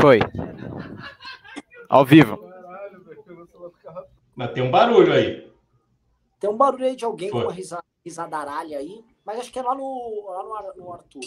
[0.00, 0.18] Foi.
[1.88, 2.38] Ao vivo.
[4.34, 5.50] Mas tem um barulho aí.
[6.38, 7.40] Tem um barulho aí de alguém Foi.
[7.40, 11.24] com uma risada, risadaralha aí, mas acho que é lá no, lá no, no Arthur.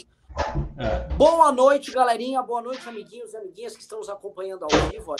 [0.77, 1.13] É.
[1.15, 2.41] Boa noite, galerinha.
[2.41, 5.15] Boa noite, amiguinhos e amiguinhas que estão nos acompanhando ao vivo.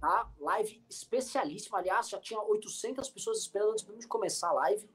[0.00, 0.28] Tá?
[0.38, 1.78] Live especialíssima.
[1.78, 4.88] Aliás, já tinha 800 pessoas esperando antes de começar a live.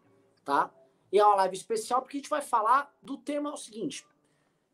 [0.45, 0.71] Tá?
[1.11, 4.05] E é uma live especial porque a gente vai falar do tema é o seguinte.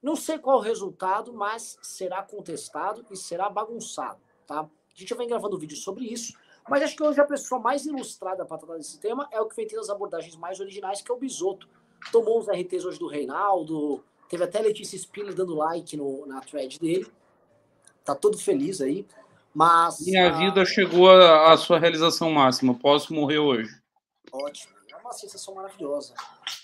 [0.07, 4.61] Não sei qual o resultado, mas será contestado e será bagunçado, tá?
[4.61, 6.31] A gente já vem gravando vídeo sobre isso,
[6.69, 9.55] mas acho que hoje a pessoa mais ilustrada para tratar desse tema é o que
[9.57, 11.67] vem tendo as abordagens mais originais, que é o Bisoto.
[12.09, 16.79] Tomou os RTs hoje do Reinaldo, teve até Letícia Spiller dando like no, na thread
[16.79, 17.11] dele.
[18.05, 19.05] Tá todo feliz aí.
[19.53, 19.99] Mas.
[20.05, 20.37] Minha a...
[20.37, 22.73] vida chegou à sua realização máxima.
[22.73, 23.77] Posso morrer hoje.
[24.31, 26.13] Ótimo uma sensação maravilhosa.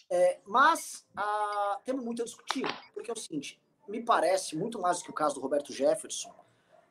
[0.10, 5.00] É, mas ah, temos muito a discutir, porque é o seguinte: me parece, muito mais
[5.00, 6.34] do que o caso do Roberto Jefferson,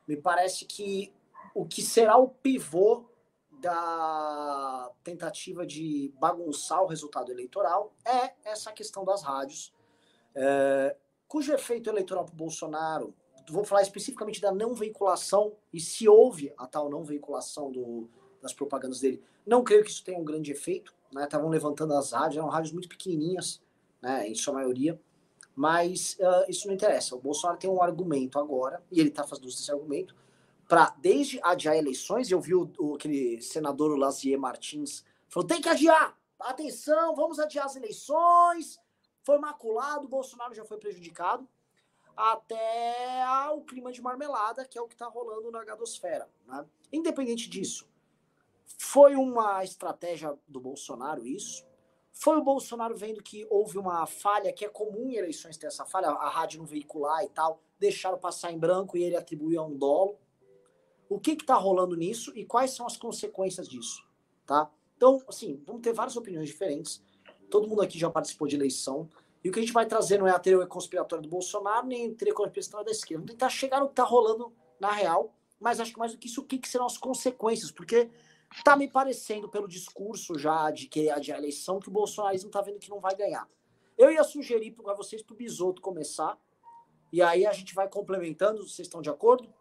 [0.07, 1.13] me parece que
[1.53, 3.05] o que será o pivô
[3.51, 9.73] da tentativa de bagunçar o resultado eleitoral é essa questão das rádios,
[10.35, 13.15] é, cujo efeito eleitoral para o Bolsonaro,
[13.49, 18.09] vou falar especificamente da não veiculação, e se houve a tal não veiculação do,
[18.41, 22.11] das propagandas dele, não creio que isso tenha um grande efeito, estavam né, levantando as
[22.11, 23.61] rádios, eram rádios muito pequenininhas,
[24.01, 24.99] né, em sua maioria,
[25.55, 27.15] mas uh, isso não interessa.
[27.15, 30.15] O Bolsonaro tem um argumento agora, e ele está fazendo uso desse argumento,
[30.67, 35.69] para desde adiar eleições, eu vi o, o, aquele senador Lazier Martins falou: tem que
[35.69, 38.79] adiar, atenção, vamos adiar as eleições,
[39.23, 41.47] foi maculado, o Bolsonaro já foi prejudicado,
[42.15, 42.95] até
[43.53, 46.29] o clima de marmelada, que é o que está rolando na Gadosfera.
[46.45, 46.65] Né?
[46.91, 47.87] Independente disso,
[48.77, 51.65] foi uma estratégia do Bolsonaro isso?
[52.11, 55.83] Foi o Bolsonaro vendo que houve uma falha, que é comum em eleições ter essa
[55.83, 59.65] falha, a rádio não veicular e tal, deixaram passar em branco e ele atribuiu a
[59.65, 60.19] um dolo.
[61.09, 64.07] O que está rolando nisso e quais são as consequências disso?
[64.45, 64.69] Tá?
[64.95, 67.03] Então, assim, vamos ter várias opiniões diferentes.
[67.49, 69.09] Todo mundo aqui já participou de eleição.
[69.43, 72.11] E o que a gente vai trazer não é a teoria conspiratória do Bolsonaro, nem
[72.11, 73.21] a teoria conspiratória da esquerda.
[73.21, 76.27] Vamos tentar chegar no que está rolando na real, mas acho que mais do que
[76.27, 77.71] isso, o que, que serão as consequências?
[77.71, 78.09] Porque
[78.61, 82.79] Tá me parecendo, pelo discurso já de que a eleição, que o bolsonarismo tá vendo
[82.79, 83.47] que não vai ganhar.
[83.97, 86.37] Eu ia sugerir para vocês para o Bisoto começar.
[87.11, 88.67] E aí a gente vai complementando.
[88.67, 89.53] Vocês estão de acordo?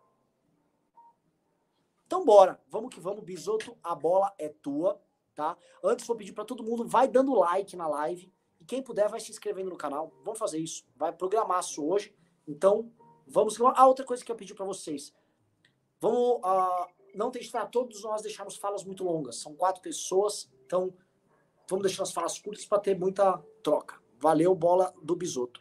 [2.07, 2.61] Então bora.
[2.69, 3.25] Vamos que vamos.
[3.25, 5.01] Bisoto, a bola é tua,
[5.35, 5.57] tá?
[5.83, 8.33] Antes vou pedir para todo mundo, vai dando like na live.
[8.61, 10.13] E quem puder, vai se inscrevendo no canal.
[10.23, 10.85] Vamos fazer isso.
[10.97, 12.15] Vai programar isso hoje.
[12.47, 12.93] Então,
[13.27, 13.61] vamos.
[13.61, 15.13] Ah, outra coisa que eu pedi para vocês.
[16.01, 16.39] Vamos.
[16.39, 19.37] Uh, não tem para todos nós deixarmos falas muito longas.
[19.37, 20.93] São quatro pessoas, então
[21.69, 24.01] vamos deixar as falas curtas para ter muita troca.
[24.19, 25.61] Valeu, bola do Bisoto.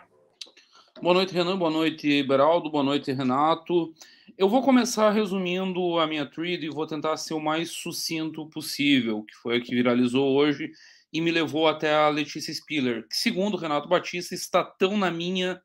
[1.01, 1.57] Boa noite, Renan.
[1.57, 2.69] Boa noite, Beraldo.
[2.69, 3.93] Boa noite, Renato.
[4.37, 9.23] Eu vou começar resumindo a minha thread e vou tentar ser o mais sucinto possível,
[9.23, 10.71] que foi a que viralizou hoje
[11.11, 15.61] e me levou até a Letícia Spiller, que, segundo Renato Batista, está tão na minha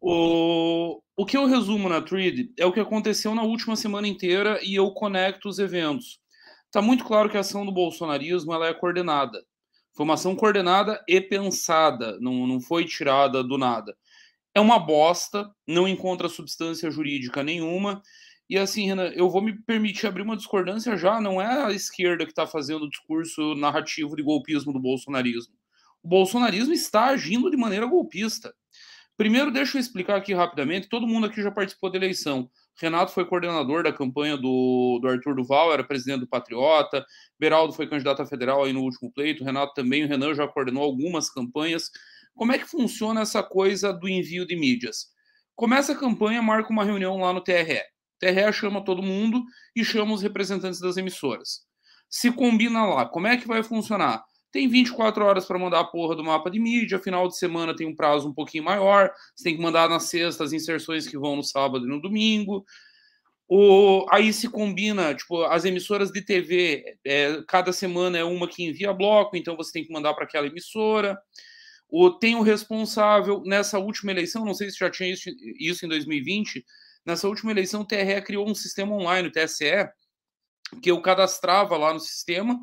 [0.00, 4.58] o, o que eu resumo na Thread é o que aconteceu na última semana inteira
[4.62, 6.18] e eu conecto os eventos.
[6.66, 9.44] Está muito claro que a ação do bolsonarismo ela é coordenada.
[9.94, 13.94] Foi uma ação coordenada e pensada, não, não foi tirada do nada.
[14.54, 18.02] É uma bosta, não encontra substância jurídica nenhuma.
[18.48, 21.20] E assim, Renan, eu vou me permitir abrir uma discordância já.
[21.20, 25.54] Não é a esquerda que está fazendo o discurso narrativo de golpismo do bolsonarismo.
[26.02, 28.54] O bolsonarismo está agindo de maneira golpista.
[29.16, 30.88] Primeiro, deixa eu explicar aqui rapidamente.
[30.88, 32.50] Todo mundo aqui já participou da eleição.
[32.80, 37.04] Renato foi coordenador da campanha do, do Arthur Duval, era presidente do Patriota.
[37.38, 39.44] Beraldo foi candidato a federal aí no último pleito.
[39.44, 40.04] Renato também.
[40.04, 41.90] O Renan já coordenou algumas campanhas.
[42.34, 45.06] Como é que funciona essa coisa do envio de mídias?
[45.54, 47.78] Começa a campanha, marca uma reunião lá no TRE.
[47.78, 49.44] O TRE chama todo mundo
[49.76, 51.60] e chama os representantes das emissoras.
[52.08, 53.06] Se combina lá.
[53.06, 54.24] Como é que vai funcionar?
[54.52, 57.86] Tem 24 horas para mandar a porra do mapa de mídia, final de semana tem
[57.86, 61.36] um prazo um pouquinho maior, você tem que mandar na sexta as inserções que vão
[61.36, 62.64] no sábado e no domingo.
[64.10, 68.92] Aí se combina, tipo, as emissoras de TV, é, cada semana é uma que envia
[68.92, 71.18] bloco, então você tem que mandar para aquela emissora.
[72.20, 75.28] Tem o responsável, nessa última eleição, não sei se já tinha isso,
[75.58, 76.64] isso em 2020,
[77.04, 79.88] nessa última eleição o TRE criou um sistema online, o TSE,
[80.82, 82.58] que eu cadastrava lá no sistema,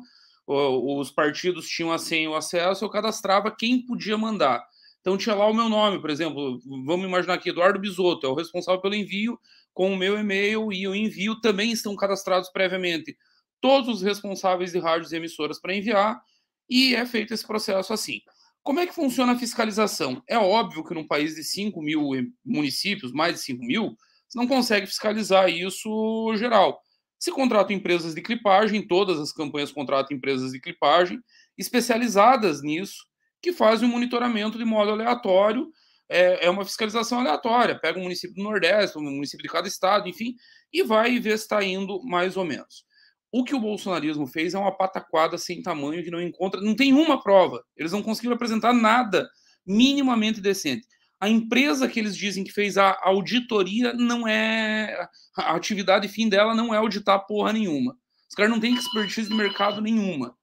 [0.52, 4.64] os partidos tinham a senha o acesso, eu cadastrava quem podia mandar.
[5.00, 8.34] Então tinha lá o meu nome, por exemplo, vamos imaginar aqui, Eduardo Bisotto, é o
[8.34, 9.38] responsável pelo envio,
[9.72, 13.16] com o meu e-mail e o envio também estão cadastrados previamente
[13.60, 16.20] todos os responsáveis de rádios e emissoras para enviar,
[16.68, 18.20] e é feito esse processo assim.
[18.62, 20.22] Como é que funciona a fiscalização?
[20.26, 22.10] É óbvio que num país de 5 mil
[22.44, 23.96] municípios, mais de 5 mil,
[24.28, 26.80] você não consegue fiscalizar isso geral.
[27.20, 31.20] Se contratam empresas de clipagem, todas as campanhas contratam empresas de clipagem
[31.56, 33.06] especializadas nisso,
[33.42, 35.70] que fazem o um monitoramento de modo aleatório.
[36.08, 37.78] É, é, uma fiscalização aleatória.
[37.78, 40.34] Pega um município do Nordeste, um município de cada estado, enfim,
[40.72, 42.84] e vai ver se está indo mais ou menos.
[43.30, 46.92] O que o bolsonarismo fez é uma pataquada sem tamanho que não encontra, não tem
[46.94, 47.62] uma prova.
[47.76, 49.28] Eles não conseguiram apresentar nada
[49.64, 50.88] minimamente decente.
[51.20, 55.06] A empresa que eles dizem que fez a auditoria não é.
[55.36, 57.94] A atividade fim dela não é auditar porra nenhuma.
[58.28, 60.34] Os caras não têm expertise de mercado nenhuma.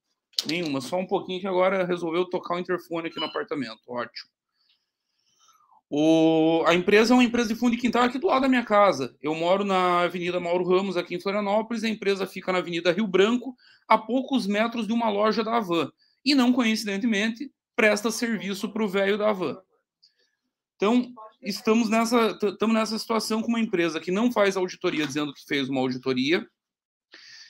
[0.45, 0.79] Nenhuma.
[0.79, 3.81] Só um pouquinho que agora resolveu tocar o interfone aqui no apartamento.
[3.87, 4.29] Ótimo.
[5.89, 8.63] O, a empresa é uma empresa de fundo de quintal aqui do lado da minha
[8.63, 9.15] casa.
[9.21, 11.83] Eu moro na Avenida Mauro Ramos, aqui em Florianópolis.
[11.83, 13.55] A empresa fica na Avenida Rio Branco,
[13.87, 15.89] a poucos metros de uma loja da Avan.
[16.23, 19.57] E não coincidentemente, presta serviço para o velho da Avan.
[20.77, 25.43] Então, estamos nessa, estamos nessa situação com uma empresa que não faz auditoria dizendo que
[25.45, 26.47] fez uma auditoria,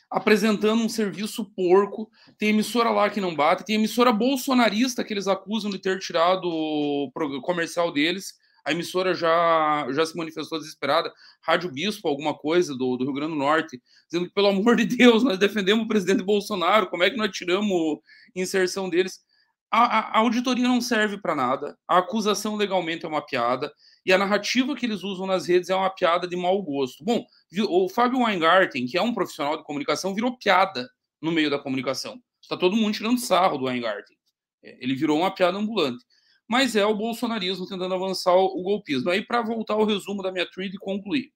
[0.10, 2.10] apresentando um serviço porco.
[2.38, 6.46] Tem emissora lá que não bate, tem emissora bolsonarista que eles acusam de ter tirado
[6.48, 7.12] o
[7.44, 8.34] comercial deles.
[8.66, 11.12] A emissora já, já se manifestou desesperada.
[11.42, 14.86] Rádio Bispo, alguma coisa do, do Rio Grande do Norte, dizendo que, pelo amor de
[14.86, 18.00] Deus, nós defendemos o presidente Bolsonaro, como é que nós tiramos
[18.34, 19.20] inserção deles?
[19.70, 23.72] A, a, auditoria não serve para nada, a acusação legalmente é uma piada,
[24.06, 27.04] e a narrativa que eles usam nas redes é uma piada de mau gosto.
[27.04, 27.26] Bom,
[27.68, 30.90] o Fábio Weingarten, que é um profissional de comunicação, virou piada
[31.22, 32.22] no meio da comunicação.
[32.42, 34.16] Está todo mundo tirando sarro do Weingarten.
[34.64, 36.04] É, ele virou uma piada ambulante.
[36.48, 39.10] Mas é o bolsonarismo tentando avançar o golpismo.
[39.10, 41.30] Aí, para voltar ao resumo da minha tweet e concluir.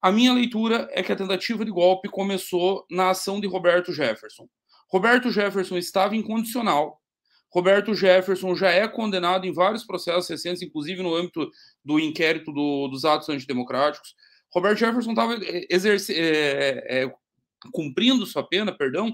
[0.00, 4.48] A minha leitura é que a tentativa de golpe começou na ação de Roberto Jefferson.
[4.88, 6.99] Roberto Jefferson estava incondicional.
[7.52, 11.50] Roberto Jefferson já é condenado em vários processos recentes, inclusive no âmbito
[11.84, 14.14] do inquérito do, dos atos antidemocráticos.
[14.52, 17.12] Robert Jefferson estava é, é,
[17.72, 19.12] cumprindo sua pena, perdão,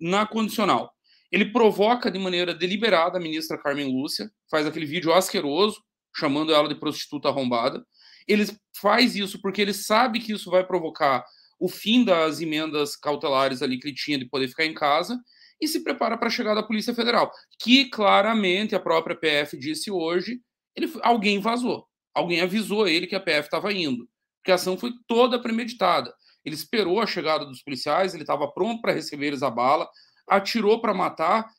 [0.00, 0.92] na condicional.
[1.30, 5.82] Ele provoca de maneira deliberada a ministra Carmen Lúcia, faz aquele vídeo asqueroso,
[6.14, 7.84] chamando ela de prostituta arrombada.
[8.26, 8.46] Ele
[8.80, 11.24] faz isso porque ele sabe que isso vai provocar
[11.58, 15.18] o fim das emendas cautelares ali que ele tinha de poder ficar em casa
[15.60, 19.90] e se prepara para a chegada da Polícia Federal, que claramente a própria PF disse
[19.90, 20.40] hoje,
[20.74, 24.08] ele, alguém vazou, alguém avisou ele que a PF estava indo
[24.46, 26.14] porque a ação foi toda premeditada.
[26.44, 29.90] Ele esperou a chegada dos policiais, ele estava pronto para receber eles a bala,
[30.28, 31.50] atirou para matar,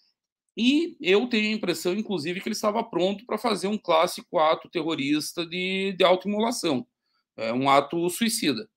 [0.55, 4.69] e eu tenho a impressão, inclusive, que ele estava pronto para fazer um clássico ato
[4.69, 6.87] terrorista de, de autoimolação,
[7.35, 8.69] é, um ato suicida.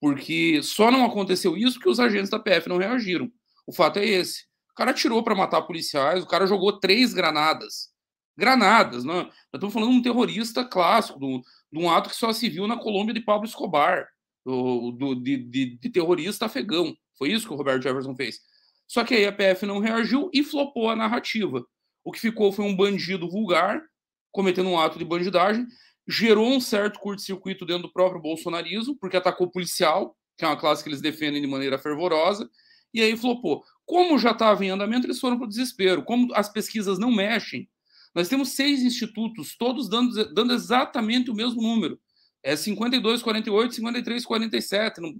[0.00, 3.30] Porque só não aconteceu isso porque os agentes da PF não reagiram.
[3.64, 4.44] O fato é esse.
[4.72, 7.90] O cara atirou para matar policiais, o cara jogou três granadas.
[8.36, 9.24] Granadas, não?
[9.24, 12.78] Nós estamos falando de um terrorista clássico, de um ato que só se viu na
[12.78, 14.08] Colômbia de Pablo Escobar,
[14.44, 16.96] do, do de, de, de, terrorista afegão.
[17.18, 18.40] Foi isso que o Roberto Jefferson fez.
[18.88, 21.64] Só que aí a PF não reagiu e flopou a narrativa.
[22.04, 23.82] O que ficou foi um bandido vulgar,
[24.30, 25.66] cometendo um ato de bandidagem,
[26.08, 30.82] gerou um certo curto-circuito dentro do próprio bolsonarismo, porque atacou policial, que é uma classe
[30.82, 32.48] que eles defendem de maneira fervorosa,
[32.92, 33.62] e aí flopou.
[33.92, 36.02] Como já estava em andamento, eles foram para o desespero.
[36.02, 37.68] Como as pesquisas não mexem,
[38.14, 42.00] nós temos seis institutos, todos dando, dando exatamente o mesmo número.
[42.42, 44.98] É 52, 48, 53, 47.
[44.98, 45.12] Não,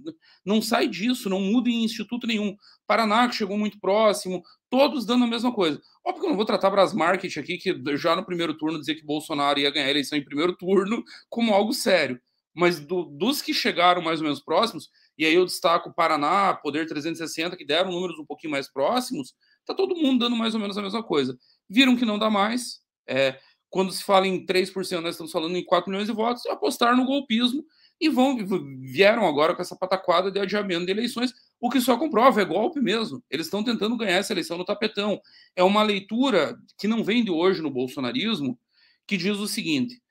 [0.43, 2.57] não sai disso, não muda em instituto nenhum.
[2.87, 5.79] Paraná, que chegou muito próximo, todos dando a mesma coisa.
[6.03, 9.05] Óbvio que eu não vou tratar Brasmarket aqui, que já no primeiro turno dizer que
[9.05, 12.19] Bolsonaro ia ganhar a eleição em primeiro turno, como algo sério.
[12.55, 14.89] Mas do, dos que chegaram mais ou menos próximos,
[15.23, 19.33] e aí eu destaco Paraná, Poder 360, que deram números um pouquinho mais próximos,
[19.65, 21.37] tá todo mundo dando mais ou menos a mesma coisa.
[21.69, 23.39] Viram que não dá mais, é,
[23.69, 27.05] quando se fala em 3%, nós estamos falando em 4 milhões de votos, apostaram no
[27.05, 27.63] golpismo
[28.01, 28.37] e vão
[28.81, 32.81] vieram agora com essa pataquada de adiamento de eleições, o que só comprova, é golpe
[32.81, 33.23] mesmo.
[33.29, 35.21] Eles estão tentando ganhar essa eleição no tapetão.
[35.55, 38.59] É uma leitura que não vem de hoje no bolsonarismo,
[39.07, 40.01] que diz o seguinte: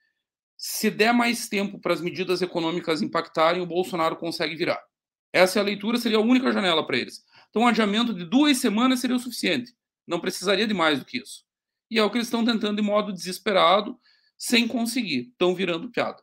[0.57, 4.81] se der mais tempo para as medidas econômicas impactarem, o Bolsonaro consegue virar.
[5.33, 7.25] Essa é a leitura, seria a única janela para eles.
[7.49, 9.75] Então, um adiamento de duas semanas seria o suficiente.
[10.05, 11.43] Não precisaria de mais do que isso.
[11.89, 13.99] E é o que eles estão tentando de modo desesperado,
[14.37, 15.29] sem conseguir.
[15.31, 16.21] Estão virando piada.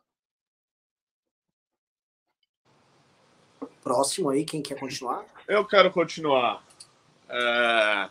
[3.83, 5.25] Próximo aí, quem quer continuar?
[5.47, 6.63] Eu quero continuar.
[7.27, 8.09] É...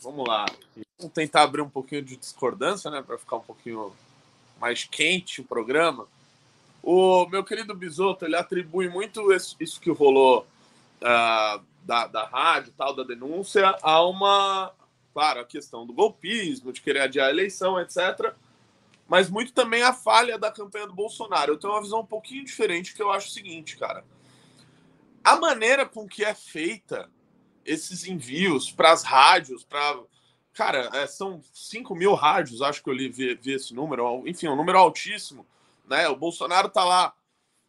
[0.00, 0.46] Vamos lá.
[0.98, 3.00] Vamos tentar abrir um pouquinho de discordância, né?
[3.00, 3.94] Para ficar um pouquinho
[4.60, 6.06] mais quente o programa.
[6.82, 10.46] O meu querido Bisoto, ele atribui muito isso que rolou
[11.00, 14.72] uh, da, da rádio, tal, da denúncia, a uma
[15.12, 18.34] claro, a questão do golpismo, de querer adiar a eleição, etc.
[19.08, 21.52] Mas muito também a falha da campanha do Bolsonaro.
[21.52, 24.04] Eu tenho uma visão um pouquinho diferente, que eu acho o seguinte, cara.
[25.22, 27.10] A maneira com que é feita
[27.64, 30.00] esses envios para as rádios, para.
[30.52, 34.48] Cara, é, são 5 mil rádios, acho que eu li, vi, vi, esse número, enfim,
[34.48, 35.46] um número altíssimo.
[35.90, 36.08] Né?
[36.08, 37.12] O Bolsonaro tá lá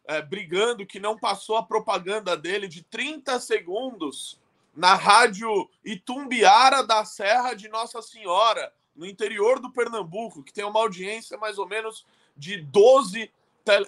[0.06, 4.40] é, brigando que não passou a propaganda dele de 30 segundos
[4.74, 10.78] na rádio Itumbiara da Serra de Nossa Senhora, no interior do Pernambuco, que tem uma
[10.80, 13.30] audiência mais ou menos de 12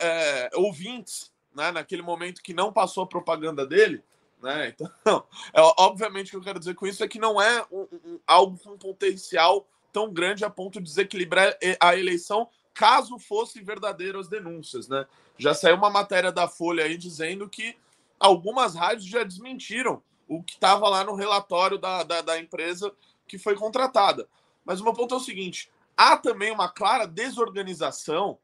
[0.01, 4.03] é, ouvintes, né, naquele momento que não passou a propaganda dele.
[4.43, 4.75] Né?
[4.75, 5.25] Então,
[5.55, 8.21] é, obviamente, o que eu quero dizer com isso é que não é um, um,
[8.27, 14.89] algo com potencial tão grande a ponto de desequilibrar a eleição, caso fossem verdadeiras denúncias.
[14.89, 15.07] Né?
[15.39, 17.77] Já saiu uma matéria da Folha aí dizendo que
[18.19, 22.93] algumas rádios já desmentiram o que estava lá no relatório da, da, da, empresa
[23.27, 24.29] que foi contratada.
[24.65, 28.39] Mas o meu ponto é o seguinte: há também uma clara desorganização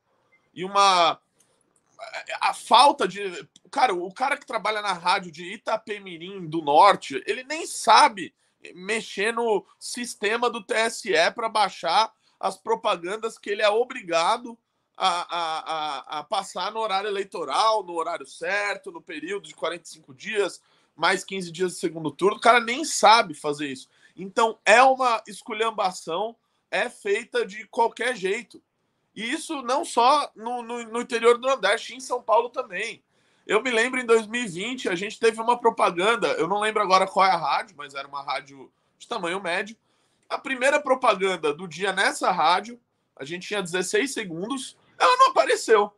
[0.54, 1.18] e uma.
[2.40, 3.20] A falta de.
[3.70, 8.34] Cara, o cara que trabalha na rádio de Itapemirim do Norte, ele nem sabe
[8.74, 14.58] mexer no sistema do TSE para baixar as propagandas que ele é obrigado
[14.96, 20.60] a, a, a, passar no horário eleitoral, no horário certo, no período de 45 dias
[20.96, 23.88] mais 15 dias de segundo turno, o cara nem sabe fazer isso.
[24.14, 26.36] Então é uma esculhambação,
[26.70, 28.62] é feita de qualquer jeito.
[29.14, 33.02] E isso não só no, no, no interior do Nordeste, em São Paulo também.
[33.46, 37.26] Eu me lembro em 2020, a gente teve uma propaganda, eu não lembro agora qual
[37.26, 39.76] é a rádio, mas era uma rádio de tamanho médio.
[40.30, 42.80] A primeira propaganda do dia nessa rádio,
[43.16, 45.92] a gente tinha 16 segundos, ela não apareceu.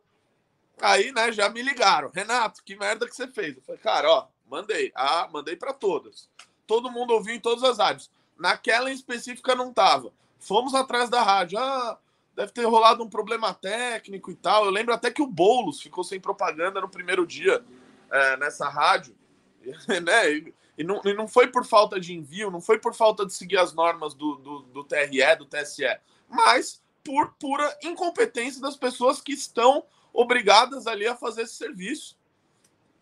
[0.81, 2.09] Aí, né, já me ligaram.
[2.09, 3.55] Renato, que merda que você fez?
[3.55, 4.91] Eu falei, cara, ó, Mandei.
[4.93, 6.29] Ah, mandei para todas.
[6.67, 8.11] Todo mundo ouviu em todas as rádios.
[8.37, 10.13] Naquela em específica não tava.
[10.39, 11.57] Fomos atrás da rádio.
[11.57, 11.97] Ah,
[12.35, 14.65] deve ter rolado um problema técnico e tal.
[14.65, 17.65] Eu lembro até que o Boulos ficou sem propaganda no primeiro dia
[18.11, 19.15] é, nessa rádio.
[20.03, 20.53] né?
[20.77, 23.33] E, e, não, e não foi por falta de envio, não foi por falta de
[23.33, 29.19] seguir as normas do, do, do TRE, do TSE, mas por pura incompetência das pessoas
[29.19, 32.17] que estão obrigadas ali a fazer esse serviço.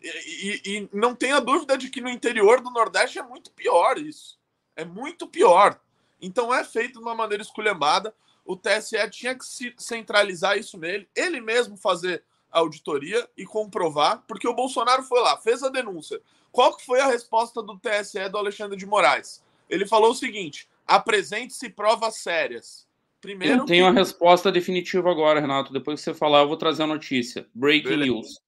[0.02, 4.38] E, e, não tenha dúvida de que no interior do Nordeste é muito pior isso.
[4.74, 5.80] É muito pior.
[6.20, 8.14] Então é feito de uma maneira esculhambada.
[8.44, 14.24] O TSE tinha que se centralizar isso nele, ele mesmo fazer a auditoria e comprovar,
[14.26, 16.20] porque o Bolsonaro foi lá, fez a denúncia.
[16.52, 19.42] Qual que foi a resposta do TSE do Alexandre de Moraes?
[19.68, 22.86] Ele falou o seguinte: apresente-se provas sérias.
[23.20, 23.62] Primeiro.
[23.62, 23.90] Eu tenho que...
[23.90, 25.72] a resposta definitiva agora, Renato.
[25.72, 27.48] Depois que você falar, eu vou trazer a notícia.
[27.54, 28.12] Breaking Beleza.
[28.12, 28.40] news.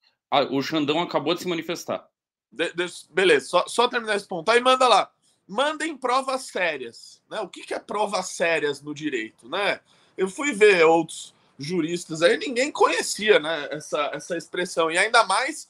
[0.51, 2.07] O Xandão acabou de se manifestar.
[2.51, 2.71] De,
[3.09, 4.49] beleza, só, só, terminar esse ponto.
[4.49, 5.09] Aí manda lá.
[5.47, 7.21] Mandem provas sérias.
[7.29, 7.39] Né?
[7.39, 9.47] O que, que é provas sérias no direito?
[9.47, 9.79] Né?
[10.17, 14.91] Eu fui ver outros juristas aí, ninguém conhecia né, essa, essa expressão.
[14.91, 15.69] E ainda mais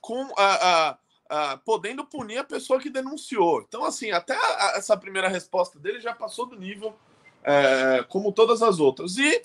[0.00, 0.98] com a, a,
[1.34, 3.64] a, podendo punir a pessoa que denunciou.
[3.66, 6.94] Então, assim, até a, essa primeira resposta dele já passou do nível
[7.42, 9.18] é, como todas as outras.
[9.18, 9.42] E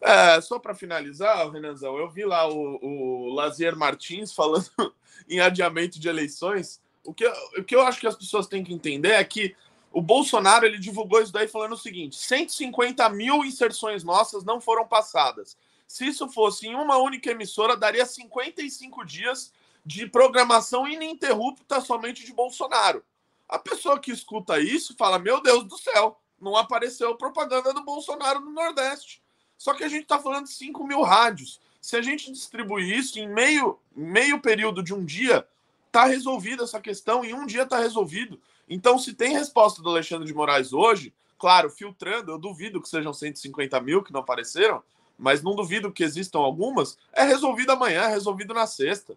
[0.00, 4.70] é, só para finalizar, Renanzão, eu vi lá o, o Lazier Martins falando
[5.28, 6.80] em adiamento de eleições.
[7.02, 7.26] O que,
[7.58, 9.56] o que eu acho que as pessoas têm que entender é que
[9.92, 14.86] o Bolsonaro ele divulgou isso daí falando o seguinte: 150 mil inserções nossas não foram
[14.86, 15.56] passadas.
[15.86, 19.52] Se isso fosse em uma única emissora, daria 55 dias
[19.84, 23.04] de programação ininterrupta somente de Bolsonaro.
[23.48, 28.40] A pessoa que escuta isso fala: Meu Deus do céu, não apareceu propaganda do Bolsonaro
[28.40, 29.22] no Nordeste.
[29.56, 31.60] Só que a gente está falando de 5 mil rádios.
[31.80, 35.46] Se a gente distribuir isso em meio, meio período de um dia,
[35.86, 37.24] está resolvida essa questão.
[37.24, 38.40] Em um dia está resolvido.
[38.68, 43.12] Então, se tem resposta do Alexandre de Moraes hoje, claro, filtrando, eu duvido que sejam
[43.12, 44.82] 150 mil que não apareceram,
[45.18, 49.14] mas não duvido que existam algumas, é resolvido amanhã, é resolvido na sexta.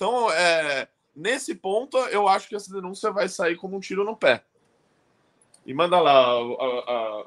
[0.00, 4.16] Então, é, nesse ponto, eu acho que essa denúncia vai sair como um tiro no
[4.16, 4.42] pé.
[5.66, 6.40] E manda lá a,
[6.88, 7.24] a,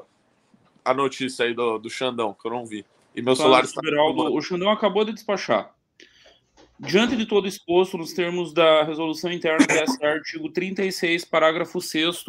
[0.86, 2.84] a notícia aí do, do Xandão, que eu não vi.
[3.16, 3.80] E meu celular está.
[3.80, 5.72] o Xandão acabou de despachar.
[6.80, 12.26] Diante de todo exposto nos termos da resolução interna do artigo 36, parágrafo 6,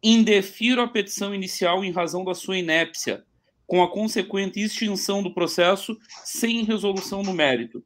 [0.00, 3.24] indefiro a petição inicial em razão da sua inépcia,
[3.66, 7.84] com a consequente extinção do processo sem resolução no mérito.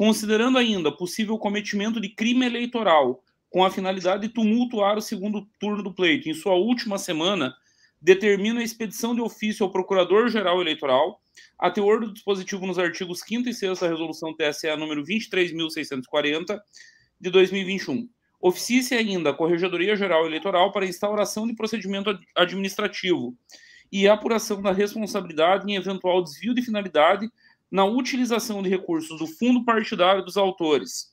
[0.00, 5.82] Considerando ainda possível cometimento de crime eleitoral com a finalidade de tumultuar o segundo turno
[5.82, 7.54] do pleito em sua última semana,
[8.00, 11.20] determina a expedição de ofício ao Procurador-Geral Eleitoral,
[11.58, 16.58] a teor do dispositivo nos artigos 5 e 6 da Resolução TSE número 23.640
[17.20, 18.08] de 2021.
[18.40, 23.36] Oficie ainda a Corregedoria Geral Eleitoral para instauração de procedimento administrativo
[23.92, 27.30] e apuração da responsabilidade em eventual desvio de finalidade
[27.70, 31.10] na utilização de recursos do fundo partidário dos autores.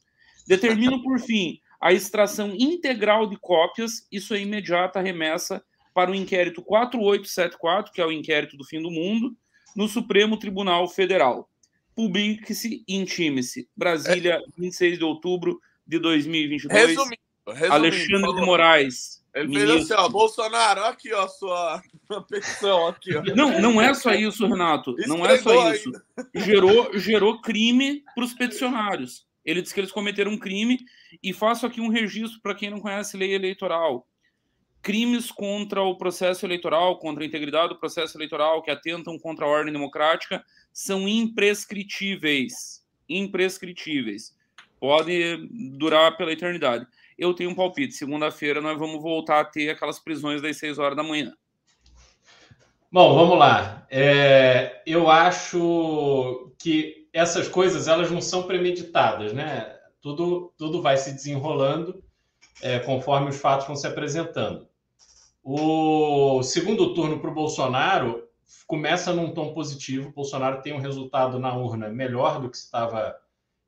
[0.48, 6.62] Determino, por fim, a extração integral de cópias e sua imediata remessa para o inquérito
[6.62, 9.36] 4874, que é o inquérito do fim do mundo,
[9.76, 11.50] no Supremo Tribunal Federal.
[11.96, 13.68] Publique-se e intime-se.
[13.76, 16.90] Brasília, 26 de outubro de 2022.
[16.90, 17.16] Resumindo,
[17.48, 19.24] resumindo Alexandre falou, de Moraes.
[19.40, 19.74] Ele ministro.
[19.74, 21.82] fez assim, ó, Bolsonaro, aqui, ó, sua
[22.30, 23.24] petição aqui, ó.
[23.36, 24.96] Não, não é só isso, Renato.
[25.08, 25.92] não é só isso.
[26.34, 29.28] Gerou, gerou crime para os peticionários.
[29.46, 30.80] Ele disse que eles cometeram um crime
[31.24, 34.06] e faço aqui um registro para quem não conhece lei eleitoral.
[34.82, 39.48] Crimes contra o processo eleitoral, contra a integridade do processo eleitoral, que atentam contra a
[39.48, 42.86] ordem democrática, são imprescritíveis.
[43.08, 44.36] Imprescritíveis.
[44.80, 46.86] Pode durar pela eternidade.
[47.18, 47.94] Eu tenho um palpite.
[47.94, 51.34] Segunda-feira nós vamos voltar a ter aquelas prisões das 6 horas da manhã.
[52.92, 53.86] Bom, vamos lá.
[53.90, 59.76] É, eu acho que essas coisas elas não são premeditadas, né?
[60.02, 62.04] Tudo, tudo vai se desenrolando
[62.62, 64.68] é, conforme os fatos vão se apresentando.
[65.44, 68.24] O segundo turno para o Bolsonaro
[68.66, 70.10] começa num tom positivo.
[70.10, 73.16] O Bolsonaro tem um resultado na urna melhor do que estava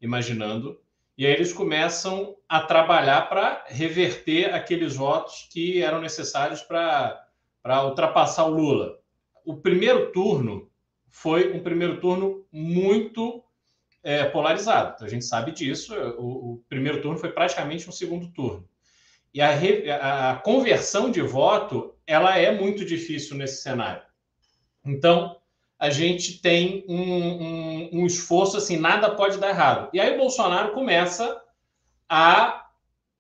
[0.01, 0.79] imaginando.
[1.19, 7.27] E aí eles começam a trabalhar para reverter aqueles votos que eram necessários para
[7.83, 8.97] ultrapassar o Lula.
[9.43, 10.71] O primeiro turno
[11.09, 13.43] foi um primeiro turno muito
[14.01, 15.03] é, polarizado.
[15.03, 15.93] A gente sabe disso.
[16.17, 18.65] O, o, primeiro turno foi praticamente um segundo turno.
[19.33, 24.03] E a, a, conversão de voto ela é muito difícil nesse cenário.
[24.85, 25.38] Então,
[25.79, 29.89] a gente tem um, um, um esforço assim, nada pode dar errado.
[29.93, 31.41] E aí o Bolsonaro começa
[32.09, 32.67] a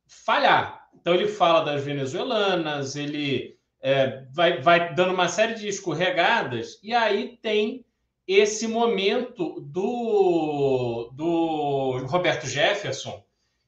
[0.05, 0.89] falhar.
[0.93, 6.93] Então ele fala das venezuelanas, ele é, vai, vai dando uma série de escorregadas, e
[6.93, 7.85] aí tem
[8.27, 13.23] esse momento do, do Roberto Jefferson,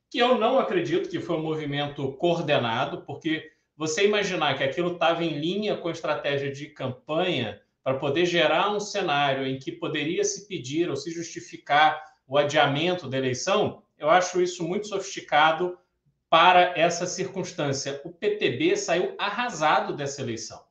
[0.09, 5.23] que eu não acredito que foi um movimento coordenado, porque você imaginar que aquilo estava
[5.23, 10.23] em linha com a estratégia de campanha para poder gerar um cenário em que poderia
[10.23, 15.77] se pedir ou se justificar o adiamento da eleição, eu acho isso muito sofisticado
[16.29, 17.99] para essa circunstância.
[18.05, 20.63] O PTB saiu arrasado dessa eleição.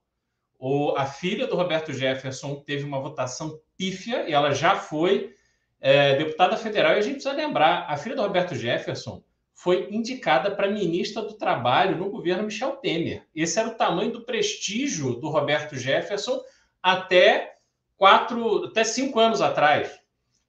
[0.59, 5.35] O, a filha do Roberto Jefferson teve uma votação pífia e ela já foi
[5.81, 6.95] é, deputada federal.
[6.95, 9.23] E a gente precisa lembrar: a filha do Roberto Jefferson
[9.55, 13.27] foi indicada para ministra do Trabalho no governo Michel Temer.
[13.35, 16.41] Esse era o tamanho do prestígio do Roberto Jefferson
[16.83, 17.57] até
[17.97, 19.99] quatro, até cinco anos atrás.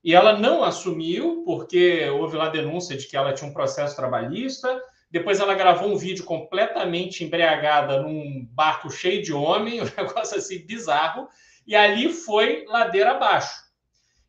[0.04, 4.82] E ela não assumiu, porque houve lá denúncia de que ela tinha um processo trabalhista,
[5.12, 10.66] depois ela gravou um vídeo completamente embriagada num barco cheio de homem, um negócio assim
[10.66, 11.28] bizarro,
[11.68, 13.54] e ali foi ladeira abaixo.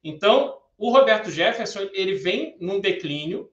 [0.02, 3.48] Então, o Roberto Jefferson, ele vem num declínio.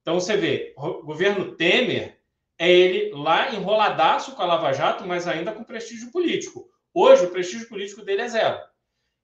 [0.00, 2.18] Então, você vê, o governo Temer
[2.56, 6.70] é ele lá enroladaço com a Lava Jato, mas ainda com prestígio político.
[7.00, 8.58] Hoje, o prestígio político dele é zero.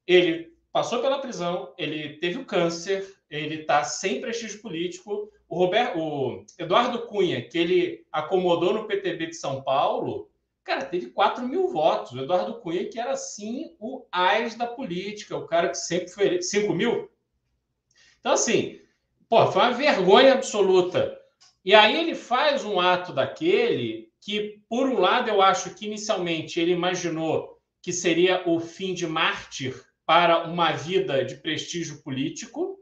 [0.06, 5.98] Ele passou pela prisão, ele teve o câncer, ele está sem prestígio político, o, Roberto,
[5.98, 10.30] o Eduardo Cunha, que ele acomodou no PTB de São Paulo,
[10.62, 12.12] cara, teve 4 mil votos.
[12.12, 16.40] O Eduardo Cunha, que era, sim, o AIS da política, o cara que sempre foi
[16.40, 17.10] 5 mil.
[18.20, 18.78] Então, assim,
[19.28, 21.20] pô, foi uma vergonha absoluta.
[21.64, 26.60] E aí ele faz um ato daquele que, por um lado, eu acho que inicialmente
[26.60, 27.53] ele imaginou
[27.84, 32.78] que seria o fim de mártir para uma vida de prestígio político,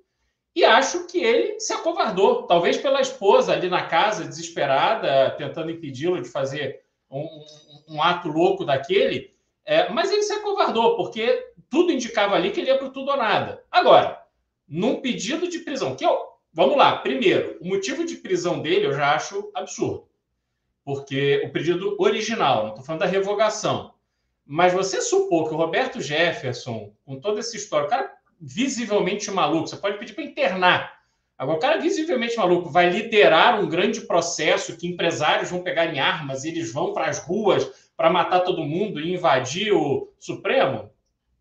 [0.54, 6.22] e acho que ele se acovardou, talvez pela esposa ali na casa, desesperada, tentando impedi-lo
[6.22, 9.34] de fazer um, um, um, ato louco daquele.
[9.64, 13.16] É, mas ele se acovardou, porque tudo indicava ali que ele ia para tudo ou
[13.16, 13.64] nada.
[13.72, 14.22] Agora,
[14.68, 16.16] num pedido de prisão, que eu.
[16.52, 20.06] Vamos lá, primeiro, o motivo de prisão dele eu já acho absurdo.
[20.84, 23.91] Porque o pedido original, não estou falando da revogação.
[24.52, 29.66] Mas você supor que o Roberto Jefferson, com toda essa história, o cara visivelmente maluco,
[29.66, 30.92] você pode pedir para internar.
[31.38, 36.00] Agora, o cara visivelmente maluco vai liderar um grande processo que empresários vão pegar em
[36.00, 40.90] armas eles vão para as ruas para matar todo mundo e invadir o Supremo?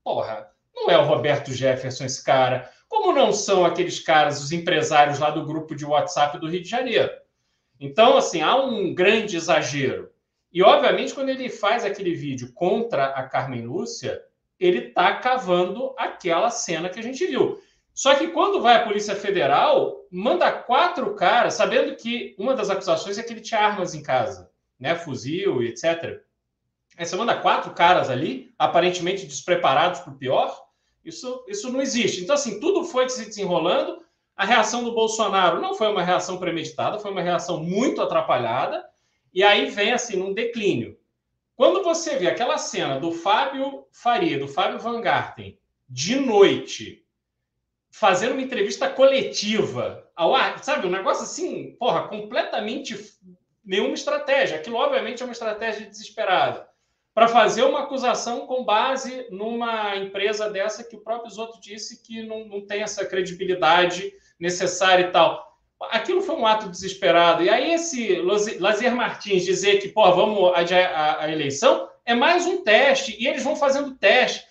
[0.02, 2.72] Porra, não é o Roberto Jefferson esse cara.
[2.88, 6.70] Como não são aqueles caras, os empresários lá do grupo de WhatsApp do Rio de
[6.70, 7.12] Janeiro?
[7.78, 10.12] Então, assim, há um grande exagero.
[10.52, 14.22] E, obviamente, quando ele faz aquele vídeo contra a Carmen Lúcia,
[14.60, 17.60] ele está cavando aquela cena que a gente viu.
[17.94, 23.18] Só que quando vai a Polícia Federal, manda quatro caras, sabendo que uma das acusações
[23.18, 24.96] é que ele tinha armas em casa, né?
[24.96, 26.22] Fuzil etc.
[26.98, 30.62] Aí você manda quatro caras ali, aparentemente despreparados para o pior.
[31.04, 32.22] Isso, isso não existe.
[32.22, 34.02] Então, assim, tudo foi se desenrolando.
[34.36, 38.84] A reação do Bolsonaro não foi uma reação premeditada, foi uma reação muito atrapalhada.
[39.34, 40.98] E aí vem, assim, num declínio.
[41.56, 47.06] Quando você vê aquela cena do Fábio Faria, do Fábio Van Garten, de noite,
[47.92, 50.88] fazendo uma entrevista coletiva ao ar, sabe?
[50.88, 52.98] Um negócio assim, porra, completamente
[53.64, 54.58] nenhuma estratégia.
[54.58, 56.68] Aquilo, obviamente, é uma estratégia desesperada.
[57.14, 62.24] Para fazer uma acusação com base numa empresa dessa que o próprio Zoto disse que
[62.24, 65.51] não, não tem essa credibilidade necessária e tal.
[65.90, 67.44] Aquilo foi um ato desesperado.
[67.44, 68.22] E aí, esse
[68.60, 73.16] Lazier Martins dizer que, pô, vamos adiar a, a eleição, é mais um teste.
[73.20, 74.46] E eles vão fazendo teste.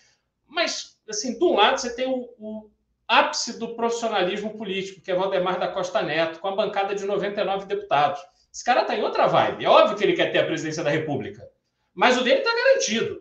[0.46, 2.70] Mas, assim, de um lado, você tem o, o
[3.06, 7.66] ápice do profissionalismo político, que é Valdemar da Costa Neto, com a bancada de 99
[7.66, 8.20] deputados.
[8.52, 9.64] Esse cara está em outra vibe.
[9.64, 11.48] É óbvio que ele quer ter a presidência da República,
[11.94, 13.20] mas o dele está garantido.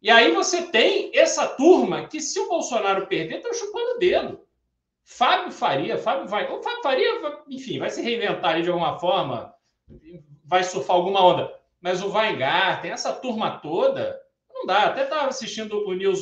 [0.00, 4.45] E aí você tem essa turma que, se o Bolsonaro perder, está chupando o dedo.
[5.06, 6.50] Fábio Faria, Fábio vai.
[6.52, 7.08] O Fábio Faria,
[7.48, 9.54] enfim, vai se reinventar de alguma forma,
[10.44, 11.54] vai surfar alguma onda.
[11.80, 14.20] Mas o Weingarten, essa turma toda,
[14.52, 14.86] não dá.
[14.86, 16.20] Até estava assistindo o News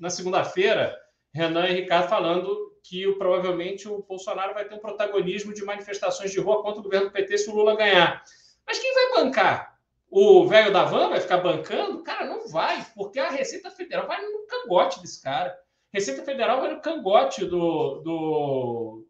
[0.00, 0.98] na segunda-feira
[1.34, 6.40] Renan e Ricardo falando que provavelmente o Bolsonaro vai ter um protagonismo de manifestações de
[6.40, 8.24] rua contra o governo do PT se o Lula ganhar.
[8.66, 9.78] Mas quem vai bancar?
[10.08, 12.02] O velho da van vai ficar bancando?
[12.02, 15.54] Cara, não vai, porque a Receita Federal vai no cangote desse cara.
[15.94, 19.06] Receita Federal vai no cangote do, do,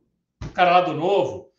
[0.53, 1.51] cara lá do Novo.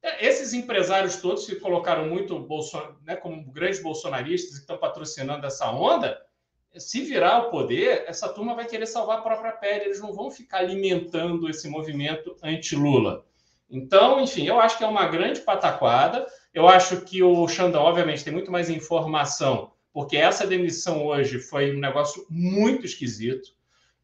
[0.00, 5.44] É, esses empresários todos que colocaram muito Bolson, né, como grandes bolsonaristas e estão patrocinando
[5.44, 6.16] essa onda,
[6.76, 10.30] se virar o poder, essa turma vai querer salvar a própria pele, eles não vão
[10.30, 13.26] ficar alimentando esse movimento anti-Lula.
[13.68, 16.24] Então, enfim, eu acho que é uma grande pataquada.
[16.54, 21.74] Eu acho que o Xandão, obviamente, tem muito mais informação, porque essa demissão hoje foi
[21.74, 23.50] um negócio muito esquisito.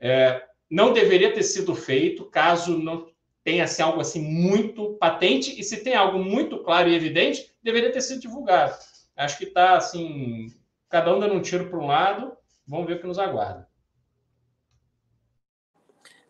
[0.01, 0.43] É,
[0.75, 3.09] não deveria ter sido feito caso não
[3.45, 7.93] tenha assim, algo assim muito patente, e se tem algo muito claro e evidente, deveria
[7.93, 8.75] ter sido divulgado.
[9.15, 10.53] Acho que está assim,
[10.89, 13.69] cada um dando um tiro para um lado Vamos ver o que nos aguarda.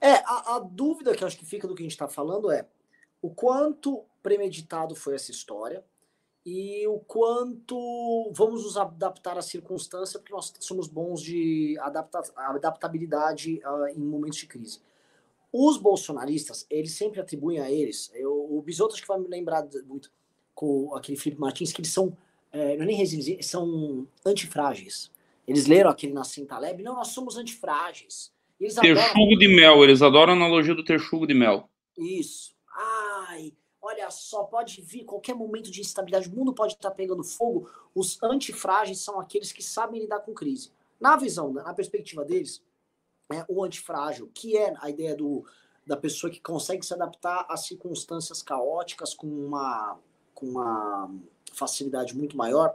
[0.01, 2.69] É, a, a dúvida que acho que fica do que a gente está falando é
[3.23, 5.85] o quanto premeditado foi essa história
[6.45, 13.61] e o quanto vamos nos adaptar à circunstância, porque nós somos bons de adapta adaptabilidade
[13.65, 14.81] uh, em momentos de crise.
[15.51, 19.67] Os bolsonaristas, eles sempre atribuem a eles, eu, o Bisoto acho que vai me lembrar
[19.87, 20.11] muito
[20.55, 22.17] com aquele Felipe Martins, que eles são,
[22.53, 25.11] é, não é nem resilientes, são antifrágeis.
[25.47, 28.33] Eles leram aquele Nassim Taleb, não, nós somos antifrágeis.
[28.59, 29.39] Eles terchugo adoram...
[29.39, 31.69] de mel, eles adoram a analogia do terchugo de mel.
[31.99, 32.54] Isso.
[33.87, 37.71] Olha só, pode vir qualquer momento de instabilidade, o mundo pode estar pegando fogo.
[37.95, 40.73] Os antifrágeis são aqueles que sabem lidar com crise.
[40.99, 42.63] Na visão, na perspectiva deles,
[43.31, 45.45] é o antifrágil, que é a ideia do,
[45.87, 49.99] da pessoa que consegue se adaptar a circunstâncias caóticas com uma,
[50.35, 51.15] com uma
[51.53, 52.75] facilidade muito maior,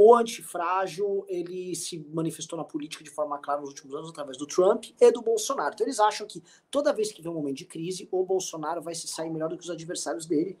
[0.00, 4.46] o antifrágil, ele se manifestou na política de forma clara nos últimos anos através do
[4.46, 5.74] Trump e do Bolsonaro.
[5.74, 8.94] Então eles acham que toda vez que vem um momento de crise, o Bolsonaro vai
[8.94, 10.56] se sair melhor do que os adversários dele.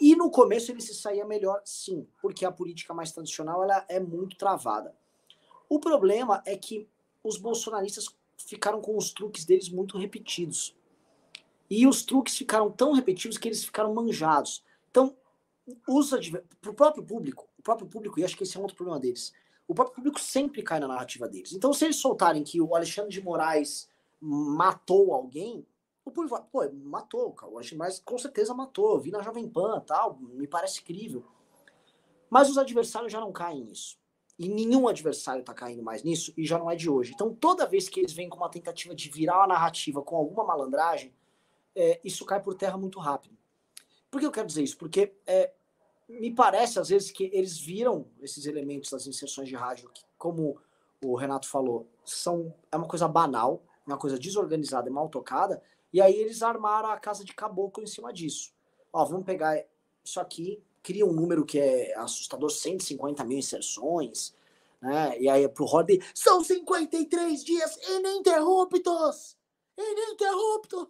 [0.00, 4.00] E no começo ele se saía melhor, sim, porque a política mais tradicional ela é
[4.00, 4.92] muito travada.
[5.68, 6.88] O problema é que
[7.22, 10.76] os bolsonaristas ficaram com os truques deles muito repetidos.
[11.70, 14.64] E os truques ficaram tão repetidos que eles ficaram manjados.
[14.90, 15.16] Então,
[16.60, 19.32] para o próprio público, próprio público, e acho que esse é um outro problema deles,
[19.66, 21.52] o próprio público sempre cai na narrativa deles.
[21.52, 23.88] Então, se eles soltarem que o Alexandre de Moraes
[24.20, 25.66] matou alguém,
[26.04, 27.50] o público fala, pô, matou, cara.
[27.50, 31.24] o Alexandre de Moraes com certeza matou, vi na Jovem Pan tal, me parece crível.
[32.28, 33.98] Mas os adversários já não caem nisso.
[34.38, 37.12] E nenhum adversário está caindo mais nisso, e já não é de hoje.
[37.14, 40.44] Então, toda vez que eles vêm com uma tentativa de virar a narrativa com alguma
[40.44, 41.14] malandragem,
[41.74, 43.36] é, isso cai por terra muito rápido.
[44.10, 44.76] Por que eu quero dizer isso?
[44.76, 45.52] Porque é,
[46.08, 50.58] me parece, às vezes, que eles viram esses elementos das inserções de rádio, que, como
[51.02, 55.62] o Renato falou, são, é uma coisa banal, uma coisa desorganizada e mal tocada,
[55.92, 58.52] e aí eles armaram a casa de caboclo em cima disso.
[58.92, 59.62] Ó, vamos pegar
[60.04, 64.34] isso aqui, cria um número que é assustador, 150 mil inserções,
[64.80, 65.18] né?
[65.18, 69.36] E aí pro Rod, são 53 dias ininterruptos!
[69.78, 70.88] Ininterruptos!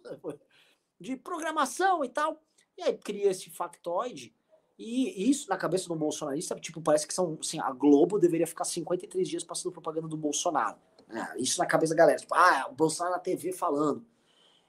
[0.99, 2.41] De programação e tal.
[2.77, 4.35] E aí cria esse factoide
[4.77, 8.65] e isso na cabeça do bolsonarista, tipo, parece que são, assim, a Globo deveria ficar
[8.65, 10.77] 53 dias passando propaganda do Bolsonaro.
[11.07, 11.33] Né?
[11.37, 12.19] Isso na cabeça da galera.
[12.19, 14.05] Tipo, ah, o Bolsonaro na TV falando.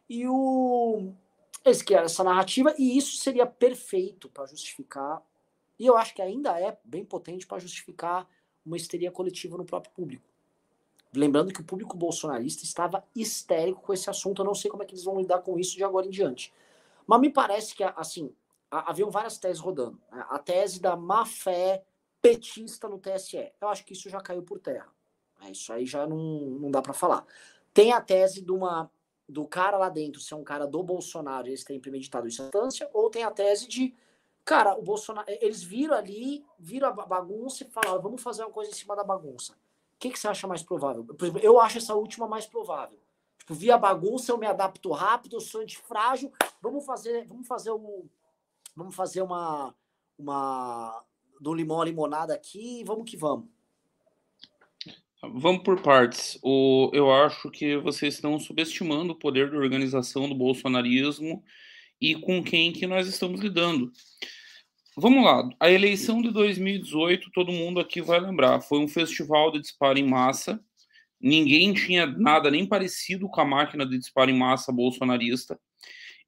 [0.09, 1.13] E o
[1.65, 5.21] eles criaram essa narrativa e isso seria perfeito para justificar,
[5.79, 8.29] e eu acho que ainda é bem potente para justificar
[8.65, 10.25] uma histeria coletiva no próprio público.
[11.13, 14.87] Lembrando que o público bolsonarista estava histérico com esse assunto, eu não sei como é
[14.87, 16.53] que eles vão lidar com isso de agora em diante.
[17.07, 18.33] Mas me parece que, assim,
[18.71, 20.01] haviam várias teses rodando.
[20.11, 20.25] Né?
[20.29, 21.85] A tese da má-fé
[22.21, 23.53] petista no TSE.
[23.61, 24.89] Eu acho que isso já caiu por terra.
[25.43, 27.25] É, isso aí já não, não dá para falar.
[27.73, 28.91] Tem a tese de uma
[29.29, 32.45] do cara lá dentro ser um cara do Bolsonaro e eles terem premeditado isso à
[32.45, 33.95] distância, ou tem a tese de,
[34.45, 38.71] cara, o Bolsonaro, eles viram ali, viram a bagunça e falaram, vamos fazer uma coisa
[38.71, 39.53] em cima da bagunça.
[39.53, 41.05] O que, que você acha mais provável?
[41.21, 42.99] Exemplo, eu acho essa última mais provável.
[43.39, 47.73] Tipo, vi a bagunça, eu me adapto rápido, eu sou antifrágil, vamos fazer, vamos fazer
[47.73, 48.09] um,
[48.77, 49.75] vamos fazer uma,
[50.19, 51.03] uma,
[51.41, 53.49] do limão a limonada aqui, vamos que vamos.
[55.23, 56.39] Vamos por partes.
[56.43, 61.43] O, eu acho que vocês estão subestimando o poder da organização do bolsonarismo
[62.01, 63.91] e com quem que nós estamos lidando.
[64.97, 65.49] Vamos lá.
[65.59, 70.07] A eleição de 2018, todo mundo aqui vai lembrar, foi um festival de disparo em
[70.07, 70.59] massa.
[71.21, 75.59] Ninguém tinha nada nem parecido com a máquina de disparo em massa bolsonarista.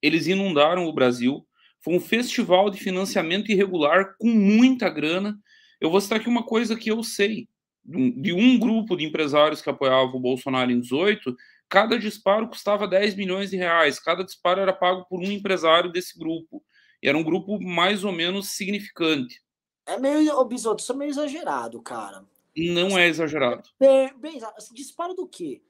[0.03, 1.47] Eles inundaram o Brasil.
[1.81, 5.39] Foi um festival de financiamento irregular com muita grana.
[5.81, 7.49] Eu vou citar aqui uma coisa que eu sei
[7.85, 11.35] de um grupo de empresários que apoiava o Bolsonaro em 18,
[11.69, 16.19] cada disparo custava 10 milhões de reais, cada disparo era pago por um empresário desse
[16.19, 16.63] grupo.
[17.03, 19.41] E era um grupo mais ou menos significante.
[19.87, 22.25] É meio, Bisoto, isso é meio exagerado, cara.
[22.57, 23.69] Não é exagerado.
[23.81, 25.63] É, bem, assim, disparo do quê?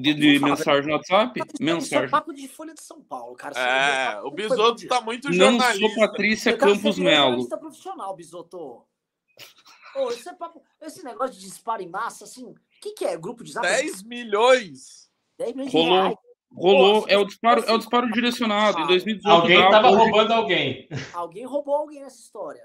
[0.00, 1.40] De, de mensagem no WhatsApp?
[1.60, 2.06] Mensagem.
[2.06, 3.58] é papo de Folha de São Paulo, cara.
[3.58, 5.86] É, o Bisoto tá muito Não jornalista.
[5.88, 7.22] sou Patrícia Campos Melo.
[7.24, 8.82] jornalista profissional, Bisoto.
[9.96, 13.16] Ô, esse, é papo- esse negócio de disparo em massa, assim, o que, que é?
[13.16, 13.66] Grupo de zap?
[13.66, 15.10] 10 milhões.
[15.38, 16.00] 10 milhões de Rolou.
[16.02, 16.16] reais.
[16.54, 18.78] Rolou, é o disparo, é o disparo direcionado.
[18.80, 20.88] Em 2018, Alguém dava- estava hoje- roubando alguém.
[21.14, 22.62] Alguém roubou alguém nessa história.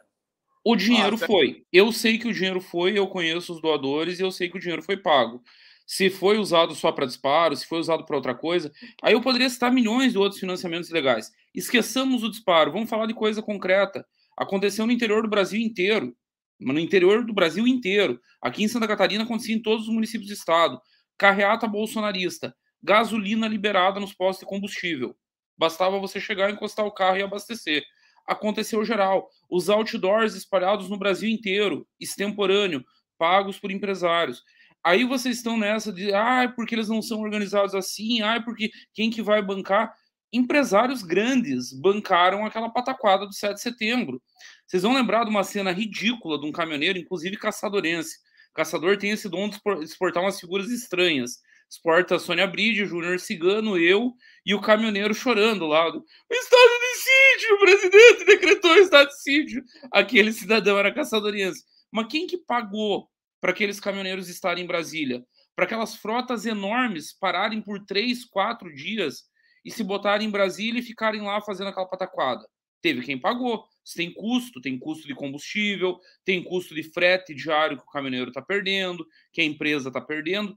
[0.63, 1.25] O dinheiro Ah, tá.
[1.27, 1.65] foi.
[1.71, 4.59] Eu sei que o dinheiro foi, eu conheço os doadores e eu sei que o
[4.59, 5.41] dinheiro foi pago.
[5.87, 8.71] Se foi usado só para disparo, se foi usado para outra coisa,
[9.01, 11.31] aí eu poderia citar milhões de outros financiamentos legais.
[11.55, 14.05] Esqueçamos o disparo, vamos falar de coisa concreta.
[14.37, 16.15] Aconteceu no interior do Brasil inteiro.
[16.59, 18.19] No interior do Brasil inteiro.
[18.41, 20.79] Aqui em Santa Catarina acontecia em todos os municípios do estado.
[21.17, 22.53] Carreata bolsonarista.
[22.83, 25.15] Gasolina liberada nos postos de combustível.
[25.57, 27.83] Bastava você chegar, encostar o carro e abastecer
[28.27, 29.29] aconteceu geral.
[29.49, 32.83] Os outdoors espalhados no Brasil inteiro, extemporâneo,
[33.17, 34.43] pagos por empresários.
[34.87, 39.09] Aí vocês estão nessa de, ah, porque eles não são organizados assim, ah, porque quem
[39.09, 39.93] que vai bancar?
[40.31, 44.21] Empresários grandes bancaram aquela pataquada do 7 de setembro.
[44.65, 48.17] Vocês vão lembrar de uma cena ridícula de um caminhoneiro, inclusive caçadorense.
[48.53, 51.39] Caçador tem esse dom de expor- exportar umas figuras estranhas.
[51.69, 54.13] Exporta Sônia Bride, Júnior Cigano, eu
[54.45, 55.89] e o caminhoneiro chorando lá.
[55.89, 56.95] do, O estado de
[57.35, 59.61] sítio, o presidente decretou o estado de sítio.
[59.91, 61.61] Aquele cidadão era caçadorense.
[61.91, 65.23] Mas quem que pagou para aqueles caminhoneiros estarem em Brasília?
[65.55, 69.23] Para aquelas frotas enormes pararem por três, quatro dias
[69.65, 72.47] e se botarem em Brasília e ficarem lá fazendo aquela pataquada?
[72.81, 73.65] Teve quem pagou.
[73.83, 78.29] Isso tem custo, tem custo de combustível, tem custo de frete diário que o caminhoneiro
[78.29, 80.55] está perdendo, que a empresa está perdendo.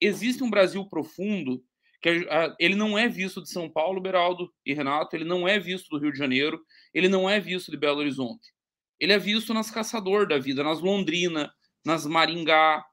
[0.00, 1.64] Existe um Brasil profundo
[2.02, 2.26] que
[2.58, 5.98] ele não é visto de São Paulo, Beraldo e Renato, ele não é visto do
[5.98, 6.60] Rio de Janeiro,
[6.92, 8.52] ele não é visto de Belo Horizonte.
[9.00, 11.50] Ele é visto nas Caçador da vida, nas Londrina,
[11.84, 12.84] nas Maringá.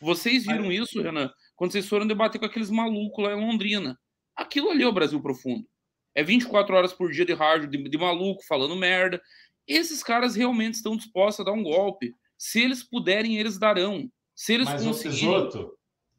[0.00, 3.98] Vocês viram isso, Renan, quando vocês foram debater com aqueles malucos lá em Londrina.
[4.36, 5.66] Aquilo ali é o Brasil profundo.
[6.14, 9.20] É 24 horas por dia de rádio, de, de maluco falando merda.
[9.66, 12.14] Esses caras realmente estão dispostos a dar um golpe.
[12.36, 14.08] Se eles puderem, eles darão.
[14.34, 15.46] Se eles Mas, conseguirem.
[15.46, 15.76] Pisoto,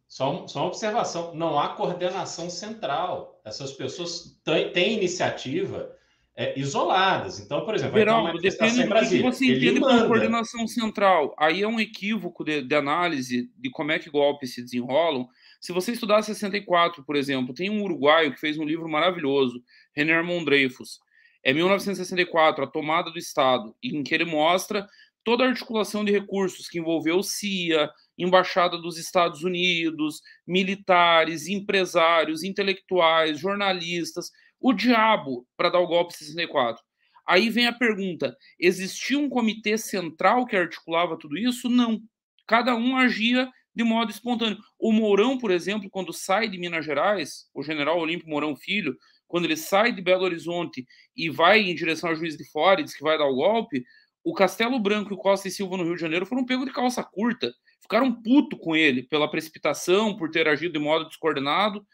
[0.08, 3.40] só, só uma observação: não há coordenação central.
[3.46, 5.95] Essas pessoas têm, têm iniciativa
[6.36, 7.40] é, isoladas.
[7.40, 11.34] Então, por exemplo, manifestação depende em do que você Ele entende por coordenação central.
[11.40, 15.28] Aí é um equívoco de, de análise de como é que golpes se desenrolam.
[15.62, 19.64] Se você estudar 64, por exemplo, tem um uruguaio que fez um livro maravilhoso,
[19.96, 21.00] René Armand Dreyfus.
[21.42, 24.86] É 1964, a tomada do Estado, em que ele mostra
[25.24, 33.40] toda a articulação de recursos que envolveu CIA, Embaixada dos Estados Unidos, militares, empresários, intelectuais,
[33.40, 34.32] jornalistas,
[34.66, 36.84] o diabo para dar o golpe em 64.
[37.28, 41.70] Aí vem a pergunta: existia um comitê central que articulava tudo isso?
[41.70, 42.02] Não.
[42.48, 44.58] Cada um agia de modo espontâneo.
[44.80, 48.98] O Mourão, por exemplo, quando sai de Minas Gerais, o general Olímpio Mourão Filho,
[49.28, 50.84] quando ele sai de Belo Horizonte
[51.16, 53.84] e vai em direção ao Juiz de Fora e diz que vai dar o golpe,
[54.24, 56.74] o Castelo Branco e o Costa e Silva no Rio de Janeiro foram pegos de
[56.74, 57.54] calça curta.
[57.84, 61.86] Ficaram puto com ele pela precipitação, por ter agido de modo descoordenado.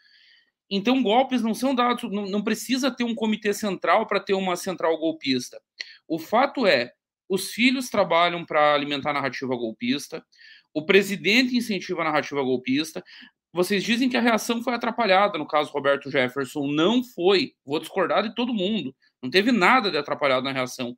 [0.74, 4.56] Então, golpes não são dados, não, não precisa ter um comitê central para ter uma
[4.56, 5.60] central golpista.
[6.08, 6.90] O fato é,
[7.28, 10.24] os filhos trabalham para alimentar a narrativa golpista,
[10.72, 13.04] o presidente incentiva a narrativa golpista.
[13.52, 16.66] Vocês dizem que a reação foi atrapalhada no caso Roberto Jefferson.
[16.66, 17.52] Não foi.
[17.66, 18.96] Vou discordar de todo mundo.
[19.22, 20.96] Não teve nada de atrapalhado na reação.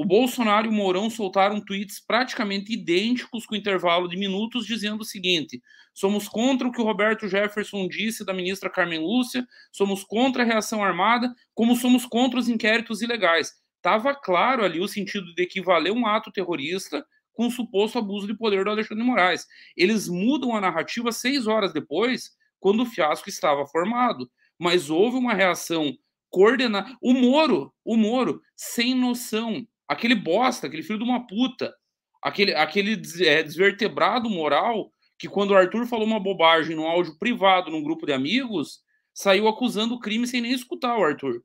[0.00, 5.04] O Bolsonaro e o Mourão soltaram tweets praticamente idênticos com intervalo de minutos, dizendo o
[5.04, 5.60] seguinte:
[5.92, 10.46] somos contra o que o Roberto Jefferson disse da ministra Carmen Lúcia, somos contra a
[10.46, 13.54] reação armada, como somos contra os inquéritos ilegais.
[13.74, 18.36] Estava claro ali o sentido de equivaler um ato terrorista com o suposto abuso de
[18.36, 19.48] poder do Alexandre de Moraes.
[19.76, 22.30] Eles mudam a narrativa seis horas depois,
[22.60, 24.30] quando o fiasco estava formado.
[24.56, 25.92] Mas houve uma reação
[26.30, 26.96] coordenada.
[27.02, 29.66] O Moro, o Moro, sem noção.
[29.88, 31.74] Aquele bosta, aquele filho de uma puta,
[32.22, 37.70] aquele, aquele é, desvertebrado moral que quando o Arthur falou uma bobagem no áudio privado
[37.70, 38.80] num grupo de amigos,
[39.12, 41.42] saiu acusando o crime sem nem escutar o Arthur.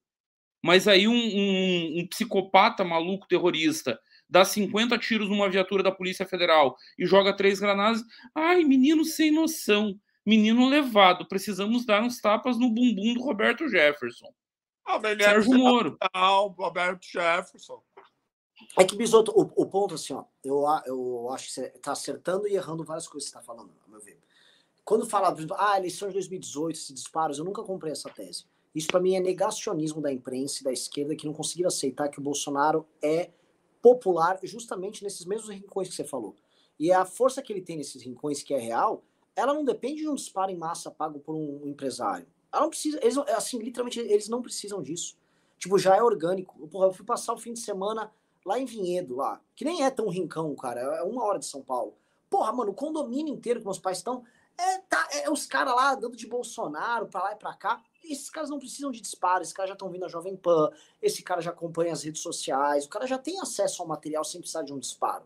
[0.64, 6.26] Mas aí um, um, um psicopata maluco terrorista dá 50 tiros numa viatura da Polícia
[6.26, 8.02] Federal e joga três granadas.
[8.34, 14.32] Ai, menino sem noção, menino levado, precisamos dar uns tapas no bumbum do Roberto Jefferson.
[14.86, 15.98] Ah, Sérgio Moro.
[16.14, 17.82] Não, Roberto Jefferson.
[18.78, 22.48] É que, Bisoto, o, o ponto, assim, ó, eu, eu acho que você está acertando
[22.48, 24.20] e errando várias coisas que você está falando, a meu ver.
[24.84, 28.46] Quando fala, por exemplo, ah, eleição de 2018, esses disparos, eu nunca comprei essa tese.
[28.76, 32.20] Isso para mim é negacionismo da imprensa e da esquerda que não conseguiram aceitar que
[32.20, 33.32] o Bolsonaro é
[33.82, 36.36] popular justamente nesses mesmos rincões que você falou.
[36.80, 39.04] E a força que ele tem nesses rincões, que é real,
[39.36, 42.28] ela não depende de um disparo em massa pago por um empresário.
[42.52, 45.18] Ela não precisa, eles, assim, literalmente, eles não precisam disso.
[45.58, 46.68] Tipo, já é orgânico.
[46.68, 48.12] Porra, eu fui passar o fim de semana
[48.46, 51.62] lá em Vinhedo, lá, que nem é tão rincão, cara, é uma hora de São
[51.62, 51.96] Paulo.
[52.30, 54.24] Porra, mano, o condomínio inteiro que meus pais estão,
[54.58, 58.30] é, tá, é os caras lá dando de Bolsonaro pra lá e pra cá esses
[58.30, 60.70] caras não precisam de disparo, esses caras já estão vindo a Jovem Pan,
[61.02, 64.42] esse cara já acompanha as redes sociais, o cara já tem acesso ao material sem
[64.42, 65.24] precisar de um disparo.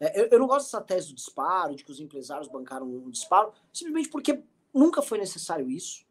[0.00, 3.10] É, eu, eu, não gosto dessa tese do disparo, de que os empresários bancaram um
[3.10, 6.04] disparo, simplesmente porque nunca foi necessário isso.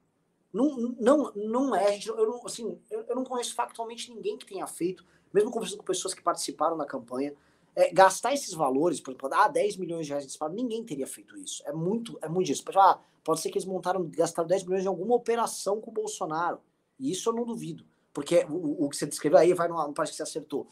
[0.54, 5.04] Não, não, não é, eu assim, eu, eu não conheço factualmente ninguém que tenha feito,
[5.34, 7.34] mesmo conversando com pessoas que participaram da campanha,
[7.76, 11.08] é, gastar esses valores, por exemplo, ah, 10 milhões de reais de disparo, ninguém teria
[11.08, 11.64] feito isso.
[11.66, 12.64] É muito, é muito disso.
[12.76, 16.62] Ah, pode ser que eles montaram, gastaram 10 milhões em alguma operação com o Bolsonaro.
[17.00, 17.84] E isso eu não duvido.
[18.14, 20.68] Porque o, o que você descreveu aí vai não parece que você acertou.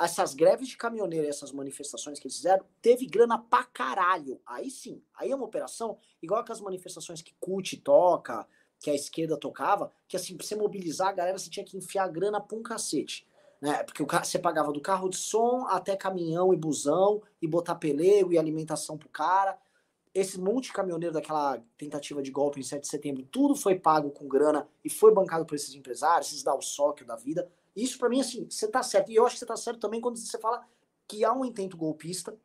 [0.00, 4.40] Essas greves de caminhoneiro, essas manifestações que eles fizeram, teve grana pra caralho.
[4.46, 8.46] Aí sim, aí é uma operação, igual aquelas manifestações que CUT toca,
[8.78, 12.08] que a esquerda tocava, que assim, pra você mobilizar a galera, você tinha que enfiar
[12.08, 13.26] grana pra um cacete
[13.60, 13.82] né?
[13.82, 18.32] Porque o, você pagava do carro de som até caminhão e busão, e botar pelego
[18.32, 19.58] e alimentação pro cara.
[20.14, 24.10] Esse monte de caminhoneiro daquela tentativa de golpe em 7 de setembro, tudo foi pago
[24.10, 27.50] com grana e foi bancado por esses empresários, esses dá o soque da vida.
[27.74, 29.10] Isso para mim, assim, você tá certo.
[29.10, 30.64] E eu acho que você tá certo também quando você fala
[31.08, 32.36] que há um intento golpista.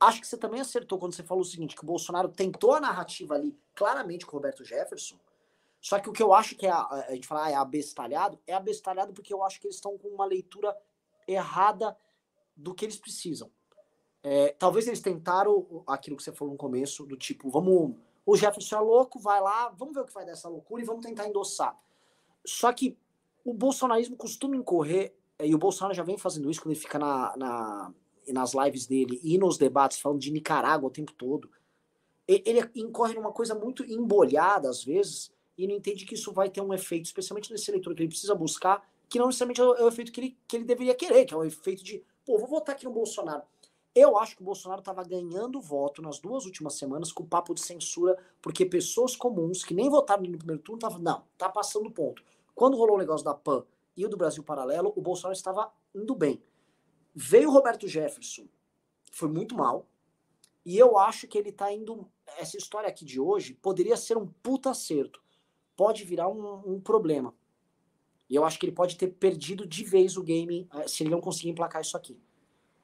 [0.00, 2.80] Acho que você também acertou quando você falou o seguinte, que o Bolsonaro tentou a
[2.80, 5.16] narrativa ali claramente com o Roberto Jefferson,
[5.80, 8.38] só que o que eu acho que é a, a gente fala ah, é abestalhado,
[8.46, 10.76] é abestalhado porque eu acho que eles estão com uma leitura
[11.26, 11.96] errada
[12.56, 13.50] do que eles precisam.
[14.22, 17.96] É, talvez eles tentaram aquilo que você falou no começo, do tipo, vamos.
[18.26, 21.06] O Jefferson é louco, vai lá, vamos ver o que vai dessa loucura e vamos
[21.06, 21.78] tentar endossar.
[22.44, 22.98] Só que
[23.44, 27.36] o bolsonarismo costuma incorrer, e o Bolsonaro já vem fazendo isso quando ele fica na,
[27.36, 27.94] na,
[28.28, 31.48] nas lives dele e nos debates falando de Nicarágua o tempo todo.
[32.26, 36.60] Ele incorre numa coisa muito embolhada, às vezes, e não entende que isso vai ter
[36.60, 39.82] um efeito, especialmente nesse eleitor que ele precisa buscar, que não necessariamente é o, é
[39.82, 42.46] o efeito que ele, que ele deveria querer, que é o efeito de, pô, vou
[42.46, 43.42] votar aqui no Bolsonaro.
[43.92, 47.60] Eu acho que o Bolsonaro estava ganhando voto nas duas últimas semanas com papo de
[47.60, 52.22] censura, porque pessoas comuns que nem votaram no primeiro turno estavam, não, tá passando ponto.
[52.54, 53.64] Quando rolou o negócio da PAN
[53.96, 56.40] e o do Brasil Paralelo, o Bolsonaro estava indo bem.
[57.12, 58.46] Veio o Roberto Jefferson,
[59.10, 59.88] foi muito mal,
[60.64, 62.06] e eu acho que ele tá indo.
[62.38, 65.20] Essa história aqui de hoje poderia ser um puta acerto
[65.78, 67.32] pode virar um, um, problema.
[68.28, 71.10] E eu acho que ele pode ter perdido de vez o game eh, se ele
[71.10, 72.20] não conseguir emplacar isso aqui.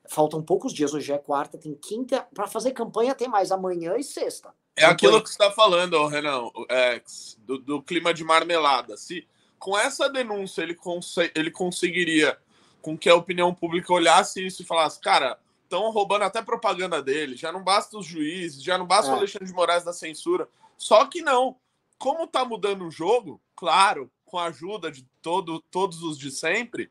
[0.08, 2.24] Faltam poucos dias, hoje é quarta, tem quinta.
[2.32, 4.54] Para fazer campanha tem mais amanhã e sexta.
[4.76, 7.02] É aquilo que você está falando, Renan, é,
[7.38, 8.96] do, do, clima de marmelada.
[8.96, 9.26] Se
[9.58, 12.38] com essa denúncia ele, cons ele conseguiria
[12.80, 17.34] com que a opinião pública olhasse isso e falasse, cara, estão roubando até propaganda dele,
[17.34, 19.14] já não basta os juízes, já não basta é.
[19.14, 20.48] o Alexandre de Moraes da censura.
[20.76, 21.56] Só que não
[22.04, 26.90] como tá mudando o jogo, claro, com a ajuda de todo, todos os de sempre,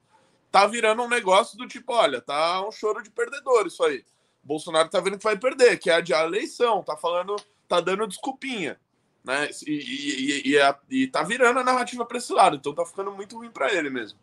[0.51, 4.03] tá virando um negócio do tipo, olha, tá um choro de perdedor isso aí.
[4.41, 7.35] Bolsonaro tá vendo que vai perder, que é adiar a eleição, tá falando,
[7.67, 8.79] tá dando desculpinha.
[9.23, 9.51] Né?
[9.67, 13.11] E, e, e, e, e tá virando a narrativa para esse lado, então tá ficando
[13.11, 14.17] muito ruim para ele mesmo.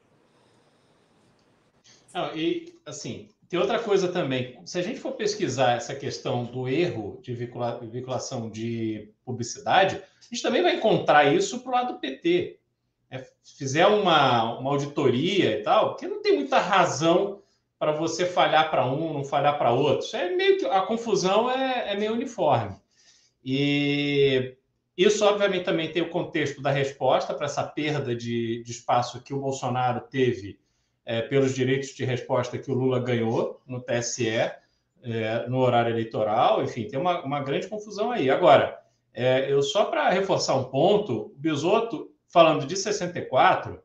[2.35, 4.61] E assim, tem outra coisa também.
[4.65, 10.41] Se a gente for pesquisar essa questão do erro de vinculação de publicidade, a gente
[10.41, 12.61] também vai encontrar isso para o lado do PT.
[13.11, 13.27] É,
[13.59, 17.43] fizer uma, uma auditoria e tal, que não tem muita razão
[17.77, 20.07] para você falhar para um, não falhar para outro.
[20.17, 22.77] É meio que a confusão é, é meio uniforme.
[23.45, 24.55] E
[24.97, 29.35] isso, obviamente, também tem o contexto da resposta para essa perda de, de espaço que
[29.35, 30.60] o Bolsonaro teve
[31.11, 36.63] é, pelos direitos de resposta que o Lula ganhou no TSE, é, no horário eleitoral.
[36.63, 38.31] Enfim, tem uma, uma grande confusão aí.
[38.31, 38.79] Agora,
[39.13, 43.83] é, eu só para reforçar um ponto, o Bisoto, falando de 64,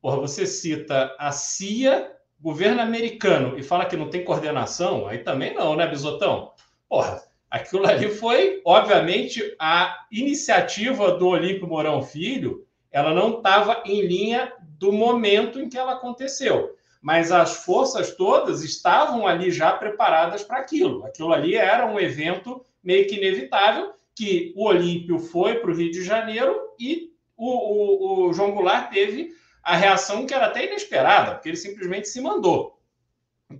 [0.00, 5.52] porra, você cita a CIA, governo americano, e fala que não tem coordenação, aí também
[5.52, 6.52] não, né, Bisotão?
[6.88, 14.02] Porra, aquilo ali foi, obviamente, a iniciativa do Olímpio Mourão Filho, ela não estava em
[14.02, 16.74] linha do momento em que ela aconteceu.
[17.02, 21.04] Mas as forças todas estavam ali já preparadas para aquilo.
[21.04, 25.90] Aquilo ali era um evento meio que inevitável, que o Olímpio foi para o Rio
[25.90, 31.34] de Janeiro e o, o, o João Goulart teve a reação que era até inesperada,
[31.34, 32.80] porque ele simplesmente se mandou.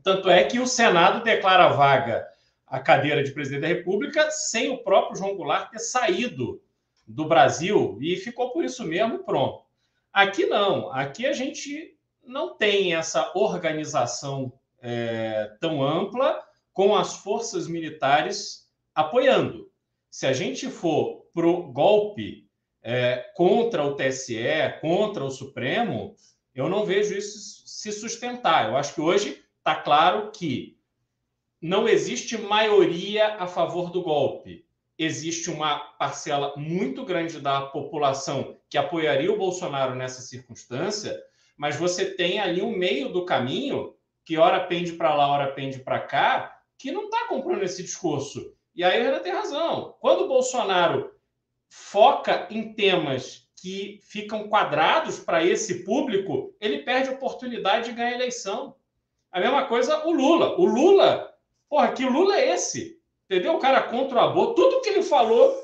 [0.03, 2.27] Tanto é que o Senado declara vaga
[2.67, 6.63] a cadeira de presidente da República sem o próprio João Goulart ter saído
[7.07, 9.70] do Brasil e ficou por isso mesmo pronto.
[10.13, 16.43] Aqui não, aqui a gente não tem essa organização é, tão ampla
[16.73, 19.71] com as forças militares apoiando.
[20.11, 22.49] Se a gente for para o golpe
[22.83, 26.17] é, contra o TSE, contra o Supremo,
[26.55, 28.69] eu não vejo isso se sustentar.
[28.69, 30.77] Eu acho que hoje está claro que
[31.61, 34.67] não existe maioria a favor do golpe
[35.03, 41.19] existe uma parcela muito grande da população que apoiaria o Bolsonaro nessa circunstância,
[41.57, 43.95] mas você tem ali um meio do caminho
[44.27, 48.55] que ora pende para lá, ora pende para cá, que não está comprando esse discurso.
[48.75, 49.97] E aí ele tem razão.
[50.01, 51.11] Quando o Bolsonaro
[51.71, 58.11] foca em temas que ficam quadrados para esse público, ele perde a oportunidade de ganhar
[58.11, 58.77] a eleição.
[59.33, 60.59] A mesma coisa o Lula.
[60.59, 61.35] O Lula,
[61.71, 63.00] porra, que Lula é esse?
[63.31, 63.55] Entendeu?
[63.55, 65.57] O cara contra o aborto, tudo que ele falou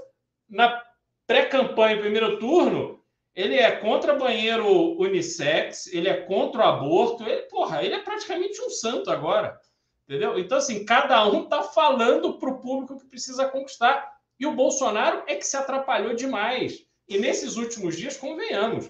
[0.48, 0.80] na
[1.26, 3.02] pré-campanha, primeiro turno,
[3.34, 8.62] ele é contra banheiro unissex, ele é contra o aborto, ele, porra, ele é praticamente
[8.62, 9.58] um santo agora,
[10.04, 10.38] entendeu?
[10.38, 14.14] Então, assim, cada um tá falando para o público que precisa conquistar.
[14.38, 16.86] E o Bolsonaro é que se atrapalhou demais.
[17.08, 18.88] E nesses últimos dias, convenhamos,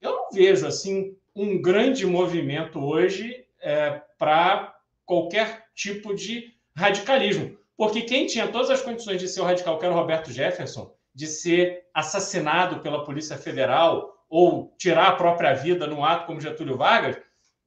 [0.00, 7.56] eu não vejo, assim, um grande movimento hoje é, para qualquer tipo de radicalismo.
[7.76, 10.94] Porque quem tinha todas as condições de ser o radical, que era o Roberto Jefferson,
[11.14, 16.76] de ser assassinado pela Polícia Federal ou tirar a própria vida num ato como Getúlio
[16.76, 17.16] Vargas,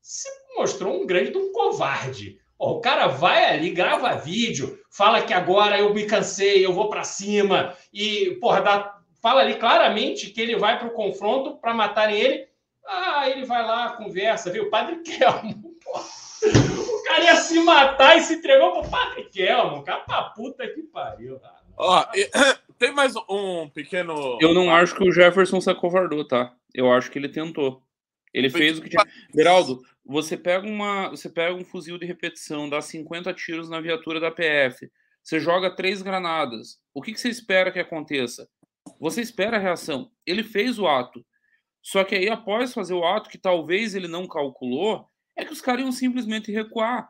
[0.01, 2.39] se mostrou um grande um covarde.
[2.57, 7.03] o cara vai ali, grava vídeo, fala que agora eu me cansei, eu vou para
[7.03, 12.17] cima e, porra, dá, fala ali claramente que ele vai para o confronto para matarem
[12.19, 12.47] ele.
[12.85, 14.69] Ah, ele vai lá, conversa, viu?
[14.69, 16.26] Padre Kelmo, porra
[17.07, 19.83] cara ia se matar e se entregou pro Padre Kelmo.
[19.83, 21.39] Cara, pra puta que pariu.
[21.75, 22.05] Ó,
[22.77, 24.37] tem mais um pequeno.
[24.41, 26.53] Eu não acho que o Jefferson se acovardou, tá?
[26.73, 27.81] Eu acho que ele tentou.
[28.33, 29.03] Ele fez o que tinha.
[29.33, 34.19] Beraldo, você pega, uma, você pega um fuzil de repetição, dá 50 tiros na viatura
[34.19, 34.89] da PF,
[35.23, 36.79] você joga três granadas.
[36.93, 38.47] O que, que você espera que aconteça?
[38.99, 40.11] Você espera a reação.
[40.25, 41.25] Ele fez o ato.
[41.81, 45.61] Só que aí, após fazer o ato, que talvez ele não calculou, é que os
[45.61, 47.07] caras iam simplesmente recuar.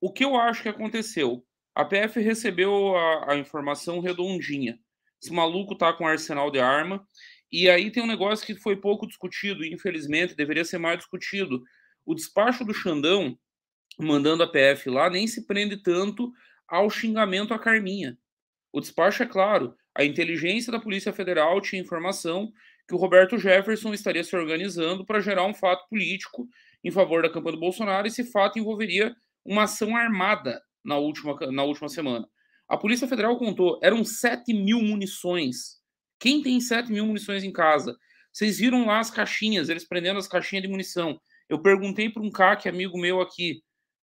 [0.00, 1.44] O que eu acho que aconteceu?
[1.74, 4.78] A PF recebeu a, a informação redondinha.
[5.22, 7.06] Esse maluco tá com um arsenal de arma.
[7.52, 11.62] E aí tem um negócio que foi pouco discutido, e infelizmente deveria ser mais discutido.
[12.04, 13.38] O despacho do Xandão,
[13.98, 16.32] mandando a PF lá, nem se prende tanto
[16.68, 18.16] ao xingamento à Carminha.
[18.72, 19.74] O despacho é claro.
[19.94, 22.52] A inteligência da Polícia Federal tinha informação
[22.86, 26.48] que o Roberto Jefferson estaria se organizando para gerar um fato político
[26.84, 28.06] em favor da campanha do Bolsonaro.
[28.06, 29.14] Esse fato envolveria
[29.44, 32.26] uma ação armada na última, na última semana.
[32.68, 35.80] A Polícia Federal contou, eram 7 mil munições.
[36.18, 37.96] Quem tem 7 mil munições em casa?
[38.32, 41.20] Vocês viram lá as caixinhas, eles prendendo as caixinhas de munição.
[41.48, 43.60] Eu perguntei para um CAC, amigo meu aqui,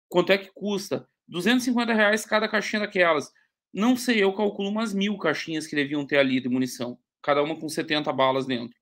[0.09, 1.07] quanto é que custa?
[1.29, 3.31] 250 reais cada caixinha daquelas.
[3.73, 7.57] Não sei, eu calculo umas mil caixinhas que deviam ter ali de munição, cada uma
[7.57, 8.76] com 70 balas dentro.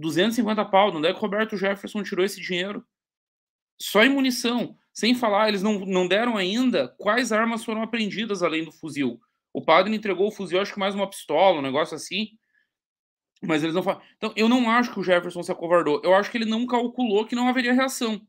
[0.00, 0.94] 250 pau.
[0.94, 2.84] Onde é que o Roberto Jefferson tirou esse dinheiro?
[3.80, 4.76] Só em munição.
[4.92, 9.20] Sem falar, eles não, não deram ainda quais armas foram apreendidas além do fuzil.
[9.52, 12.30] O padre entregou o fuzil, acho que mais uma pistola, um negócio assim.
[13.42, 14.02] Mas eles não falam.
[14.16, 16.00] Então, eu não acho que o Jefferson se acovardou.
[16.04, 18.20] Eu acho que ele não calculou que não haveria reação.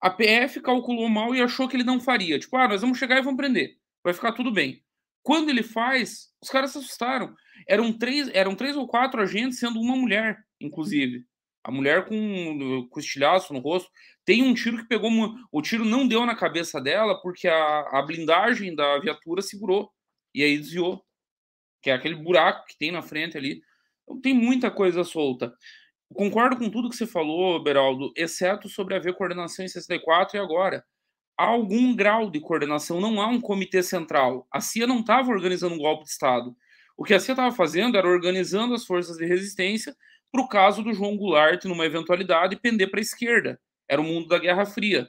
[0.00, 2.38] A PF calculou mal e achou que ele não faria.
[2.38, 3.76] Tipo, ah, nós vamos chegar e vamos prender.
[4.02, 4.82] Vai ficar tudo bem.
[5.22, 7.34] Quando ele faz, os caras se assustaram.
[7.66, 11.24] Eram três, eram três ou quatro agentes, sendo uma mulher, inclusive.
[11.62, 13.90] A mulher com, com estilhaço no rosto.
[14.24, 15.10] Tem um tiro que pegou.
[15.50, 19.90] O tiro não deu na cabeça dela porque a, a blindagem da viatura segurou.
[20.34, 21.02] E aí desviou.
[21.82, 23.62] Que é aquele buraco que tem na frente ali.
[24.02, 25.54] Então, tem muita coisa solta.
[26.12, 30.84] Concordo com tudo que você falou, Beraldo, exceto sobre haver coordenação em 64 e agora.
[31.36, 34.46] Há algum grau de coordenação, não há um comitê central.
[34.50, 36.56] A CIA não estava organizando um golpe de Estado.
[36.96, 39.96] O que a CIA estava fazendo era organizando as forças de resistência
[40.30, 43.60] para o caso do João Goulart, numa eventualidade, pender para a esquerda.
[43.88, 45.08] Era o mundo da Guerra Fria.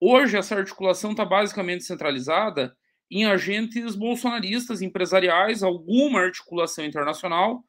[0.00, 2.76] Hoje, essa articulação está basicamente centralizada
[3.10, 7.62] em agentes bolsonaristas, empresariais, alguma articulação internacional.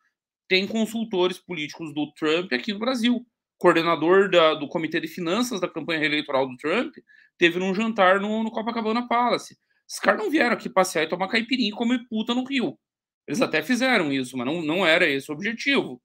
[0.47, 3.25] Tem consultores políticos do Trump aqui no Brasil.
[3.63, 6.97] Coordenador da, do Comitê de Finanças da campanha eleitoral do Trump
[7.37, 9.57] teve num jantar no, no Copacabana Palace.
[9.89, 12.77] Os caras não vieram aqui passear e tomar caipirinha e comer puta no Rio.
[13.25, 16.01] Eles até fizeram isso, mas não, não era esse o objetivo.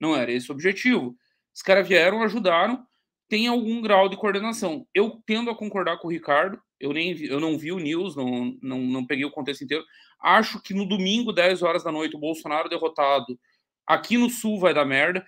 [0.00, 1.14] Não era esse o objetivo.
[1.54, 2.82] Os caras vieram, ajudaram,
[3.28, 4.86] tem algum grau de coordenação.
[4.94, 8.16] Eu tendo a concordar com o Ricardo, eu, nem vi, eu não vi o news,
[8.16, 9.84] não, não, não peguei o contexto inteiro.
[10.18, 13.38] Acho que no domingo, 10 horas da noite, o Bolsonaro derrotado
[13.86, 15.24] aqui no Sul vai dar merda.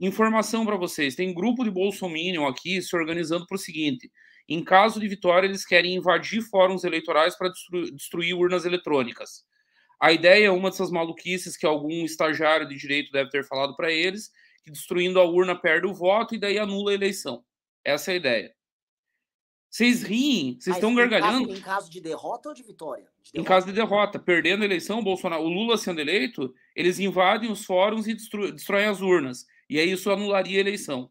[0.00, 4.10] Informação para vocês: tem grupo de Bolsominion aqui se organizando para o seguinte:
[4.48, 9.44] em caso de vitória, eles querem invadir fóruns eleitorais para destruir, destruir urnas eletrônicas.
[10.00, 13.90] A ideia é uma dessas maluquices que algum estagiário de direito deve ter falado para
[13.90, 14.30] eles,
[14.62, 17.44] que destruindo a urna perde o voto e daí anula a eleição.
[17.84, 18.54] Essa é a ideia.
[19.70, 21.48] Vocês riem, vocês estão gargalhando.
[21.48, 23.08] Caso, em caso de derrota ou de vitória?
[23.22, 23.40] De.
[23.40, 27.50] Em caso de derrota, perdendo a eleição, o Bolsonaro, o Lula sendo eleito, eles invadem
[27.50, 29.46] os fóruns e destro, destroem as urnas.
[29.68, 31.10] E aí isso anularia a eleição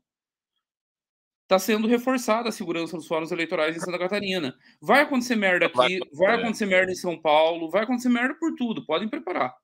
[1.43, 4.57] está sendo reforçada a segurança nos fóruns eleitorais em Santa Catarina.
[4.81, 8.85] Vai acontecer merda aqui, vai acontecer merda em São Paulo, vai acontecer merda por tudo.
[8.85, 9.55] Podem preparar.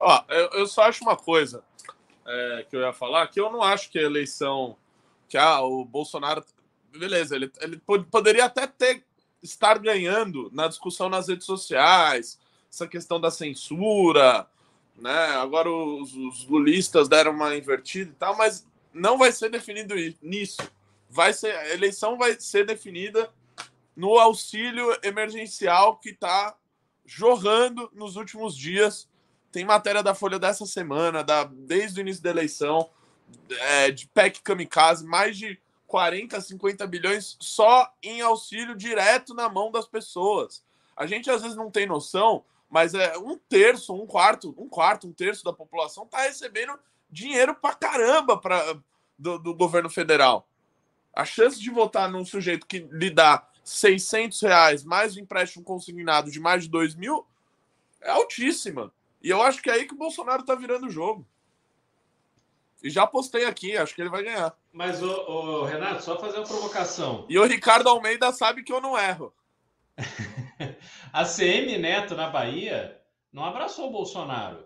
[0.00, 1.62] Ó, eu, eu só acho uma coisa
[2.26, 4.76] é, que eu ia falar, que eu não acho que a eleição,
[5.28, 6.44] que ah, o Bolsonaro,
[6.90, 9.04] beleza, ele, ele poderia até ter
[9.40, 12.38] estar ganhando na discussão nas redes sociais,
[12.72, 14.46] essa questão da censura,
[14.96, 15.26] né?
[15.36, 20.62] Agora os, os lulistas deram uma invertida e tal, mas não vai ser definido nisso
[21.12, 23.30] vai ser a eleição vai ser definida
[23.94, 26.56] no auxílio emergencial que está
[27.04, 29.06] jorrando nos últimos dias.
[29.52, 32.88] Tem matéria da Folha dessa semana, da, desde o início da eleição,
[33.50, 39.70] é, de PEC Kamikaze, mais de 40, 50 bilhões só em auxílio direto na mão
[39.70, 40.64] das pessoas.
[40.96, 42.42] A gente às vezes não tem noção,
[42.72, 46.72] mas é um terço, um quarto, um quarto, um terço da população está recebendo
[47.10, 48.78] dinheiro para caramba pra,
[49.18, 50.48] do, do governo federal.
[51.14, 56.30] A chance de votar num sujeito que lhe dá 600 reais mais o empréstimo consignado
[56.30, 57.26] de mais de 2 mil
[58.00, 58.90] é altíssima.
[59.22, 61.26] E eu acho que é aí que o Bolsonaro tá virando o jogo.
[62.82, 64.56] E já postei aqui, acho que ele vai ganhar.
[64.72, 67.26] Mas, o, o Renato, só fazer uma provocação.
[67.28, 69.30] E o Ricardo Almeida sabe que eu não erro.
[71.12, 73.00] a CM Neto na Bahia
[73.32, 74.64] não abraçou o Bolsonaro.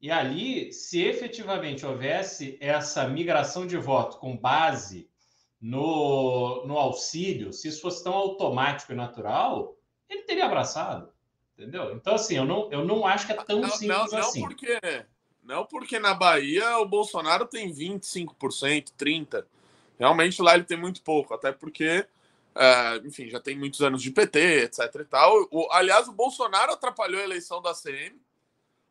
[0.00, 5.10] E ali, se efetivamente houvesse essa migração de voto com base
[5.60, 9.76] no, no auxílio, se isso fosse tão automático e natural,
[10.08, 11.12] ele teria abraçado.
[11.54, 11.94] Entendeu?
[11.94, 14.40] Então, assim, eu não, eu não acho que é tão não, simples não, não assim.
[14.40, 14.80] Porque,
[15.42, 19.44] não porque na Bahia o Bolsonaro tem 25%, 30%.
[19.98, 22.06] Realmente lá ele tem muito pouco, até porque,
[22.54, 25.48] é, enfim, já tem muitos anos de PT, etc e tal.
[25.50, 28.20] O, aliás, o Bolsonaro atrapalhou a eleição da CM,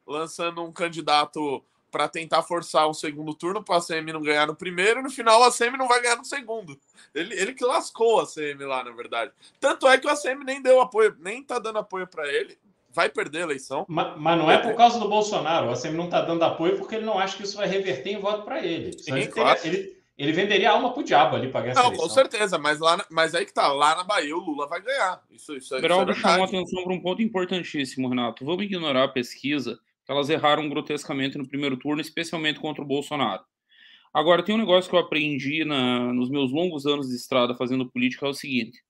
[0.06, 4.56] lançando um candidato para tentar forçar um segundo turno para a CM não ganhar no
[4.56, 6.80] primeiro, e no final a CM não vai ganhar no segundo.
[7.14, 9.32] Ele, ele que lascou a CM lá, na verdade.
[9.60, 12.58] Tanto é que a CM nem deu apoio, nem tá dando apoio para ele.
[12.92, 13.86] Vai perder a eleição.
[13.88, 15.70] Mas, mas não é por causa do Bolsonaro.
[15.70, 18.20] A CM não tá dando apoio porque ele não acha que isso vai reverter em
[18.20, 18.98] voto para ele.
[18.98, 19.60] Sim, ele, claro.
[19.64, 23.04] ele, ele venderia a alma pro diabo ali para ganhar Não, com certeza, mas, lá,
[23.10, 25.24] mas aí que tá, lá na Bahia o Lula vai ganhar.
[25.32, 28.46] Isso, isso, é, Beraldo isso é chamou atenção para um ponto importantíssimo, Renato.
[28.46, 33.44] Vamos ignorar a pesquisa elas erraram grotescamente no primeiro turno, especialmente contra o Bolsonaro.
[34.12, 37.90] Agora, tem um negócio que eu aprendi na, nos meus longos anos de estrada fazendo
[37.90, 38.84] política, é o seguinte.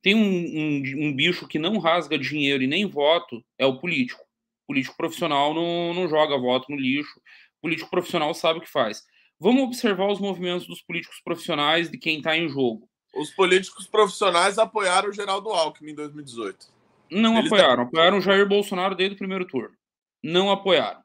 [0.00, 4.22] Tem um, um, um, bicho que não rasga dinheiro e nem voto, é o político.
[4.62, 7.18] O político profissional não, não joga voto no lixo.
[7.58, 9.02] O político profissional sabe o que faz.
[9.44, 12.88] Vamos observar os movimentos dos políticos profissionais, de quem está em jogo.
[13.14, 16.68] Os políticos profissionais apoiaram o Geraldo Alckmin em 2018.
[17.10, 17.82] Não Eles apoiaram.
[17.82, 19.76] Apoiaram o Jair Bolsonaro desde o primeiro turno.
[20.22, 21.02] Não apoiaram.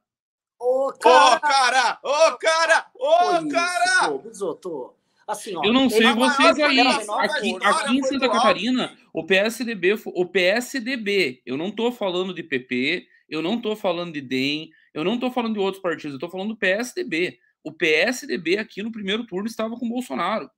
[0.58, 1.40] Ô, Ô, cara!
[1.42, 2.00] cara!
[2.02, 2.86] Ô, cara!
[2.96, 4.08] Ô, Foi cara!
[4.08, 4.94] pô, Bisoto.
[5.28, 6.80] Assim, ó, Eu não sei vocês maior aí.
[6.80, 13.06] Aqui, aqui em Santa Catarina, o PSDB, o PSDB, eu não tô falando de PP,
[13.28, 16.30] eu não tô falando de DEM, eu não tô falando de outros partidos, eu tô
[16.30, 17.38] falando do PSDB.
[17.64, 20.50] O PSDB aqui no primeiro turno estava com o Bolsonaro.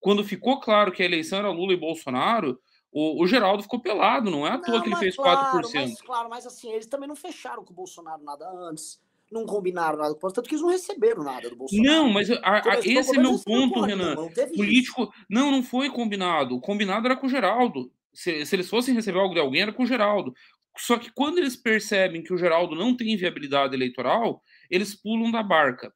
[0.00, 2.58] Quando ficou claro que a eleição era Lula e Bolsonaro,
[2.90, 5.74] o, o Geraldo ficou pelado, não é à toa Não, que ele fez claro, 4%.
[5.74, 9.00] Mas, claro, mas assim, eles também não fecharam com o Bolsonaro nada antes.
[9.30, 11.88] Não combinaram nada com o Bolsonaro, tanto que eles não receberam nada do Bolsonaro.
[11.88, 14.04] Não, mas a- a- Começou esse é meu ponto, Renan.
[14.06, 14.56] nenhuma, não teve isso.
[14.56, 15.14] Político.
[15.28, 16.56] Não, não foi combinado.
[16.56, 17.92] O combinado era com o Geraldo.
[18.12, 20.34] Se, se eles fossem receber algo de alguém, era com o Geraldo.
[20.76, 25.42] Só que quando eles percebem que o Geraldo não tem viabilidade eleitoral, eles pulam da
[25.44, 25.92] barca.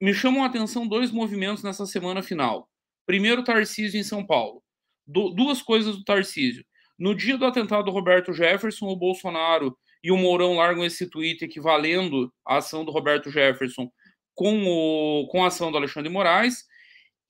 [0.00, 2.68] Me chamam a atenção dois movimentos nessa semana final.
[3.06, 4.62] Primeiro, Tarcísio em São Paulo.
[5.06, 6.64] Du- duas coisas do Tarcísio.
[6.98, 11.44] No dia do atentado do Roberto Jefferson, o Bolsonaro e o Mourão largam esse tweet
[11.44, 13.90] equivalendo à ação do Roberto Jefferson
[14.34, 16.64] com, o, com a ação do Alexandre Moraes.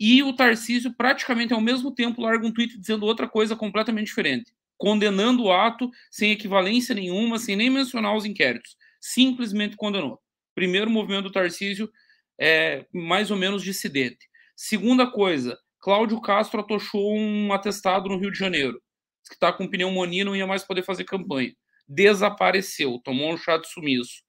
[0.01, 4.53] E o Tarcísio, praticamente ao mesmo tempo, larga um tweet dizendo outra coisa completamente diferente,
[4.77, 8.77] condenando o ato sem equivalência nenhuma, sem nem mencionar os inquéritos.
[9.01, 10.21] Simplesmente condenou.
[10.55, 11.91] Primeiro movimento do Tarcísio
[12.39, 14.29] é mais ou menos dissidente.
[14.57, 18.81] Segunda coisa, Cláudio Castro atochou um atestado no Rio de Janeiro,
[19.27, 21.53] que está com pneumonia e não ia mais poder fazer campanha.
[21.87, 24.23] Desapareceu, tomou um chá de sumiço.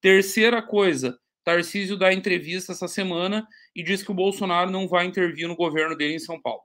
[0.00, 5.46] Terceira coisa, Tarcísio dá entrevista essa semana e diz que o Bolsonaro não vai intervir
[5.46, 6.62] no governo dele em São Paulo.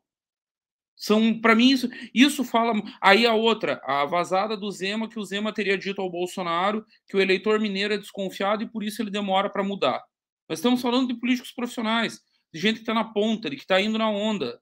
[0.96, 2.74] São, para mim, isso, isso fala.
[3.02, 7.16] Aí a outra, a vazada do Zema, que o Zema teria dito ao Bolsonaro que
[7.16, 10.04] o eleitor mineiro é desconfiado e por isso ele demora para mudar.
[10.50, 12.22] Nós estamos falando de políticos profissionais,
[12.52, 14.60] de gente que está na ponta, de que está indo na onda.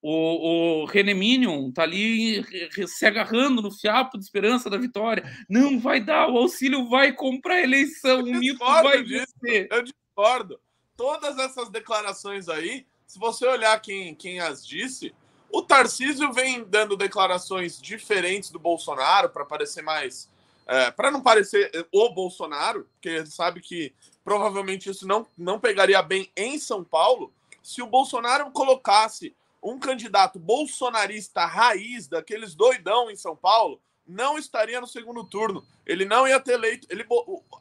[0.00, 2.44] O, o René Minion está ali
[2.86, 5.24] se agarrando no fiapo de esperança da vitória.
[5.48, 9.66] Não vai dar, o auxílio vai comprar a eleição, o mito vai vencer.
[9.70, 10.60] Eu discordo.
[10.96, 15.12] Todas essas declarações aí, se você olhar quem, quem as disse,
[15.50, 20.28] o Tarcísio vem dando declarações diferentes do Bolsonaro para parecer mais.
[20.66, 23.92] É, para não parecer o Bolsonaro, porque ele sabe que
[24.24, 27.32] provavelmente isso não, não pegaria bem em São Paulo.
[27.62, 34.80] Se o Bolsonaro colocasse um candidato bolsonarista raiz, daqueles doidão em São Paulo, não estaria
[34.80, 35.66] no segundo turno.
[35.86, 36.86] Ele não ia ter eleito.
[36.90, 37.06] Ele,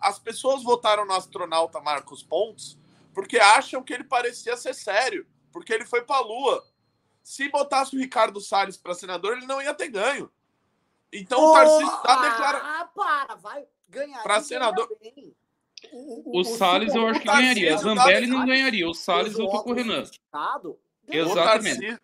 [0.02, 2.78] as pessoas votaram no astronauta Marcos Pontes
[3.14, 6.66] porque acham que ele parecia ser sério, porque ele foi para a Lua.
[7.22, 10.30] Se botasse o Ricardo Salles para senador, ele não ia ter ganho.
[11.12, 12.66] Então oh, o Tarcísio está declarando.
[12.66, 14.24] Ah, para, vai ganhar.
[14.24, 14.90] Para senador.
[15.92, 17.78] O, o, o Salles eu acho que ganharia.
[17.78, 18.88] Zambelli não ganharia.
[18.88, 20.04] O Salles eu tô com o Renan.
[21.08, 22.00] Exatamente.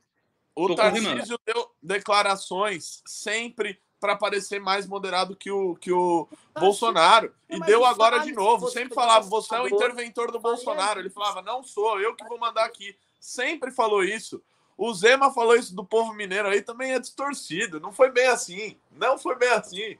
[0.56, 6.28] O Tarcísio deu declarações sempre para parecer mais moderado que o, que o
[6.58, 7.34] Bolsonaro.
[7.50, 8.70] E deu agora de novo.
[8.70, 11.00] Sempre falava, você é o interventor do Bolsonaro.
[11.00, 12.96] Ele falava, não sou, eu que vou mandar aqui.
[13.20, 14.42] Sempre falou isso.
[14.78, 17.80] O Zema falou isso do povo mineiro aí, também é distorcido.
[17.80, 18.78] Não foi bem assim.
[18.92, 19.98] Não foi bem assim.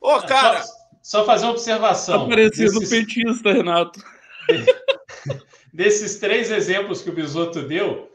[0.00, 0.62] Ô, cara.
[1.02, 2.22] Só, fazer uma observação.
[2.22, 4.02] Tá parecendo desses, petista, Renato.
[5.72, 8.12] Desses três exemplos que o Bisoto deu,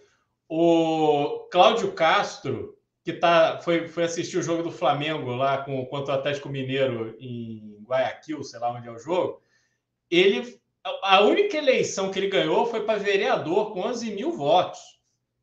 [0.48, 6.14] o Cláudio Castro, que tá, foi, foi assistir o jogo do Flamengo lá com, contra
[6.14, 9.42] o Atlético Mineiro em Guayaquil, sei lá onde é o jogo,
[10.10, 10.60] ele.
[11.04, 14.80] A única eleição que ele ganhou foi para vereador com 11 mil votos.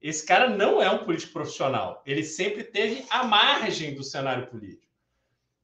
[0.00, 2.02] Esse cara não é um político profissional.
[2.06, 4.90] Ele sempre teve a margem do cenário político.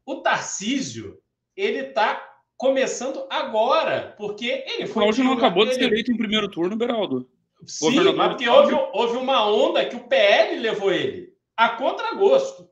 [0.05, 1.19] O Tarcísio,
[1.61, 5.03] ele está começando agora, porque ele foi.
[5.03, 7.29] O Cláudio não acabou de ser eleito em primeiro turno, Beraldo.
[7.67, 12.69] Sim, mas porque houve, houve uma onda que o PL levou ele a contragosto.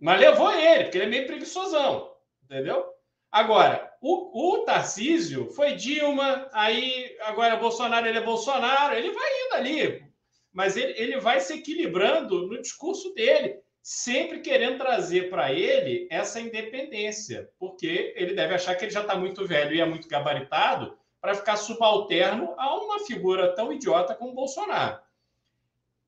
[0.00, 2.10] Mas levou ele, porque ele é meio preguiçosão.
[2.44, 2.84] Entendeu?
[3.30, 9.54] Agora, o, o Tarcísio foi Dilma, aí agora Bolsonaro, ele é Bolsonaro, ele vai indo
[9.54, 10.04] ali.
[10.52, 16.40] Mas ele, ele vai se equilibrando no discurso dele, sempre querendo trazer para ele essa
[16.40, 20.96] independência, porque ele deve achar que ele já está muito velho e é muito gabaritado
[21.20, 24.98] para ficar subalterno a uma figura tão idiota como o Bolsonaro.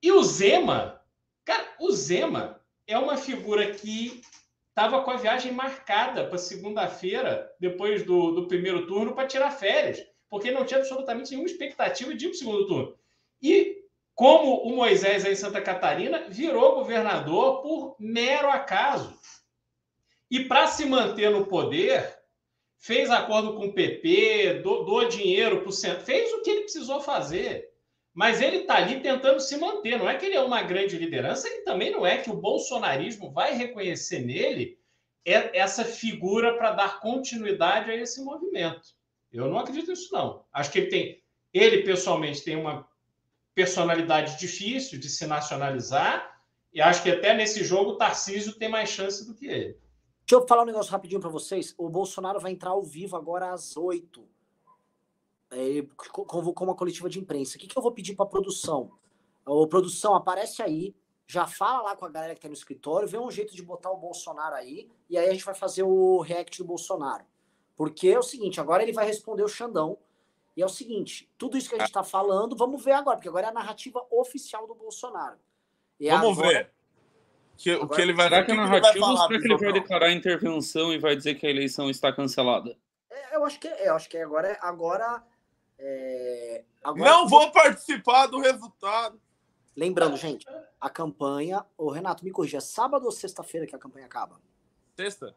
[0.02, 1.02] E o Zema,
[1.44, 4.22] cara, o Zema é uma figura que
[4.70, 10.02] estava com a viagem marcada para segunda-feira, depois do, do primeiro turno, para tirar férias,
[10.30, 12.98] porque não tinha absolutamente nenhuma expectativa de ir para o segundo turno.
[13.42, 13.85] E
[14.16, 19.14] como o Moisés em Santa Catarina virou governador por mero acaso.
[20.30, 22.16] E para se manter no poder,
[22.78, 26.98] fez acordo com o PP, doou dinheiro para o centro, fez o que ele precisou
[26.98, 27.68] fazer.
[28.14, 29.98] Mas ele está ali tentando se manter.
[29.98, 33.30] Não é que ele é uma grande liderança, ele também não é que o bolsonarismo
[33.30, 34.78] vai reconhecer nele
[35.26, 38.94] é essa figura para dar continuidade a esse movimento.
[39.30, 40.46] Eu não acredito nisso, não.
[40.52, 42.88] Acho que ele tem, ele pessoalmente tem uma
[43.56, 46.38] personalidade difícil de se nacionalizar,
[46.74, 49.78] e acho que até nesse jogo o Tarcísio tem mais chance do que ele.
[50.26, 51.74] Deixa eu falar um negócio rapidinho para vocês.
[51.78, 54.22] O Bolsonaro vai entrar ao vivo agora às 8.
[55.52, 57.56] É, convocou uma coletiva de imprensa.
[57.56, 58.92] O que, que eu vou pedir para a produção?
[59.46, 60.94] Ô, produção, aparece aí,
[61.26, 63.90] já fala lá com a galera que tá no escritório, vê um jeito de botar
[63.90, 67.24] o Bolsonaro aí, e aí a gente vai fazer o react do Bolsonaro.
[67.74, 69.96] Porque é o seguinte, agora ele vai responder o Xandão,
[70.56, 73.28] e é o seguinte, tudo isso que a gente está falando, vamos ver agora, porque
[73.28, 75.36] agora é a narrativa oficial do Bolsonaro.
[76.00, 76.48] E vamos agora...
[76.48, 76.70] ver.
[77.58, 79.72] Que, agora, o que ele vai Será que é narrativa ou será que ele vai
[79.72, 82.76] declarar intervenção e vai dizer que a eleição está cancelada?
[83.10, 85.22] É, eu acho que é, eu acho que agora, agora,
[85.78, 89.20] é, agora não vou participar do resultado.
[89.76, 90.46] Lembrando, gente,
[90.80, 91.64] a campanha.
[91.76, 94.40] O Renato, me corrija, é sábado ou sexta-feira que a campanha acaba?
[94.96, 95.34] Sexta.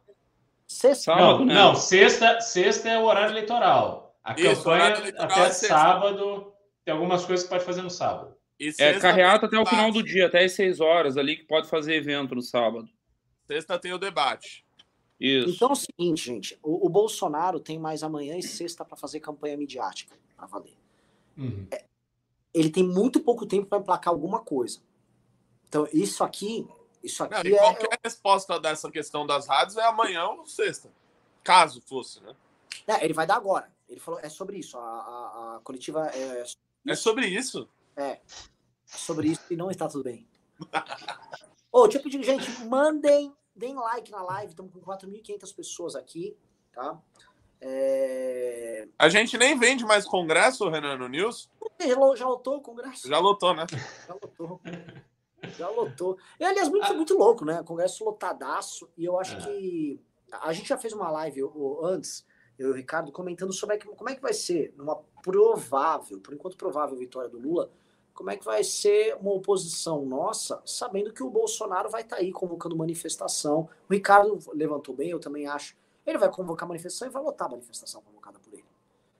[0.66, 1.14] Sexta?
[1.14, 1.54] Não, né?
[1.54, 4.09] não sexta, sexta é o horário eleitoral.
[4.22, 6.52] A Isso, campanha até é sábado.
[6.84, 8.36] Tem algumas coisas que pode fazer no sábado.
[8.78, 11.94] É carreata até o final do dia, até as 6 horas ali, que pode fazer
[11.94, 12.88] evento no sábado.
[13.46, 14.64] Sexta tem o debate.
[15.18, 15.50] Isso.
[15.50, 16.58] Então é o seguinte, gente.
[16.62, 20.76] O, o Bolsonaro tem mais amanhã e sexta para fazer campanha midiática, para valer.
[21.36, 21.66] Uhum.
[21.70, 21.84] É,
[22.52, 24.80] ele tem muito pouco tempo para emplacar alguma coisa.
[25.68, 26.66] Então, isso aqui.
[27.02, 27.74] Isso aqui Não, é...
[27.74, 30.90] qualquer resposta dessa questão das rádios é amanhã ou sexta.
[31.42, 32.34] Caso fosse, né?
[32.86, 33.70] É, ele vai dar agora.
[33.90, 34.78] Ele falou, é sobre isso.
[34.78, 36.44] A, a, a coletiva é.
[36.86, 37.68] É sobre isso?
[37.96, 38.12] É.
[38.12, 38.20] é
[38.86, 40.26] sobre isso e não está tudo bem.
[41.72, 44.50] Ô, oh, deixa eu pedir, gente, mandem, deem like na live.
[44.50, 46.36] Estamos com 4.500 pessoas aqui,
[46.72, 47.00] tá?
[47.60, 48.88] É...
[48.98, 51.50] A gente nem vende mais congresso, Renan, no News?
[51.78, 53.06] Já, já lotou o congresso?
[53.06, 53.66] Já lotou, né?
[54.06, 54.60] Já lotou.
[55.56, 56.18] Já lotou.
[56.38, 56.94] E, aliás, muito, ah.
[56.94, 57.62] muito louco, né?
[57.62, 58.88] Congresso lotadaço.
[58.96, 59.40] E eu acho é.
[59.40, 60.00] que.
[60.32, 61.42] A gente já fez uma live
[61.82, 62.24] antes,
[62.60, 66.56] eu e o Ricardo, comentando sobre como é que vai ser, numa provável, por enquanto
[66.56, 67.70] provável vitória do Lula,
[68.12, 72.22] como é que vai ser uma oposição nossa, sabendo que o Bolsonaro vai estar tá
[72.22, 73.68] aí convocando manifestação.
[73.88, 75.74] O Ricardo levantou bem, eu também acho
[76.06, 78.64] ele vai convocar manifestação e vai lotar a manifestação convocada por ele.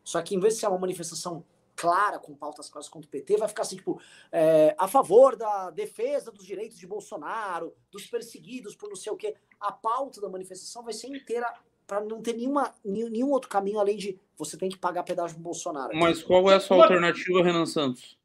[0.03, 1.45] Só que em vez de ser uma manifestação
[1.77, 5.71] clara, com pautas claras contra o PT, vai ficar assim, tipo, é, a favor da
[5.71, 9.35] defesa dos direitos de Bolsonaro, dos perseguidos por não sei o quê.
[9.59, 11.53] A pauta da manifestação vai ser inteira
[11.91, 15.43] para não ter nenhuma, nenhum outro caminho além de você tem que pagar pedágio pro
[15.43, 15.91] Bolsonaro.
[15.93, 18.17] Mas qual é a sua alternativa, Renan Santos?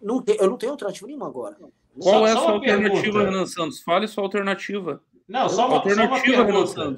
[0.00, 1.56] Não te, eu não tenho alternativa nenhuma agora.
[1.98, 3.24] Qual só, é a sua alternativa, pergunta.
[3.24, 3.82] Renan Santos?
[3.82, 5.02] Fale sua alternativa.
[5.26, 6.96] Não, só uma, alternativa, só uma pergunta.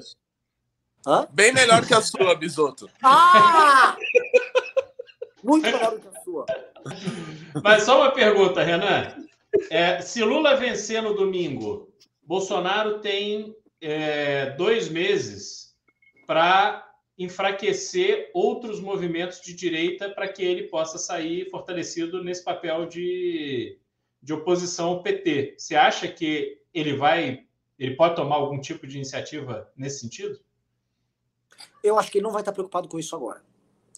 [1.07, 1.27] Hã?
[1.31, 2.87] Bem melhor que a sua, Bisoto.
[3.01, 3.97] Ah!
[5.43, 6.45] Muito melhor que a sua.
[7.63, 9.15] Mas só uma pergunta, Renan.
[9.71, 11.91] É, se Lula vencer no domingo,
[12.23, 15.75] Bolsonaro tem é, dois meses
[16.27, 23.77] para enfraquecer outros movimentos de direita para que ele possa sair fortalecido nesse papel de,
[24.21, 25.55] de oposição ao PT.
[25.57, 27.45] Você acha que ele vai
[27.77, 30.39] ele pode tomar algum tipo de iniciativa nesse sentido?
[31.83, 33.41] Eu acho que ele não vai estar preocupado com isso agora.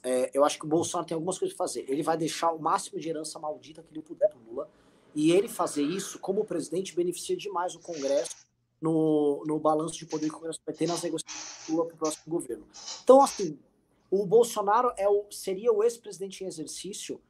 [0.01, 1.85] É, eu acho que o Bolsonaro tem algumas coisas para fazer.
[1.89, 4.69] Ele vai deixar o máximo de herança maldita que ele puder para Lula.
[5.13, 8.42] E ele fazer isso, como presidente, beneficia demais o Congresso
[8.83, 11.97] no, no balanço de poder que o Congresso vai ter nas negociações Lula para o
[11.97, 12.67] próximo governo.
[13.01, 13.57] Então, assim,
[14.11, 17.21] o Bolsonaro é o, seria o ex-presidente em exercício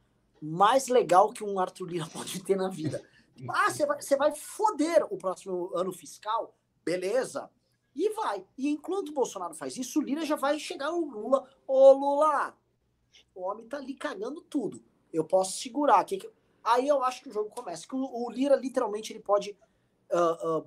[0.42, 3.00] mais legal que um Arthur Lira pode ter na vida.
[3.48, 6.52] Ah, você vai, você vai foder o próximo ano fiscal?
[6.84, 7.48] Beleza.
[7.94, 8.44] E vai.
[8.58, 11.48] E enquanto o Bolsonaro faz isso, o Lira já vai chegar o Lula.
[11.68, 12.58] Ô, Lula,
[13.32, 14.82] o homem tá ali cagando tudo.
[15.12, 16.04] Eu posso segurar.
[16.64, 17.86] Aí eu acho que o jogo começa.
[17.86, 19.56] Que o, Lira, literalmente, ele pode
[20.10, 20.66] uh, uh,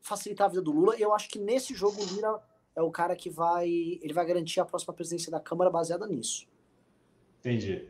[0.00, 0.96] facilitar a vida do Lula.
[0.96, 2.40] Eu acho que nesse jogo o Lira
[2.74, 3.68] é o cara que vai.
[3.68, 6.46] Ele vai garantir a próxima presidência da Câmara baseada nisso.
[7.40, 7.88] Entendi.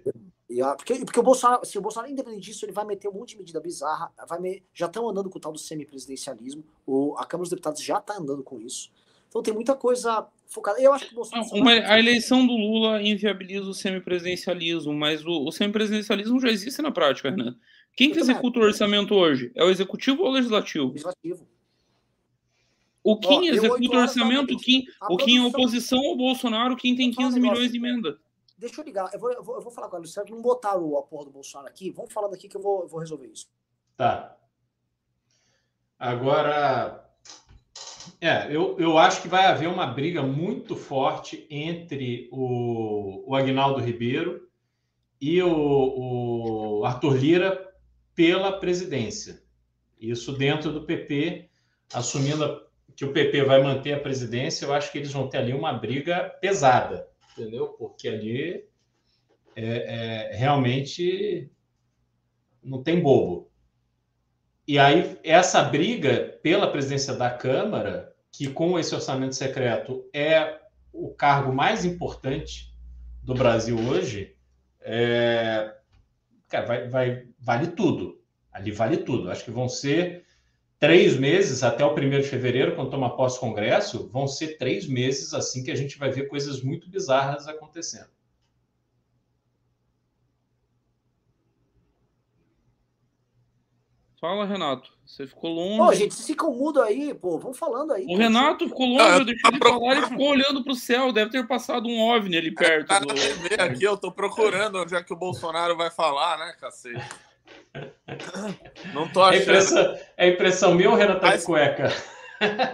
[0.49, 3.31] E, porque, porque o Bolsonaro, se o Bolsonaro, independente disso, ele vai meter um monte
[3.31, 4.11] de medida bizarra.
[4.27, 6.65] Vai me, já estão andando com o tal do semipresidencialismo.
[6.87, 8.91] O, a Câmara dos Deputados já está andando com isso.
[9.29, 10.81] Então tem muita coisa focada.
[10.81, 11.49] Eu acho que o Bolsonaro.
[11.53, 16.91] Uma, a eleição do Lula inviabiliza o semipresidencialismo, mas o, o semipresidencialismo já existe na
[16.91, 17.57] prática, Renan.
[17.95, 19.51] Quem que executa o orçamento hoje?
[19.55, 20.89] É o executivo ou o legislativo?
[20.93, 21.47] Legislativo.
[23.03, 26.95] O Kim Ó, executa o orçamento, o Kim, o Kim em oposição ao Bolsonaro, quem
[26.95, 28.19] tem 15 milhões de emenda.
[28.59, 29.09] Deixa eu ligar.
[29.15, 31.31] Eu vou, eu vou, eu vou falar com a Luciana, não botaram a porra do
[31.31, 31.91] Bolsonaro aqui.
[31.91, 33.47] Vamos falar daqui que eu vou, eu vou resolver isso.
[33.97, 34.37] Tá.
[35.97, 37.09] Agora,
[38.21, 43.81] é, eu, eu acho que vai haver uma briga muito forte entre o, o Agnaldo
[43.81, 44.49] Ribeiro
[45.21, 47.75] e o, o Arthur Lira
[48.15, 49.43] pela presidência.
[50.01, 51.49] Isso dentro do PP,
[51.95, 52.68] assumindo a
[52.99, 55.73] que o PP vai manter a presidência, eu acho que eles vão ter ali uma
[55.73, 57.69] briga pesada, entendeu?
[57.69, 58.65] Porque ali
[59.55, 61.49] é, é, realmente
[62.61, 63.53] não tem bobo.
[64.67, 70.59] E aí, essa briga pela presidência da Câmara, que com esse orçamento secreto é
[70.93, 72.75] o cargo mais importante
[73.23, 74.37] do Brasil hoje,
[74.81, 75.73] é,
[76.49, 78.21] cara, vai, vai, vale tudo.
[78.53, 79.31] Ali vale tudo.
[79.31, 80.27] Acho que vão ser
[80.79, 84.87] três meses até o primeiro de fevereiro, quando toma posse o Congresso, vão ser três
[84.87, 88.09] meses assim que a gente vai ver coisas muito bizarras acontecendo.
[94.21, 94.91] Fala, Renato.
[95.07, 95.79] Você ficou longe.
[95.79, 97.39] Pô, gente, vocês ficam mudo aí, pô.
[97.39, 98.05] Vamos falando aí.
[98.05, 101.13] O Renato ficou longe, eu deixei ele falar, ele ficou olhando pro céu.
[101.13, 102.89] Deve ter passado um OVNI ali perto.
[102.89, 107.28] Tá TV aqui, eu tô procurando onde é que o Bolsonaro vai falar, né, cacete?
[108.95, 109.43] Não tô É achando.
[109.43, 111.93] impressão, é impressão minha ou o Renan tá de Mas- cueca?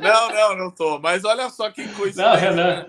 [0.02, 0.98] Não, não, não tô.
[0.98, 2.22] Mas olha só que coisa.
[2.22, 2.86] Não, Renan.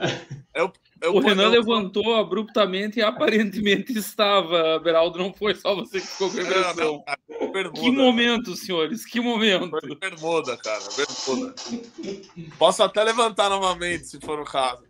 [0.54, 0.72] Eu,
[1.14, 4.78] O Renan eu- levantou abruptamente e aparentemente estava.
[4.80, 7.04] Beraldo, não foi só você que ficou com a Não, não, impressão.
[7.04, 7.20] cara,
[7.52, 7.80] bermuda.
[7.82, 9.70] Que momento, senhores, que momento.
[9.70, 10.84] Foi de bermuda, cara.
[10.98, 11.56] Bermuda.
[12.58, 14.84] Posso até levantar novamente, se for o caso.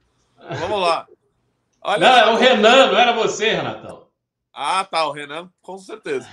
[0.60, 1.08] Vamos lá.
[1.84, 4.08] Olha Não, é o Renan, não era você, Renatão.
[4.52, 6.28] Ah, tá, o Renan, com certeza.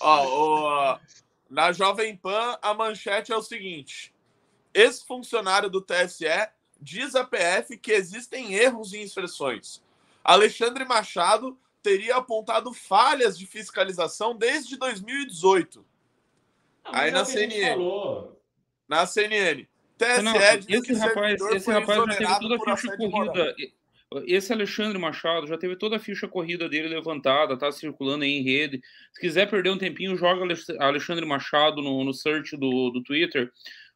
[0.00, 0.98] Ó, o-
[1.48, 4.14] na Jovem Pan, a manchete é o seguinte:
[4.72, 6.24] esse funcionário do TSE
[6.80, 9.82] diz à PF que existem erros em inserções.
[10.24, 15.84] Alexandre Machado teria apontado falhas de fiscalização desde 2018.
[16.84, 17.70] Ah, Aí na CNN.
[17.72, 18.40] falou.
[18.88, 19.66] Na CNN.
[19.98, 20.22] TSE
[20.66, 23.56] diz esse que rapaz, esse rapaz já teve toda a ficha corrida.
[24.26, 28.42] Esse Alexandre Machado já teve toda a ficha corrida dele levantada, tá circulando aí em
[28.42, 28.80] rede.
[29.12, 33.52] Se quiser perder um tempinho, joga Alex- Alexandre Machado no, no search do, do Twitter.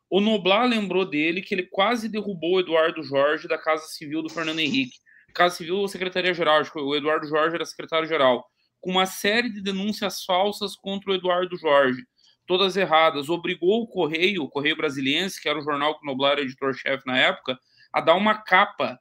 [0.08, 4.30] O Noblar lembrou dele que ele quase derrubou o Eduardo Jorge da Casa Civil do
[4.30, 4.98] Fernando Henrique.
[5.34, 8.48] Casa Civil ou Secretaria-Geral, que o Eduardo Jorge era secretário-geral.
[8.80, 12.04] Com uma série de denúncias falsas contra o Eduardo Jorge
[12.46, 16.32] todas erradas, obrigou o Correio, o Correio Brasiliense, que era o jornal que o Noblar
[16.32, 17.58] era editor-chefe na época,
[17.92, 19.00] a dar uma capa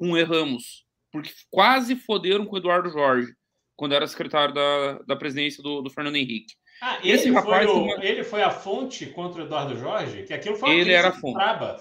[0.00, 3.30] com erramos, porque quase foderam com o Eduardo Jorge,
[3.76, 6.54] quando era secretário da, da presidência do, do Fernando Henrique.
[6.80, 10.22] Ah, Esse ele, rapaz foi o- uma- ele foi a fonte contra o Eduardo Jorge?
[10.22, 11.34] Que aquilo foi Ele era a fonte.
[11.34, 11.76] braba.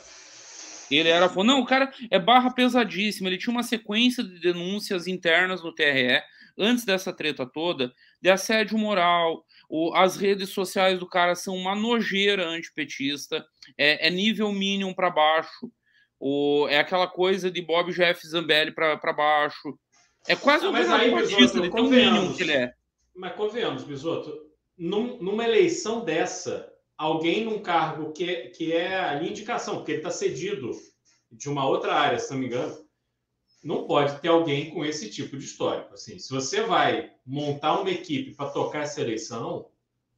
[0.92, 1.30] Ele era.
[1.44, 3.30] Não, o cara é barra pesadíssima.
[3.30, 6.22] Ele tinha uma sequência de denúncias internas no TRE,
[6.58, 9.46] antes dessa treta toda, de assédio moral.
[9.70, 13.46] O, as redes sociais do cara são uma nojeira antipetista,
[13.78, 15.72] é, é nível mínimo para baixo.
[16.20, 19.78] O, é aquela coisa de Bob Jeff Zambelli para baixo.
[20.28, 22.74] É quase um mas aí, de tão mínimo que ele é.
[23.16, 24.32] Mas convenhamos, Bisoto,
[24.78, 30.00] num- numa eleição dessa, alguém num cargo que, é- que é ali indicação, porque ele
[30.00, 30.72] está cedido
[31.32, 32.78] de uma outra área, se não me engano,
[33.64, 35.94] não pode ter alguém com esse tipo de histórico.
[35.94, 39.68] Assim, se você vai montar uma equipe para tocar essa eleição,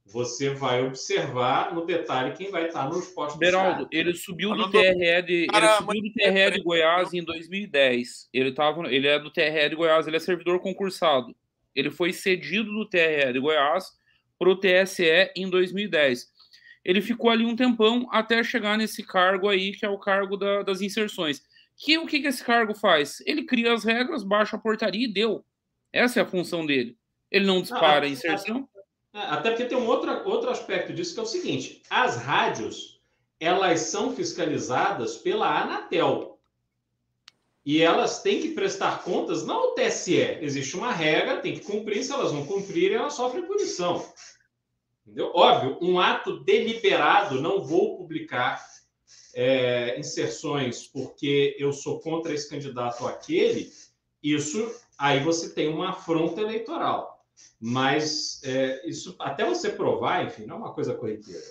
[0.04, 3.38] você vai observar no detalhe quem vai estar nos postos.
[3.38, 8.28] Beraldo, ele subiu do TRE de, ele subiu do TRE de Goiás em 2010.
[8.32, 11.34] Ele tava, ele é do TRE de Goiás, ele é servidor concursado.
[11.74, 13.86] Ele foi cedido do TRE de Goiás
[14.38, 16.30] para o TSE em 2010.
[16.84, 20.62] Ele ficou ali um tempão até chegar nesse cargo aí, que é o cargo da-
[20.64, 21.40] das inserções.
[21.76, 23.22] Que o que, que esse cargo faz?
[23.24, 25.44] Ele cria as regras, baixa a portaria e deu.
[25.92, 26.96] Essa é a função dele.
[27.30, 28.68] Ele não dispara a a- inserção.
[29.14, 33.00] É, Até porque tem um outro, outro aspecto disso que é o seguinte: as rádios
[33.38, 36.38] elas são fiscalizadas pela Anatel.
[37.64, 40.38] E elas têm que prestar contas não ao TSE.
[40.40, 42.04] Existe uma regra, tem que cumprir.
[42.04, 44.04] Se elas não cumprirem, elas sofrem punição.
[45.04, 45.32] Entendeu?
[45.34, 48.64] Óbvio, um ato deliberado, não vou publicar
[49.34, 53.72] é, inserções porque eu sou contra esse candidato ou aquele.
[54.22, 57.21] Isso aí você tem uma afronta eleitoral.
[57.60, 61.42] Mas é, isso, até você provar, enfim, não é uma coisa corriqueira.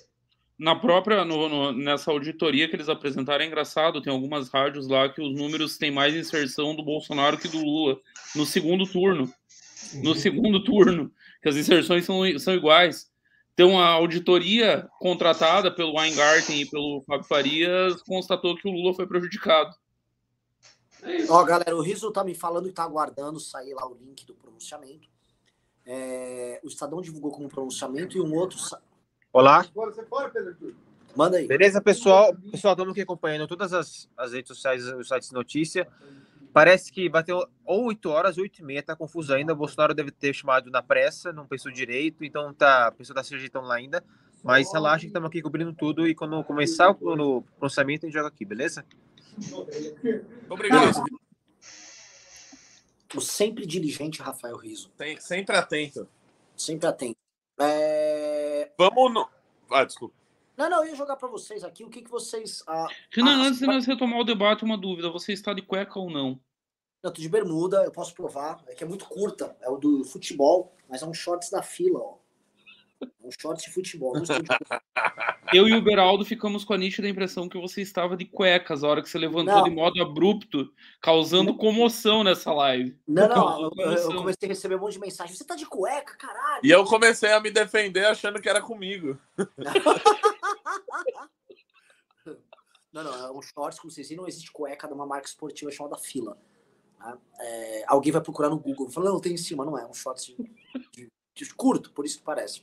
[0.59, 5.09] Na própria, no- no- nessa auditoria que eles apresentaram, é engraçado, tem algumas rádios lá
[5.09, 7.99] que os números têm mais inserção do Bolsonaro que do Lula
[8.35, 9.31] no segundo turno.
[10.03, 11.11] No segundo turno,
[11.41, 13.09] que as inserções são, são iguais.
[13.53, 19.07] Então, a auditoria contratada pelo Weingarten e pelo Fábio Farias constatou que o Lula foi
[19.07, 19.75] prejudicado.
[21.03, 21.33] É isso.
[21.33, 24.35] Ó, galera, o Riso tá me falando que tá aguardando sair lá o link do
[24.35, 25.09] pronunciamento.
[25.93, 28.57] É, o Estadão divulgou como pronunciamento e um outro.
[29.33, 29.65] Olá,
[31.17, 31.45] Manda aí.
[31.45, 32.33] beleza, pessoal?
[32.49, 35.85] Pessoal, estamos aqui acompanhando todas as, as redes sociais, os sites de notícia.
[36.53, 39.51] Parece que bateu ou 8 horas, 8 e meia, tá confuso ainda.
[39.51, 43.21] O Bolsonaro deve ter chamado na pressa, não pensou direito, então tá, a pessoa tá
[43.21, 44.01] se ajeitando lá ainda.
[44.41, 48.29] Mas relaxa que estamos aqui cobrindo tudo e quando começar o pronunciamento a gente joga
[48.29, 48.85] aqui, beleza?
[50.49, 51.03] Obrigado.
[53.15, 54.89] O sempre diligente Rafael Riso.
[54.97, 56.07] Tem- sempre atento.
[56.55, 57.17] Sempre atento.
[57.59, 58.71] É...
[58.77, 59.29] Vamos no.
[59.69, 60.15] Ah, desculpa.
[60.57, 62.63] Não, não, eu ia jogar para vocês aqui o que, que vocês.
[62.67, 65.09] Ah, Renan, ah, antes de nós retomar o debate, uma dúvida.
[65.09, 66.39] Você está de cueca ou não?
[67.03, 68.63] Eu tô de bermuda, eu posso provar.
[68.67, 69.55] É que é muito curta.
[69.59, 72.17] É o do futebol, mas é um shorts da fila, ó.
[73.23, 74.13] Um shorts de futebol.
[74.19, 74.81] De cueca.
[75.53, 78.87] Eu e o Beraldo ficamos com a nítida impressão que você estava de cuecas a
[78.87, 79.63] hora que você levantou Não.
[79.63, 80.71] de modo abrupto,
[81.01, 82.97] causando comoção nessa live.
[83.05, 85.35] Não, não, eu, eu comecei a receber um monte de mensagem.
[85.35, 86.61] Você tá de cueca, caralho?
[86.63, 89.19] E eu comecei a me defender achando que era comigo.
[92.93, 95.71] Não, não, é um shorts, como vocês viram, não existe cueca de uma marca esportiva
[95.71, 96.37] chamada Fila.
[96.99, 97.17] né?
[97.39, 99.93] É, alguém vai procurar no Google, fala, não, tem em cima, não é, é um
[99.93, 100.35] shorts de,
[100.91, 102.61] de- de curto, por isso que parece.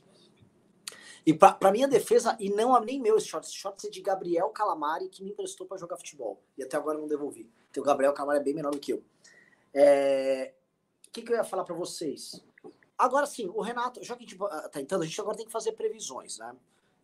[1.25, 4.01] E pra minha defesa, e não é nem meu esse shorts, esse shorts é de
[4.01, 6.41] Gabriel Calamari, que me emprestou pra jogar futebol.
[6.57, 7.49] E até agora eu não devolvi.
[7.69, 9.03] Então o Gabriel Calamari é bem menor do que eu.
[9.73, 10.53] É,
[11.07, 12.43] O que, que eu ia falar pra vocês?
[12.97, 15.45] Agora sim, o Renato, já que a gente ah, tá entrando, a gente agora tem
[15.45, 16.55] que fazer previsões, né?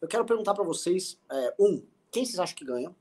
[0.01, 2.93] Eu quero perguntar pra vocês, é, um, quem vocês acham que ganha?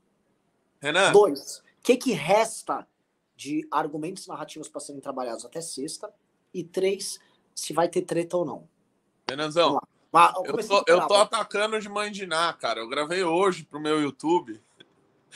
[0.81, 2.87] Renan, Dois, o que, que resta
[3.35, 6.13] de argumentos narrativos para serem trabalhados até sexta?
[6.53, 7.19] E três,
[7.53, 8.69] se vai ter treta ou não.
[9.29, 9.79] Renanzão,
[10.45, 12.79] eu tô, eu tô atacando de mandiná, cara.
[12.79, 14.61] Eu gravei hoje pro meu YouTube,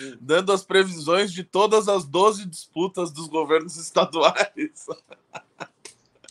[0.01, 0.17] Hum.
[0.21, 4.85] dando as previsões de todas as 12 disputas dos governos estaduais.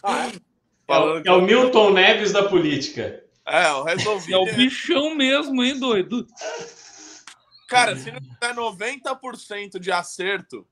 [0.02, 0.30] Ah, é?
[0.30, 0.40] É o,
[0.86, 3.22] Falando que é o Milton Neves da política.
[3.44, 4.32] É, eu resolvi.
[4.32, 6.26] É o bichão mesmo, hein, doido?
[7.68, 10.66] Cara, se não tiver 90% de acerto,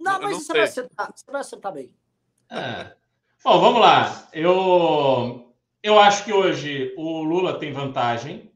[0.00, 1.92] Não, mas não você vai, acertar, você vai acertar bem.
[2.50, 2.96] É.
[3.44, 4.28] Bom, vamos lá.
[4.32, 8.52] Eu, eu acho que hoje o Lula tem vantagem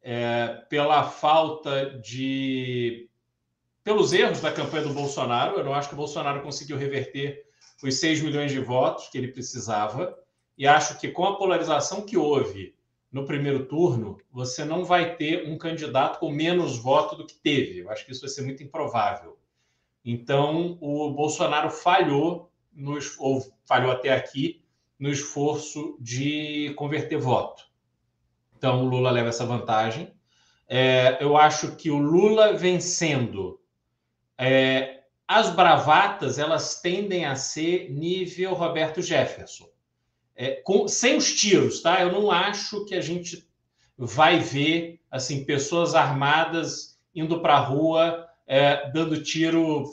[0.00, 3.06] é, pela falta de.
[3.84, 5.58] pelos erros da campanha do Bolsonaro.
[5.58, 7.44] Eu não acho que o Bolsonaro conseguiu reverter
[7.82, 10.18] os 6 milhões de votos que ele precisava.
[10.56, 12.74] E acho que com a polarização que houve
[13.12, 17.80] no primeiro turno, você não vai ter um candidato com menos voto do que teve.
[17.80, 19.38] Eu acho que isso vai ser muito improvável.
[20.02, 22.47] Então, o Bolsonaro falhou,
[22.78, 24.62] no, ou falhou até aqui,
[24.98, 27.64] no esforço de converter voto.
[28.56, 30.12] Então, o Lula leva essa vantagem.
[30.66, 33.60] É, eu acho que o Lula vencendo,
[34.36, 39.68] é, as bravatas elas tendem a ser nível Roberto Jefferson.
[40.34, 42.00] É, com- sem os tiros, tá?
[42.00, 43.46] Eu não acho que a gente
[43.96, 49.84] vai ver assim pessoas armadas indo para a rua é, dando tiro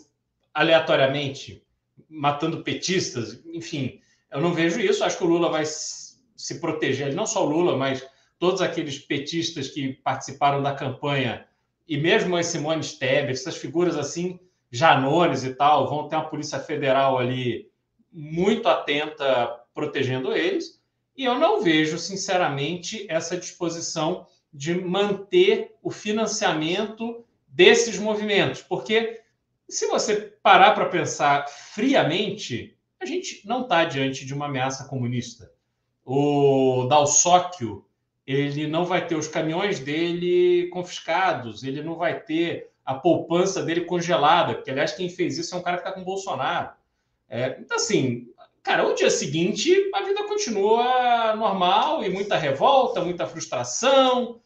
[0.53, 1.64] aleatoriamente,
[2.09, 3.99] matando petistas, enfim,
[4.31, 5.03] eu não vejo isso.
[5.03, 8.05] Acho que o Lula vai se proteger, não só o Lula, mas
[8.37, 11.47] todos aqueles petistas que participaram da campanha,
[11.87, 14.39] e mesmo as Simone Tebet, essas figuras assim,
[14.71, 17.69] Janones e tal, vão ter uma Polícia Federal ali
[18.11, 20.81] muito atenta protegendo eles.
[21.15, 29.21] E eu não vejo, sinceramente, essa disposição de manter o financiamento desses movimentos, porque
[29.69, 35.51] se você parar para pensar friamente, a gente não está diante de uma ameaça comunista.
[36.03, 37.85] O Dalsóquio,
[38.25, 43.81] ele não vai ter os caminhões dele confiscados, ele não vai ter a poupança dele
[43.81, 46.69] congelada, porque, aliás, quem fez isso é um cara que está com o Bolsonaro.
[47.27, 48.27] É, então, assim,
[48.61, 54.39] cara, o dia seguinte a vida continua normal e muita revolta, muita frustração,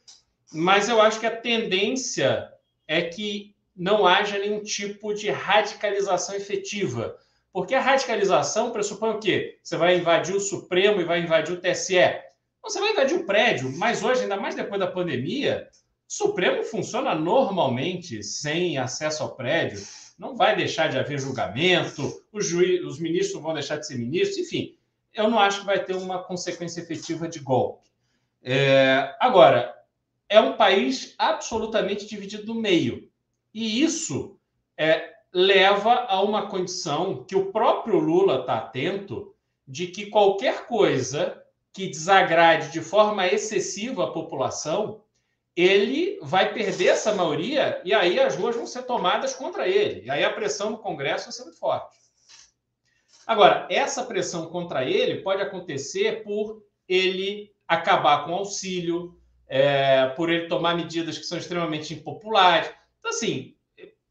[0.54, 2.50] mas eu acho que a tendência
[2.88, 7.16] é que não haja nenhum tipo de radicalização efetiva.
[7.52, 9.58] Porque a radicalização pressupõe o quê?
[9.64, 11.96] Você vai invadir o Supremo e vai invadir o TSE.
[12.62, 15.70] Você vai invadir o prédio, mas hoje, ainda mais depois da pandemia,
[16.08, 19.82] o Supremo funciona normalmente, sem acesso ao prédio.
[20.18, 24.38] Não vai deixar de haver julgamento, os, juiz, os ministros vão deixar de ser ministros,
[24.38, 24.76] enfim.
[25.14, 27.90] Eu não acho que vai ter uma consequência efetiva de golpe.
[28.44, 29.74] É, agora,
[30.28, 33.09] é um país absolutamente dividido no meio.
[33.54, 34.40] E isso
[34.78, 39.34] é, leva a uma condição que o próprio Lula está atento
[39.68, 41.42] de que qualquer coisa
[41.72, 45.04] que desagrade de forma excessiva a população,
[45.56, 50.06] ele vai perder essa maioria e aí as ruas vão ser tomadas contra ele.
[50.06, 51.98] E aí a pressão no Congresso vai ser muito forte.
[53.28, 59.16] Agora, essa pressão contra ele pode acontecer por ele acabar com o auxílio,
[59.48, 62.72] é, por ele tomar medidas que são extremamente impopulares.
[63.10, 63.56] Então, assim,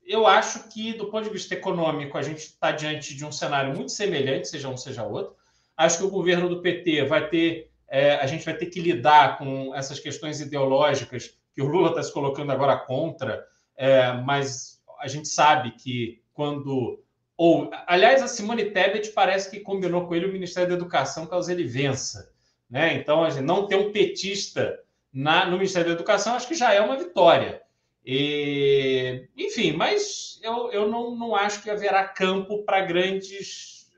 [0.04, 3.72] eu acho que, do ponto de vista econômico, a gente está diante de um cenário
[3.76, 5.36] muito semelhante, seja um, seja outro.
[5.76, 9.38] Acho que o governo do PT vai ter é, a gente vai ter que lidar
[9.38, 13.46] com essas questões ideológicas que o Lula está se colocando agora contra,
[13.76, 17.02] é, mas a gente sabe que quando.
[17.36, 21.50] Ou, aliás, a Simone Tebet parece que combinou com ele o Ministério da Educação caso
[21.50, 22.32] ele vença.
[22.68, 22.94] Né?
[22.94, 24.78] Então, a gente não ter um petista
[25.12, 27.62] na, no Ministério da Educação acho que já é uma vitória.
[28.04, 33.90] E, enfim, mas eu, eu não, não acho que haverá campo para grandes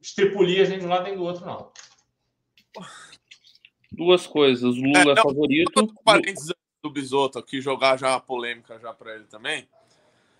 [0.00, 1.72] estripulias nem de um lado nem do outro, não.
[3.90, 4.76] Duas coisas.
[4.76, 5.94] Lula é, não, favorito.
[6.04, 9.68] Parênteses do Bisoto aqui, jogar já a polêmica já para ele também.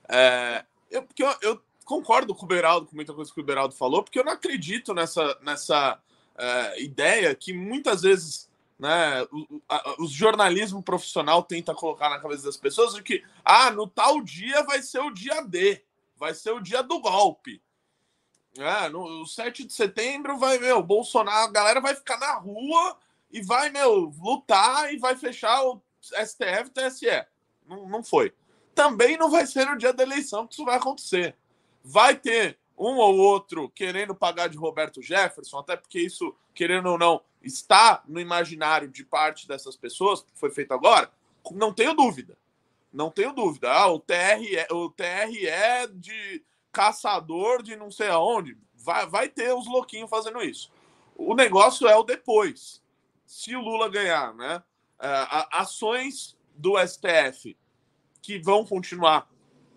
[0.09, 3.75] É, eu, porque eu, eu, concordo com o Beraldo, com muita coisa que o Beraldo
[3.75, 5.99] falou, porque eu não acredito nessa, nessa
[6.37, 8.49] é, ideia que muitas vezes
[8.79, 13.71] né, o, a, o, jornalismo profissional tenta colocar na cabeça das pessoas de que ah,
[13.71, 15.83] no tal dia vai ser o dia D,
[16.17, 17.61] vai ser o dia do golpe.
[18.57, 22.97] É, no 7 de setembro vai, meu, Bolsonaro, a galera vai ficar na rua
[23.31, 27.27] e vai, meu, lutar e vai fechar o STF TSE.
[27.67, 28.33] Não, não foi.
[28.75, 31.37] Também não vai ser no dia da eleição que isso vai acontecer.
[31.85, 36.99] Vai ter um ou outro querendo pagar de Roberto Jefferson, até porque isso, querendo ou
[36.99, 41.11] não, está no imaginário de parte dessas pessoas, que foi feito agora,
[41.53, 42.37] não tenho dúvida.
[42.93, 43.71] Não tenho dúvida.
[43.71, 49.67] Ah, o TRE, o TRE de caçador de não sei aonde, vai, vai ter os
[49.67, 50.71] louquinhos fazendo isso.
[51.17, 52.83] O negócio é o depois.
[53.27, 54.63] Se o Lula ganhar, né?
[54.99, 57.57] Uh, ações do STF
[58.21, 59.29] que vão continuar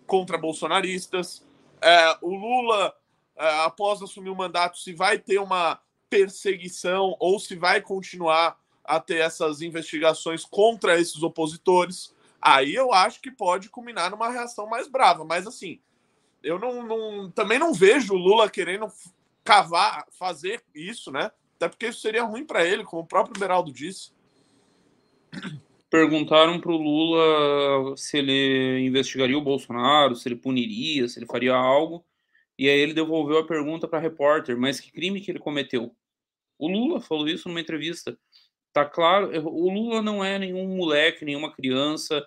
[0.06, 1.44] contra bolsonaristas.
[1.82, 2.94] Uh, o Lula,
[3.36, 9.00] uh, após assumir o mandato, se vai ter uma perseguição ou se vai continuar a
[9.00, 14.88] ter essas investigações contra esses opositores, aí eu acho que pode culminar numa reação mais
[14.88, 15.24] brava.
[15.24, 15.80] Mas assim,
[16.42, 18.86] eu não, não, também não vejo o Lula querendo
[19.44, 21.30] cavar, fazer isso, né?
[21.56, 24.12] Até porque isso seria ruim para ele, como o próprio Beraldo disse.
[25.92, 31.52] Perguntaram para o Lula se ele investigaria o Bolsonaro, se ele puniria, se ele faria
[31.54, 32.02] algo.
[32.58, 35.94] E aí ele devolveu a pergunta para a repórter, mas que crime que ele cometeu?
[36.58, 38.18] O Lula falou isso numa entrevista.
[38.72, 42.26] Tá claro, o Lula não é nenhum moleque, nenhuma criança,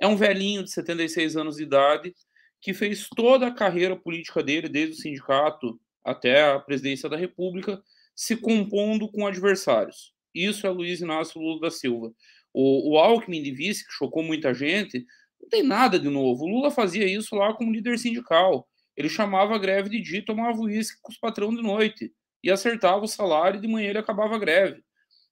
[0.00, 2.12] é um velhinho de 76 anos de idade
[2.60, 7.80] que fez toda a carreira política dele, desde o sindicato até a presidência da República,
[8.16, 10.12] se compondo com adversários.
[10.34, 12.12] Isso é Luiz Inácio Lula da Silva.
[12.58, 15.04] O, o Alckmin de vice, que chocou muita gente,
[15.38, 16.44] não tem nada de novo.
[16.44, 18.66] O Lula fazia isso lá como líder sindical.
[18.96, 22.10] Ele chamava a greve de dia tomava uísque com os patrões de noite
[22.42, 24.82] e acertava o salário e de manhã ele acabava a greve.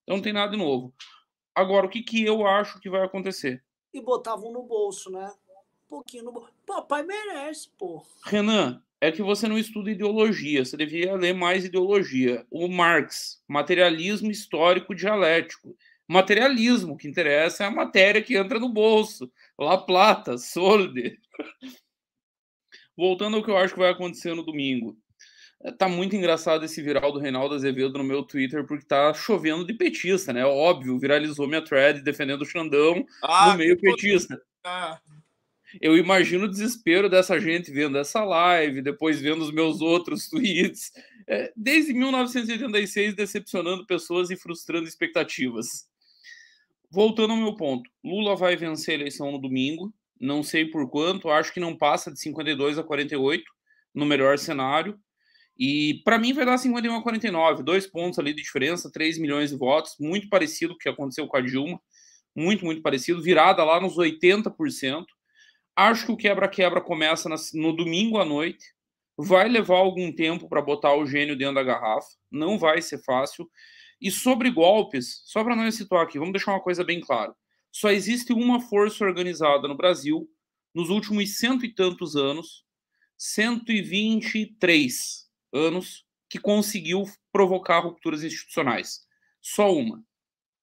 [0.02, 0.94] Então não tem nada de novo.
[1.54, 3.64] Agora, o que, que eu acho que vai acontecer?
[3.94, 5.32] E botavam no bolso, né?
[5.86, 6.52] Um pouquinho no bolso.
[6.66, 8.04] Papai merece, pô.
[8.26, 12.44] Renan, é que você não estuda ideologia, você devia ler mais ideologia.
[12.50, 15.74] O Marx, materialismo histórico dialético.
[16.08, 19.30] Materialismo, que interessa é a matéria que entra no bolso.
[19.58, 21.18] La Plata, Solde.
[22.96, 24.96] Voltando ao que eu acho que vai acontecer no domingo.
[25.64, 29.66] É, tá muito engraçado esse viral do Reinaldo Azevedo no meu Twitter, porque tá chovendo
[29.66, 30.44] de petista, né?
[30.44, 34.38] Óbvio, viralizou minha thread defendendo o Xandão ah, no meio petista.
[34.62, 35.00] Ah.
[35.80, 40.92] Eu imagino o desespero dessa gente vendo essa live, depois vendo os meus outros tweets.
[41.26, 45.88] É, desde 1986, decepcionando pessoas e frustrando expectativas.
[46.94, 51.28] Voltando ao meu ponto, Lula vai vencer a eleição no domingo, não sei por quanto,
[51.28, 53.42] acho que não passa de 52 a 48
[53.92, 54.96] no melhor cenário.
[55.58, 59.50] E para mim vai dar 51 a 49, dois pontos ali de diferença, 3 milhões
[59.50, 61.80] de votos, muito parecido com o que aconteceu com a Dilma,
[62.32, 65.04] muito, muito parecido, virada lá nos 80%.
[65.74, 68.66] Acho que o quebra-quebra começa no domingo à noite,
[69.18, 73.50] vai levar algum tempo para botar o gênio dentro da garrafa, não vai ser fácil.
[74.04, 77.34] E sobre golpes, só para não situar aqui, vamos deixar uma coisa bem clara.
[77.72, 80.28] Só existe uma força organizada no Brasil
[80.74, 82.66] nos últimos cento e tantos anos,
[83.16, 89.06] 123 anos que conseguiu provocar rupturas institucionais.
[89.40, 90.04] Só uma.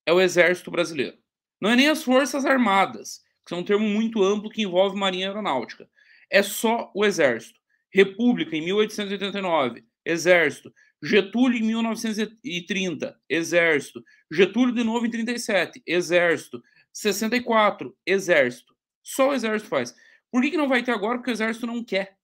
[0.06, 1.18] É o Exército Brasileiro.
[1.60, 5.30] Não é nem as Forças Armadas, que é um termo muito amplo que envolve Marinha
[5.30, 5.90] Aeronáutica.
[6.30, 7.60] É só o Exército.
[7.92, 10.72] República em 1889, Exército.
[11.04, 14.04] Getúlio em 1930, Exército.
[14.32, 16.62] Getúlio de novo em 37, Exército.
[16.94, 18.76] 64, Exército.
[19.02, 19.96] Só o Exército faz.
[20.30, 21.18] Por que, que não vai ter agora?
[21.18, 22.18] Porque o Exército não quer.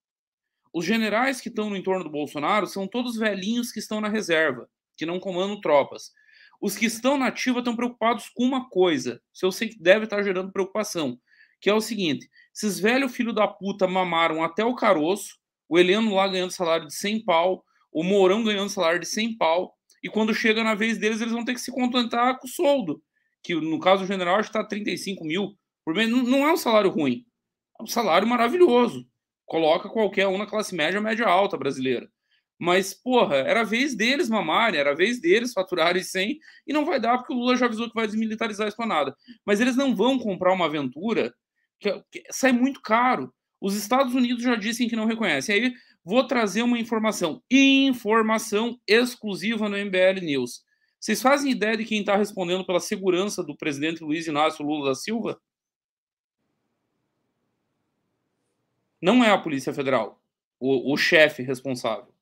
[0.74, 4.70] Os generais que estão no entorno do Bolsonaro são todos velhinhos que estão na reserva,
[4.96, 6.12] que não comandam tropas.
[6.62, 10.06] Os que estão na ativa estão preocupados com uma coisa, se eu sei que deve
[10.06, 11.20] estar gerando preocupação,
[11.60, 15.38] que é o seguinte: esses velhos filhos da puta mamaram até o caroço,
[15.70, 17.64] o Heleno lá ganhando salário de 100 pau,
[18.00, 21.44] o Mourão ganhando salário de 100 pau, e quando chega na vez deles, eles vão
[21.44, 23.02] ter que se contentar com o soldo,
[23.42, 26.08] que no caso do general está 35 mil por mês.
[26.08, 27.26] Não, não é um salário ruim,
[27.80, 29.04] é um salário maravilhoso.
[29.48, 32.08] Coloca qualquer um na classe média, média alta brasileira.
[32.60, 36.38] Mas, porra, era a vez deles mamarem, era a vez deles faturarem 100,
[36.68, 39.16] e não vai dar porque o Lula já avisou que vai desmilitarizar a esplanada.
[39.44, 41.34] Mas eles não vão comprar uma aventura
[41.80, 43.34] que, que sai muito caro.
[43.60, 45.56] Os Estados Unidos já dizem que não reconhecem.
[45.56, 45.74] Aí
[46.08, 50.64] vou trazer uma informação, informação exclusiva no MBL News.
[50.98, 54.96] Vocês fazem ideia de quem está respondendo pela segurança do presidente Luiz Inácio Lula da
[54.96, 55.38] Silva?
[59.02, 60.22] Não é a Polícia Federal,
[60.58, 62.14] o, o chefe responsável.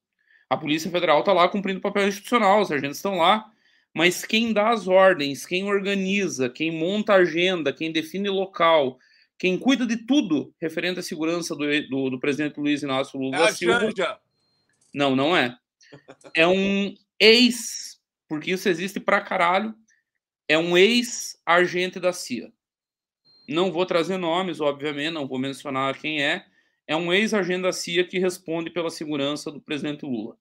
[0.50, 3.52] A Polícia Federal está lá cumprindo o papel institucional, os agentes estão lá,
[3.94, 8.98] mas quem dá as ordens, quem organiza, quem monta a agenda, quem define local,
[9.38, 13.44] quem cuida de tudo referente à segurança do, do, do presidente Luiz Inácio Lula É
[13.44, 13.80] a Silva.
[13.80, 14.20] Janja.
[14.94, 15.58] Não, não é.
[16.34, 19.76] É um ex, porque isso existe pra caralho.
[20.48, 22.52] É um ex-agente da CIA.
[23.48, 26.46] Não vou trazer nomes, obviamente, não vou mencionar quem é.
[26.88, 30.38] É um ex-agente da CIA que responde pela segurança do presidente Lula.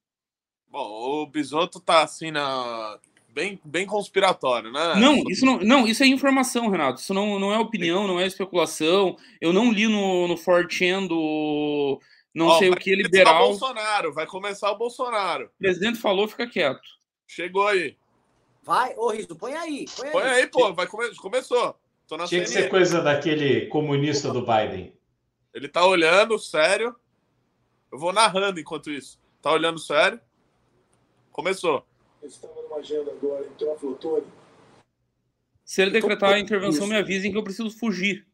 [0.68, 2.98] Bom, o Bisotto tá assim na.
[3.34, 4.94] Bem, bem conspiratório, né?
[4.94, 7.00] Não, isso não, não, isso é informação, Renato.
[7.00, 9.16] Isso não, não é opinião, não é especulação.
[9.40, 12.00] Eu não li no, no 4chan do
[12.32, 13.44] não Ó, sei o que liberal.
[13.44, 15.46] O Bolsonaro, vai começar o Bolsonaro.
[15.46, 16.88] O presidente falou, fica quieto.
[17.26, 17.96] Chegou aí.
[18.62, 19.86] Vai, ô Riso, põe aí.
[19.96, 20.12] Põe aí.
[20.12, 21.12] Põe aí, pô, vai come...
[21.16, 21.76] começou.
[22.06, 22.64] Tô na Tinha que CNN.
[22.64, 24.92] ser coisa daquele comunista do Biden.
[25.52, 26.94] Ele tá olhando, sério.
[27.90, 29.18] Eu vou narrando enquanto isso.
[29.42, 30.20] Tá olhando sério.
[31.32, 31.84] Começou.
[32.24, 34.26] Eu estava numa agenda agora em Teófilo Otoni.
[35.62, 36.88] Se ele decretar a intervenção, Isso.
[36.88, 38.26] me avisem que eu preciso fugir.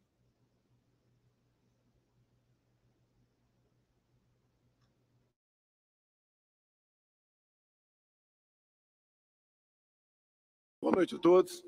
[10.80, 11.64] Boa noite a todos.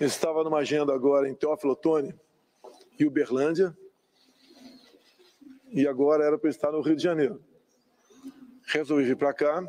[0.00, 2.14] Eu estava numa agenda agora em Teófilo Otoni
[2.98, 3.76] e Uberlândia.
[5.68, 7.44] E agora era para estar no Rio de Janeiro.
[8.64, 9.62] Resolvi vir para cá,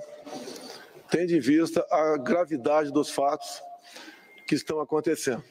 [1.10, 3.62] tendo em vista a gravidade dos fatos
[4.46, 5.44] que estão acontecendo.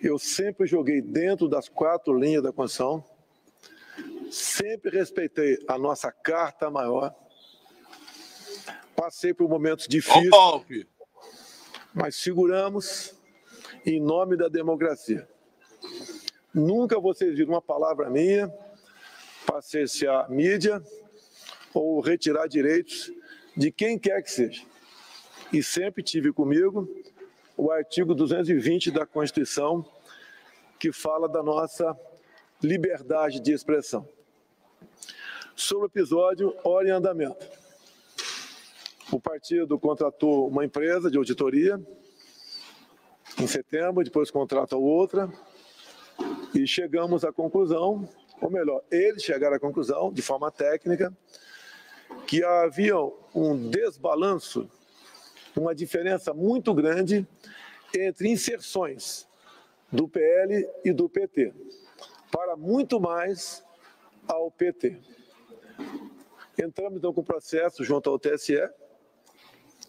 [0.00, 3.04] Eu sempre joguei dentro das quatro linhas da Constituição,
[4.30, 7.14] sempre respeitei a nossa carta maior,
[8.94, 10.86] passei por momentos difíceis golpe.
[11.92, 13.14] mas seguramos
[13.84, 15.28] em nome da democracia.
[16.54, 18.52] Nunca vocês viram uma palavra minha
[19.46, 20.82] para cercear mídia
[21.74, 23.12] ou retirar direitos
[23.58, 24.64] de quem quer que seja.
[25.52, 26.88] E sempre tive comigo
[27.56, 29.84] o artigo 220 da Constituição,
[30.78, 31.98] que fala da nossa
[32.62, 34.08] liberdade de expressão.
[35.56, 37.44] Sobre o episódio, hora em andamento.
[39.10, 41.84] O partido contratou uma empresa de auditoria
[43.40, 45.28] em setembro, depois contrata outra,
[46.54, 48.08] e chegamos à conclusão,
[48.40, 51.12] ou melhor, eles chegaram à conclusão, de forma técnica,
[52.26, 52.96] que havia
[53.34, 54.70] um desbalanço,
[55.56, 57.26] uma diferença muito grande
[57.94, 59.26] entre inserções
[59.90, 61.52] do PL e do PT,
[62.30, 63.64] para muito mais
[64.26, 65.00] ao PT.
[66.58, 68.68] Entramos então com o processo junto ao TSE,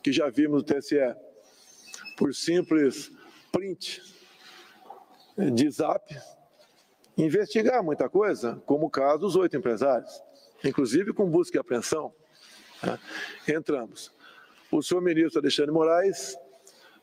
[0.02, 1.16] que já vimos o TSE
[2.18, 3.12] por simples
[3.52, 4.02] print
[5.54, 6.16] de zap,
[7.18, 10.22] investigar muita coisa, como o caso dos oito empresários,
[10.64, 12.14] inclusive com busca e apreensão.
[12.84, 13.00] né?
[13.48, 14.12] Entramos.
[14.72, 16.38] O senhor ministro Alexandre Moraes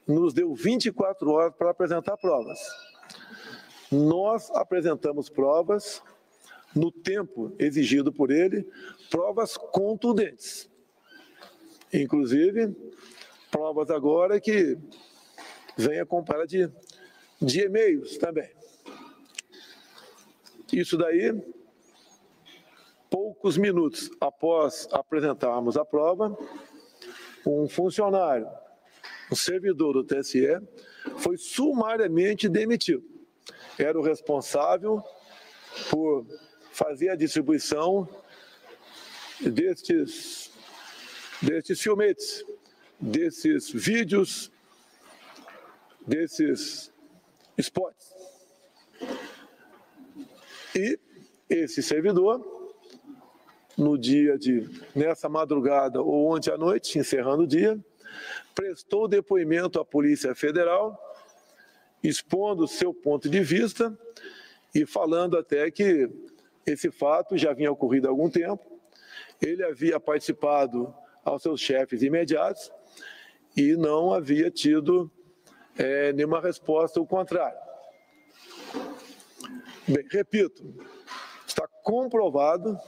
[0.06, 2.58] nos deu 24 horas para apresentar provas.
[3.90, 6.02] Nós apresentamos provas
[6.74, 8.68] no tempo exigido por ele,
[9.10, 10.68] provas contundentes.
[11.92, 12.74] Inclusive,
[13.50, 14.76] provas agora que
[15.76, 16.70] vem acompanhada de,
[17.40, 18.50] de e-mails também.
[20.72, 21.32] Isso daí,
[23.10, 26.36] poucos minutos após apresentarmos a prova,
[27.46, 28.48] um funcionário,
[29.30, 30.60] um servidor do TSE,
[31.18, 33.04] foi sumariamente demitido.
[33.78, 35.02] Era o responsável
[35.90, 36.26] por
[36.72, 38.08] fazer a distribuição
[39.40, 40.50] destes,
[41.40, 42.44] destes filmetes,
[42.98, 44.50] desses vídeos,
[46.06, 46.92] desses
[47.58, 48.14] spots.
[50.74, 50.98] E
[51.48, 52.55] esse servidor,
[53.76, 57.78] no dia de, nessa madrugada ou ontem à noite, encerrando o dia,
[58.54, 60.98] prestou depoimento à Polícia Federal,
[62.02, 63.96] expondo seu ponto de vista
[64.74, 66.08] e falando até que
[66.64, 68.64] esse fato já vinha ocorrido há algum tempo.
[69.40, 70.92] Ele havia participado
[71.24, 72.70] aos seus chefes imediatos
[73.56, 75.10] e não havia tido
[75.76, 77.58] é, nenhuma resposta ao contrário.
[79.86, 80.64] Bem, repito,
[81.46, 82.78] está comprovado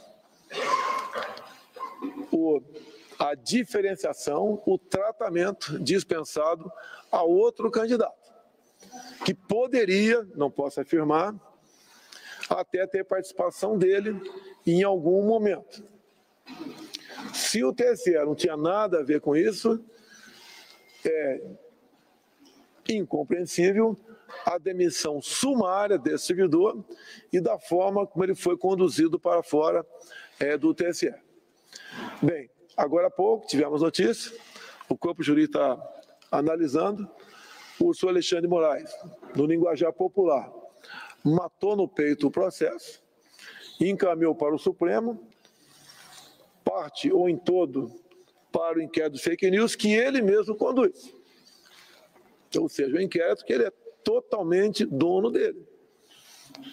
[2.30, 2.60] o,
[3.18, 6.70] a diferenciação, o tratamento dispensado
[7.10, 8.32] a outro candidato,
[9.24, 11.34] que poderia, não posso afirmar,
[12.48, 14.20] até ter participação dele
[14.66, 15.84] em algum momento.
[17.34, 19.84] Se o TSE não tinha nada a ver com isso,
[21.04, 21.42] é
[22.88, 23.96] incompreensível
[24.44, 26.84] a demissão sumária desse servidor
[27.32, 29.86] e da forma como ele foi conduzido para fora
[30.38, 31.14] é, do TSE.
[32.20, 34.36] Bem, agora há pouco tivemos notícia,
[34.88, 35.80] o corpo jurídico está
[36.32, 37.08] analisando,
[37.78, 38.90] o senhor Alexandre Moraes,
[39.36, 40.52] no linguajar popular,
[41.24, 43.00] matou no peito o processo,
[43.80, 45.28] encaminhou para o Supremo,
[46.64, 47.88] parte ou em todo
[48.50, 51.14] para o inquérito fake news que ele mesmo conduz.
[52.58, 53.72] Ou seja, o inquérito que ele é
[54.02, 55.64] totalmente dono dele.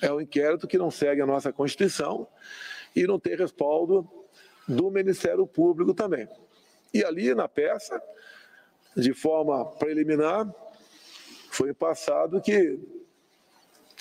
[0.02, 2.28] É um inquérito que não segue a nossa Constituição
[2.96, 4.25] e não tem respaldo
[4.68, 6.28] do Ministério Público também.
[6.94, 8.02] E ali na peça,
[8.96, 10.50] de forma preliminar,
[11.50, 12.80] foi passado que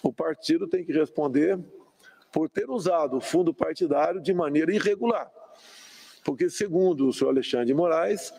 [0.02, 1.58] o partido tem que responder
[2.32, 5.30] por ter usado o fundo partidário de maneira irregular.
[6.24, 8.32] Porque, segundo o senhor Alexandre de Moraes,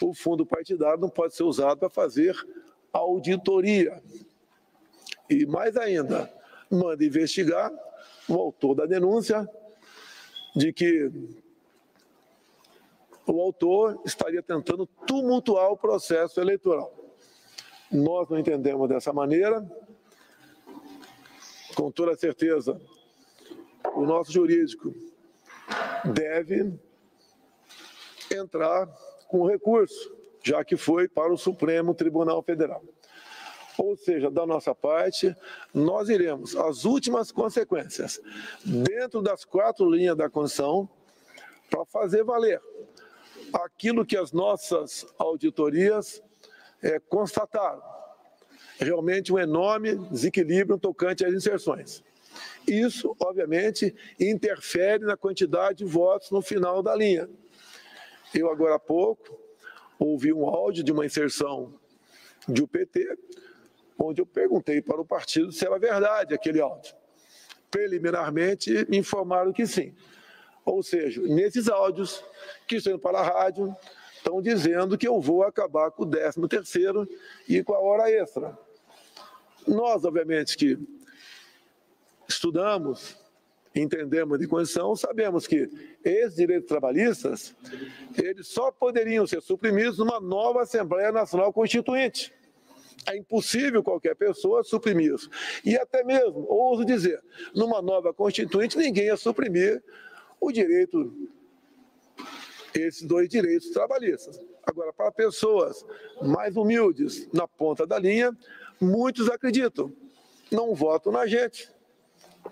[0.00, 2.34] o fundo partidário não pode ser usado para fazer
[2.92, 4.02] auditoria.
[5.28, 6.32] E mais ainda,
[6.70, 7.72] manda investigar
[8.28, 9.48] o autor da denúncia
[10.54, 11.10] de que
[13.32, 16.92] o autor estaria tentando tumultuar o processo eleitoral.
[17.90, 19.66] Nós não entendemos dessa maneira.
[21.74, 22.80] Com toda certeza,
[23.94, 24.92] o nosso jurídico
[26.12, 26.72] deve
[28.30, 28.86] entrar
[29.28, 32.82] com recurso, já que foi para o Supremo Tribunal Federal.
[33.76, 35.36] Ou seja, da nossa parte,
[35.72, 38.20] nós iremos às últimas consequências,
[38.64, 40.88] dentro das quatro linhas da Constituição,
[41.70, 42.60] para fazer valer
[43.52, 46.22] aquilo que as nossas auditorias
[46.82, 47.82] é, constataram.
[48.78, 52.02] Realmente um enorme desequilíbrio tocante às inserções.
[52.66, 57.28] Isso, obviamente, interfere na quantidade de votos no final da linha.
[58.34, 59.38] Eu, agora há pouco,
[59.98, 61.74] ouvi um áudio de uma inserção
[62.46, 63.18] de UPT,
[63.98, 66.94] onde eu perguntei para o partido se era verdade aquele áudio.
[67.70, 69.94] Preliminarmente, me informaram que sim.
[70.68, 72.22] Ou seja, nesses áudios
[72.66, 73.74] que estão indo para a rádio,
[74.14, 77.08] estão dizendo que eu vou acabar com o 13 terceiro
[77.48, 78.56] e com a hora extra.
[79.66, 80.78] Nós, obviamente, que
[82.28, 83.16] estudamos,
[83.74, 85.70] entendemos de condição, sabemos que
[86.04, 87.56] esses direitos trabalhistas,
[88.22, 92.30] eles só poderiam ser suprimidos numa nova Assembleia Nacional Constituinte.
[93.06, 95.30] É impossível qualquer pessoa suprimir isso.
[95.64, 97.22] E até mesmo, ouso dizer,
[97.54, 99.82] numa nova Constituinte, ninguém ia suprimir
[100.40, 101.12] o direito,
[102.74, 104.40] esses dois direitos trabalhistas.
[104.64, 105.84] Agora, para pessoas
[106.22, 108.36] mais humildes, na ponta da linha,
[108.80, 109.92] muitos acreditam,
[110.50, 111.70] não votam na gente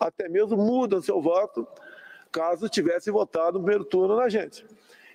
[0.00, 1.66] até mesmo mudam seu voto
[2.30, 4.64] caso tivesse votado no primeiro turno na gente.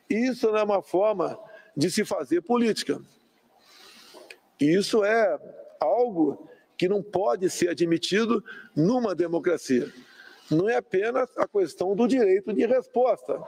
[0.10, 1.39] Isso não é uma forma
[1.76, 2.99] de se fazer política.
[4.60, 5.39] Isso é
[5.80, 8.43] algo que não pode ser admitido
[8.76, 9.91] numa democracia.
[10.52, 13.41] Não é apenas a questão do direito de resposta.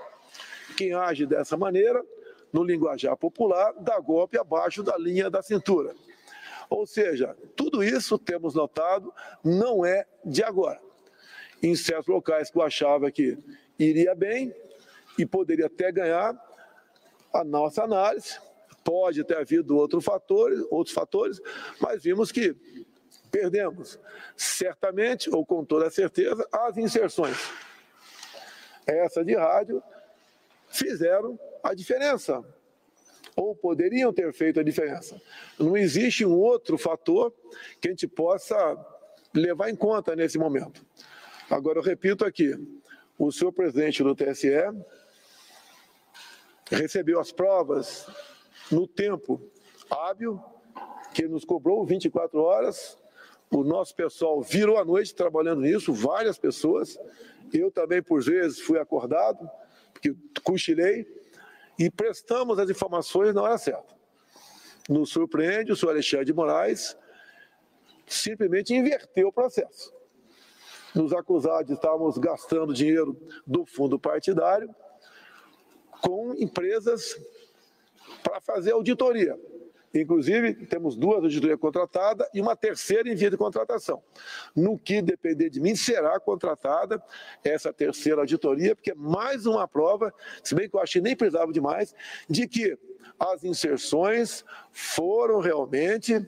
[0.77, 2.03] Quem age dessa maneira,
[2.51, 5.93] no linguajar popular, dá golpe abaixo da linha da cintura.
[6.69, 9.13] Ou seja, tudo isso temos notado
[9.43, 10.80] não é de agora
[11.63, 13.38] em certos locais que eu achava que
[13.80, 14.53] iria bem
[15.17, 16.38] e poderia até ganhar
[17.34, 18.38] a nossa análise.
[18.84, 21.39] Pode ter havido outros fatores, outros fatores,
[21.80, 22.53] mas vimos que
[23.34, 23.99] perdemos.
[24.38, 27.35] Certamente, ou com toda certeza, as inserções.
[28.85, 29.81] Essa de rádio
[30.69, 32.43] fizeram a diferença,
[33.35, 35.19] ou poderiam ter feito a diferença.
[35.57, 37.34] Não existe um outro fator
[37.81, 38.55] que a gente possa
[39.34, 40.85] levar em conta nesse momento.
[41.49, 42.55] Agora, eu repito aqui:
[43.18, 44.51] o senhor presidente do TSE
[46.69, 48.07] recebeu as provas
[48.72, 49.41] no tempo
[49.89, 50.39] hábil,
[51.14, 52.97] que nos cobrou 24 horas.
[53.53, 56.97] O nosso pessoal virou a noite trabalhando nisso, várias pessoas.
[57.53, 59.49] Eu também, por vezes, fui acordado,
[59.93, 61.07] porque cochilei,
[61.77, 63.95] e prestamos as informações na hora certa.
[64.89, 66.97] Nos surpreende, o senhor Alexandre de Moraes
[68.05, 69.93] simplesmente inverteu o processo
[70.93, 74.73] nos acusar de estarmos gastando dinheiro do fundo partidário,
[76.01, 77.19] com empresas
[78.21, 79.39] para fazer auditoria.
[79.94, 84.02] Inclusive, temos duas auditorias contratadas e uma terceira em via de contratação.
[84.56, 87.02] No que depender de mim, será contratada
[87.44, 90.11] essa terceira auditoria, porque é mais uma prova,
[90.44, 91.94] se bem que eu achei nem precisava de mais,
[92.28, 92.76] de que
[93.20, 96.28] as inserções foram realmente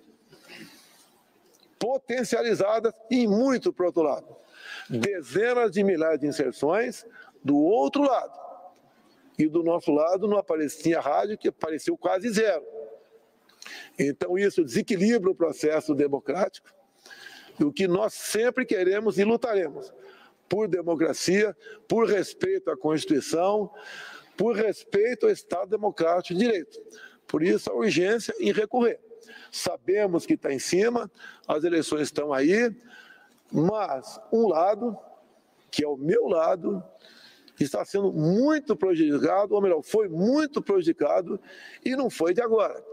[1.79, 4.35] potencializadas e muito para o outro lado.
[4.87, 7.03] Dezenas de milhares de inserções
[7.43, 8.45] do outro lado.
[9.37, 12.63] E do nosso lado não aparecia rádio, que apareceu quase zero.
[13.97, 16.69] Então, isso desequilibra o processo democrático.
[17.59, 19.93] O que nós sempre queremos e lutaremos
[20.49, 21.55] por democracia,
[21.87, 23.71] por respeito à Constituição,
[24.37, 26.79] por respeito ao Estado Democrático de Direito.
[27.27, 28.99] Por isso, a urgência em recorrer.
[29.51, 31.09] Sabemos que está em cima,
[31.47, 32.75] as eleições estão aí,
[33.51, 34.97] mas um lado,
[35.71, 36.83] que é o meu lado,
[37.59, 41.39] está sendo muito prejudicado, ou melhor, foi muito prejudicado
[41.83, 42.83] e não foi de agora.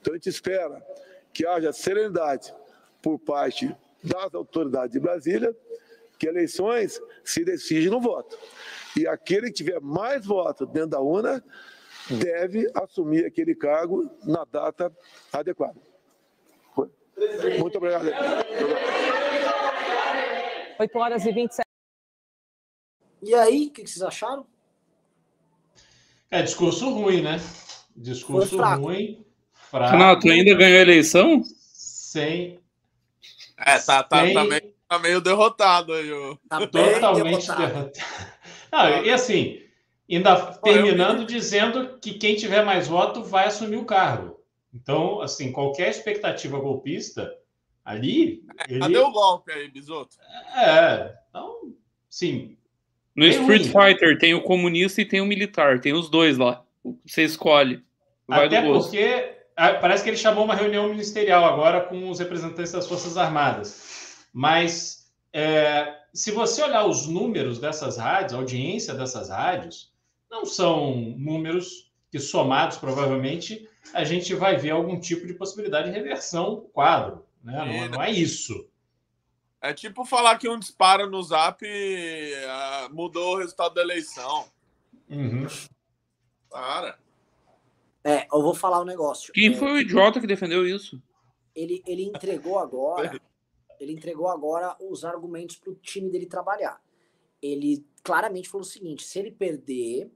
[0.00, 0.84] Então a gente espera
[1.32, 2.54] que haja serenidade
[3.02, 5.56] por parte das autoridades de Brasília,
[6.18, 8.38] que eleições se decidem no voto.
[8.96, 11.44] E aquele que tiver mais votos dentro da urna
[12.10, 14.92] deve assumir aquele cargo na data
[15.32, 15.80] adequada.
[17.58, 18.06] Muito obrigado.
[20.78, 21.62] 8 horas e 27.
[23.22, 24.46] E aí, o que vocês acharam?
[26.30, 27.36] É discurso ruim, né?
[27.94, 29.24] Discurso ruim.
[29.70, 31.44] Fraco, Renato, ainda ganhou a eleição?
[31.72, 32.58] Sem.
[33.56, 34.34] É, tá, tá, sem...
[34.34, 36.10] tá, meio, tá meio derrotado aí.
[36.12, 36.36] O...
[36.48, 37.66] Tá Totalmente derrotado.
[37.66, 38.06] derrotado.
[38.72, 39.62] Não, e assim,
[40.10, 44.40] ainda terminando dizendo que quem tiver mais voto vai assumir o cargo.
[44.74, 47.32] Então, assim, qualquer expectativa golpista
[47.84, 48.42] ali.
[48.58, 48.80] É, ele...
[48.80, 50.16] Cadê o golpe aí, Bisoto?
[50.56, 51.72] É, então,
[52.08, 52.56] sim.
[53.14, 53.92] No Street ruim.
[53.92, 56.64] Fighter tem o comunista e tem o militar, tem os dois lá.
[57.06, 57.84] Você escolhe.
[58.26, 59.39] Vai Até porque
[59.80, 64.26] parece que ele chamou uma reunião ministerial agora com os representantes das Forças Armadas.
[64.32, 69.92] Mas é, se você olhar os números dessas rádios, a audiência dessas rádios,
[70.30, 75.96] não são números que somados provavelmente a gente vai ver algum tipo de possibilidade de
[75.96, 77.24] reversão do quadro.
[77.42, 77.52] Né?
[77.52, 78.68] Não, não, é isso.
[79.60, 84.46] É tipo falar que um disparo no zap uh, mudou o resultado da eleição.
[85.08, 85.46] Uhum.
[86.48, 86.98] Para.
[88.04, 89.32] É, eu vou falar um negócio.
[89.32, 91.00] Quem é, foi o idiota que defendeu isso?
[91.54, 93.20] Ele, ele entregou agora.
[93.78, 96.80] ele entregou agora os argumentos para o time dele trabalhar.
[97.42, 100.10] Ele claramente falou o seguinte: se ele perder,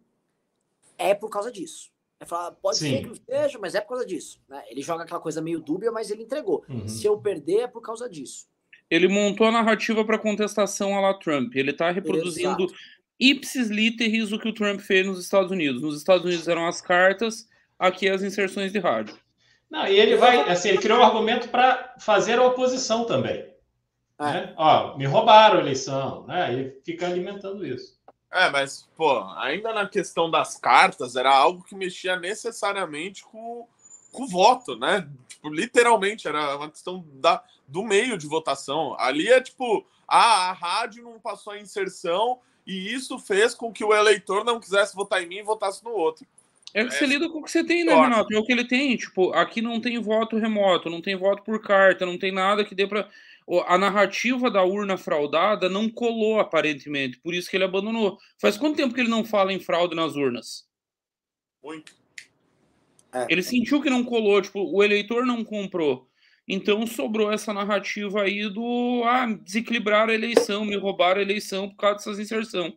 [0.96, 1.92] é por causa disso.
[2.20, 2.90] É falar, pode Sim.
[2.90, 4.40] ser que não seja, mas é por causa disso.
[4.48, 4.62] Né?
[4.68, 6.64] Ele joga aquela coisa meio dúbia, mas ele entregou.
[6.68, 6.88] Uhum.
[6.88, 8.46] Se eu perder, é por causa disso.
[8.90, 11.54] Ele montou a narrativa para contestação a la Trump.
[11.54, 12.74] Ele está reproduzindo Exato.
[13.18, 15.82] ipsis literis o que o Trump fez nos Estados Unidos.
[15.82, 17.48] Nos Estados Unidos eram as cartas,
[17.78, 19.16] aqui as inserções de rádio.
[19.70, 23.52] Não, e ele vai, assim, ele criou um argumento para fazer a oposição também.
[24.18, 24.24] É.
[24.24, 24.54] Né?
[24.56, 26.52] Ó, me roubaram a eleição, né?
[26.54, 27.98] E fica alimentando isso.
[28.30, 33.66] É, mas, pô, ainda na questão das cartas, era algo que mexia necessariamente com,
[34.12, 35.08] com o voto, né?
[35.28, 38.96] Tipo, literalmente, era uma questão da, do meio de votação.
[38.98, 43.84] Ali é tipo, ah, a rádio não passou a inserção e isso fez com que
[43.84, 46.26] o eleitor não quisesse votar em mim e votasse no outro.
[46.74, 48.34] É que você lida com o que você tem, né, Renato?
[48.34, 48.96] É o que ele tem.
[48.96, 52.74] Tipo, aqui não tem voto remoto, não tem voto por carta, não tem nada que
[52.74, 53.08] dê para
[53.66, 58.18] a narrativa da urna fraudada não colou aparentemente, por isso que ele abandonou.
[58.38, 60.66] Faz quanto tempo que ele não fala em fraude nas urnas?
[61.62, 61.94] Muito.
[63.12, 63.26] É.
[63.28, 66.08] Ele sentiu que não colou, tipo, o eleitor não comprou.
[66.48, 71.76] Então sobrou essa narrativa aí do ah, desequilibrar a eleição, me roubaram a eleição por
[71.76, 72.76] causa dessas inserção.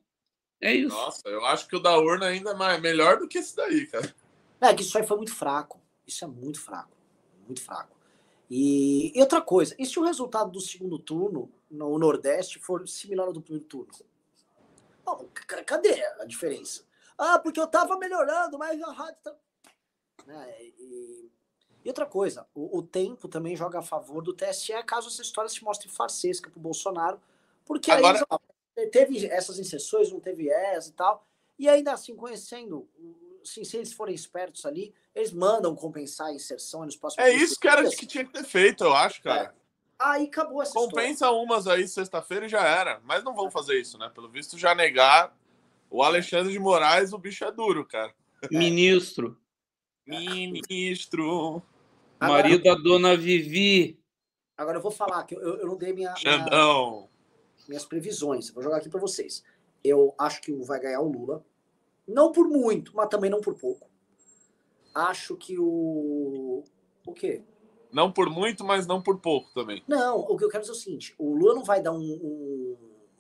[0.62, 0.96] É isso.
[0.96, 3.86] Nossa, eu acho que o da urna ainda é mais, melhor do que esse daí,
[3.88, 4.14] cara.
[4.60, 5.80] É que isso aí foi muito fraco.
[6.06, 6.92] Isso é muito fraco.
[7.46, 7.96] Muito fraco.
[8.50, 13.28] E, e outra coisa, e se o resultado do segundo turno no Nordeste for similar
[13.28, 13.92] ao do primeiro turno?
[15.06, 15.28] Bom,
[15.66, 16.84] cadê a diferença?
[17.18, 19.36] Ah, porque eu tava melhorando, mas a rádio tá...
[20.26, 21.32] Né, e,
[21.84, 25.50] e, outra coisa, o, o, tempo também joga a favor do TSE caso essa história
[25.50, 27.20] se mostre farsesca pro Bolsonaro,
[27.66, 28.20] porque Agora...
[28.20, 28.40] aí
[28.86, 31.26] teve essas inserções, não teve essa e tal.
[31.58, 32.88] E ainda assim, conhecendo,
[33.42, 37.60] assim, se eles forem espertos ali, eles mandam compensar a inserção nos próximos É isso
[37.60, 39.54] que era que tinha que ter feito, eu acho, cara.
[39.54, 39.68] É.
[40.00, 41.38] Aí acabou essa Compensa história.
[41.38, 43.02] umas aí sexta-feira e já era.
[43.04, 44.12] Mas não vão fazer isso, né?
[44.14, 45.36] Pelo visto, já negar
[45.90, 48.14] o Alexandre de Moraes, o bicho é duro, cara.
[48.52, 49.36] Ministro.
[50.06, 51.64] Ministro.
[52.20, 54.00] Marido da dona Vivi.
[54.56, 56.16] Agora eu vou falar que eu, eu não dei minha.
[56.16, 56.92] Xandão.
[56.92, 57.17] Minha
[57.68, 58.50] minhas previsões.
[58.50, 59.44] Vou jogar aqui para vocês.
[59.84, 61.44] Eu acho que vai ganhar o Lula.
[62.08, 63.90] Não por muito, mas também não por pouco.
[64.94, 66.64] Acho que o.
[67.06, 67.44] O quê?
[67.92, 69.84] Não por muito, mas não por pouco também.
[69.88, 72.00] Não, o que eu quero dizer é o seguinte: o Lula não vai dar um.
[72.00, 72.78] um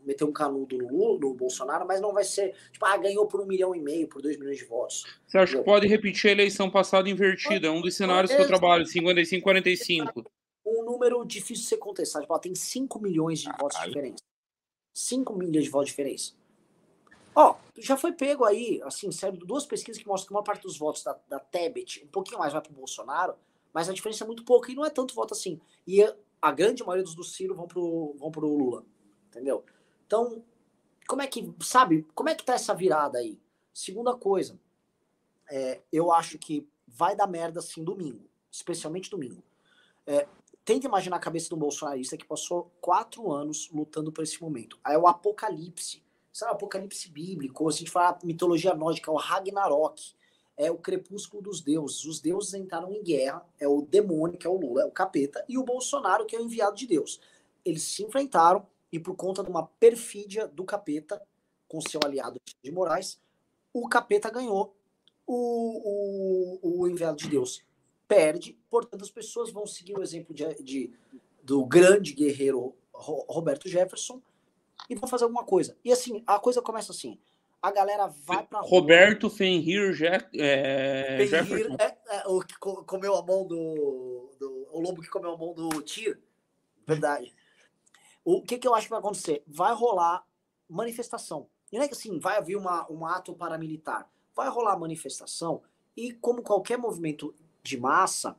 [0.07, 2.55] meter um canudo no, Lula, no Bolsonaro, mas não vai ser.
[2.71, 5.03] Tipo, ah, ganhou por um milhão e meio, por dois milhões de votos.
[5.27, 7.67] Você acha que pode repetir a eleição passada invertida?
[7.67, 10.25] É um dos cenários que eu trabalho, 55-45.
[10.65, 12.23] Um número difícil de ser contestado.
[12.23, 14.23] Tipo, ó, tem 5 milhões de votos de diferença.
[14.97, 16.33] 5 milhões de votos de diferença.
[17.35, 20.75] Ó, já foi pego aí, assim, sério, duas pesquisas que mostram que uma parte dos
[20.75, 23.35] votos da, da Tebet, um pouquinho mais vai pro Bolsonaro,
[23.71, 25.61] mas a diferença é muito pouca e não é tanto voto assim.
[25.85, 26.01] E
[26.41, 28.83] a grande maioria dos do Ciro vão pro, vão pro Lula,
[29.27, 29.63] entendeu?
[30.07, 30.43] Então,
[31.07, 33.39] como é que, sabe, como é que tá essa virada aí?
[33.71, 34.59] Segunda coisa,
[35.51, 39.43] é, eu acho que vai dar merda assim domingo, especialmente domingo.
[40.07, 40.27] É,
[40.68, 44.77] tenta imaginar a cabeça de um bolsonarista que passou quatro anos lutando por esse momento.
[44.84, 46.03] Aí é o apocalipse,
[46.34, 50.18] sabe, o apocalipse bíblico, a gente fala mitologia nórdica, é o Ragnarok
[50.57, 52.03] é o crepúsculo dos deuses.
[52.03, 55.45] Os deuses entraram em guerra, é o demônio, que é o Lula, é o capeta,
[55.48, 57.22] e o Bolsonaro, que é o enviado de Deus.
[57.64, 61.22] Eles se enfrentaram e por conta de uma perfídia do capeta
[61.68, 63.22] com seu aliado de Moraes,
[63.72, 64.76] o capeta ganhou,
[65.27, 67.64] o, o, o enviado de Deus
[68.07, 70.93] perde, portanto as pessoas vão seguir o exemplo de, de
[71.43, 74.21] do grande guerreiro Roberto Jefferson
[74.89, 75.77] e vão fazer alguma coisa.
[75.84, 77.19] E assim, a coisa começa assim,
[77.61, 78.69] a galera vai pra rua.
[78.69, 84.79] Roberto Fenrir Je é, Fenrir é, é, o que comeu a mão do, do, O
[84.79, 86.19] lobo que comeu a mão do Tyr.
[86.85, 87.34] Verdade.
[88.23, 89.43] O que, que eu acho que vai acontecer?
[89.47, 90.25] Vai rolar
[90.69, 91.47] manifestação.
[91.71, 94.09] E não é que assim, vai haver uma, um ato paramilitar.
[94.35, 95.61] Vai rolar manifestação
[95.95, 97.34] e, como qualquer movimento
[97.68, 98.35] de massa,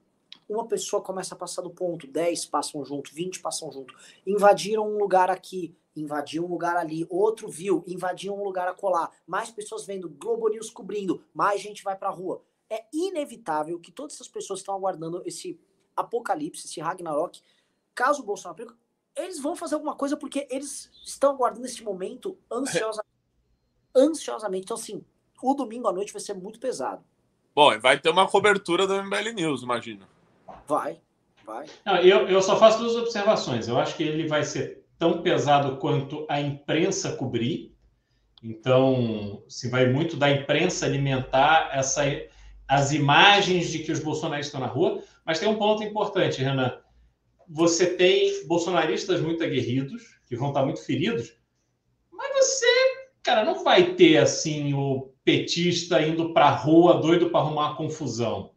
[0.48, 3.94] uma pessoa começa a passar do ponto, 10 passam junto, 20 passam junto.
[4.26, 9.10] Invadiram um lugar aqui, invadiu um lugar ali, outro viu, invadiu um lugar a colar,
[9.26, 12.42] mais pessoas vendo, Globo News cobrindo, mais gente vai pra rua.
[12.70, 15.60] É inevitável que todas essas pessoas estão aguardando esse
[15.96, 17.42] apocalipse, esse Ragnarok.
[17.94, 18.76] Caso o Bolsonaro
[19.16, 23.04] eles vão fazer alguma coisa porque eles estão aguardando esse momento ansiosa,
[23.94, 24.64] ansiosamente.
[24.64, 25.04] Então, assim,
[25.42, 27.04] o domingo à noite vai ser muito pesado.
[27.58, 30.08] Bom, vai ter uma cobertura do MBL News, imagina.
[30.68, 30.96] Vai,
[31.44, 31.66] vai.
[31.84, 33.66] Não, eu, eu só faço duas observações.
[33.66, 37.74] Eu acho que ele vai ser tão pesado quanto a imprensa cobrir.
[38.44, 42.04] Então, se vai muito da imprensa alimentar essa,
[42.68, 45.02] as imagens de que os bolsonaristas estão na rua.
[45.26, 46.78] Mas tem um ponto importante, Renan.
[47.48, 51.36] Você tem bolsonaristas muito aguerridos, que vão estar muito feridos,
[52.12, 52.77] mas você,
[53.28, 57.76] cara, não vai ter assim o petista indo para a rua doido para arrumar uma
[57.76, 58.52] confusão.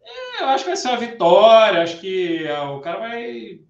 [0.00, 3.62] É, eu acho que vai ser uma vitória, acho que é, o cara vai,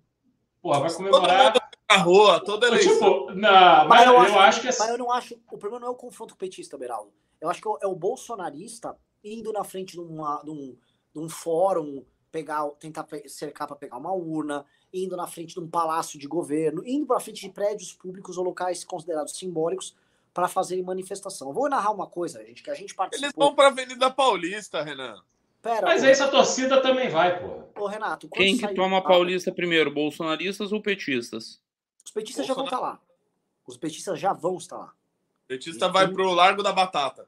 [0.61, 1.55] porra, vai comemorar
[1.89, 2.93] na rua, toda eleição.
[2.93, 4.67] Tipo, não, mas, mas eu, eu acho, acho, que.
[4.67, 5.41] Mas eu não acho.
[5.51, 7.11] O problema não é o confronto petista, Beraldo.
[7.41, 8.95] Eu acho que é o bolsonarista
[9.25, 10.77] indo na frente de, uma, de, um,
[11.15, 15.69] de um fórum, pegar, tentar cercar para pegar uma urna, indo na frente de um
[15.69, 19.97] palácio de governo, indo para frente de prédios públicos ou locais considerados simbólicos
[20.37, 21.49] para fazerem manifestação.
[21.49, 23.27] Eu vou narrar uma coisa, gente, que a gente participou.
[23.27, 25.23] Eles vão para a Avenida Paulista, Renan.
[25.63, 26.09] Pera, Mas pô.
[26.09, 27.63] essa torcida também vai, pô.
[27.81, 31.59] Ô, Renato, quem que toma a Paulista primeiro, bolsonaristas ou petistas?
[32.05, 32.47] Os petistas Bolsonaro...
[32.47, 33.01] já vão estar tá lá.
[33.67, 34.93] Os petistas já vão estar lá.
[35.45, 37.27] O petista vai pro Largo da Batata.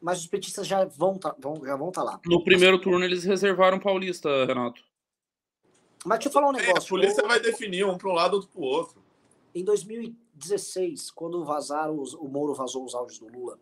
[0.00, 2.20] Mas os petistas já vão, tá, vão, já vão estar tá lá.
[2.24, 4.80] No primeiro turno eles reservaram Paulista, Renato.
[6.04, 6.76] Mas deixa eu falar um negócio.
[6.76, 9.02] É, a polícia vai definir um para um lado, outro para o outro.
[9.52, 9.64] Em
[10.36, 13.58] 2016, quando vazaram os, o Moro vazou os áudios do Lula,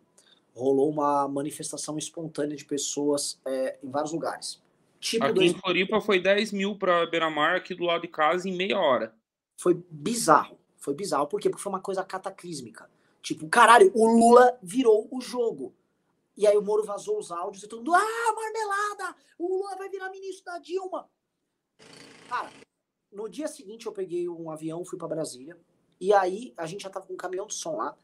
[0.53, 4.63] rolou uma manifestação espontânea de pessoas é, em vários lugares.
[4.99, 5.51] Tipo aqui dois...
[5.51, 9.13] em Floripa foi 10 mil para Beira-Mar, aqui do lado de casa, em meia hora
[9.57, 10.59] foi bizarro.
[10.77, 11.27] Foi bizarro.
[11.27, 11.49] Por quê?
[11.49, 12.89] Porque foi uma coisa cataclísmica.
[13.21, 15.73] Tipo, caralho, o Lula virou o jogo.
[16.37, 19.15] E aí o Moro vazou os áudios e todo mundo, ah, marmelada!
[19.37, 21.09] O Lula vai virar ministro da Dilma.
[22.29, 22.51] Cara,
[23.11, 25.57] no dia seguinte eu peguei um avião, fui para Brasília.
[25.99, 27.97] E aí a gente já tava com um caminhão de som lá.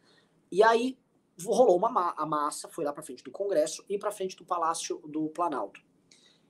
[0.51, 0.97] E aí
[1.43, 4.45] rolou uma ma a massa, foi lá para frente do Congresso e para frente do
[4.45, 5.81] Palácio do Planalto.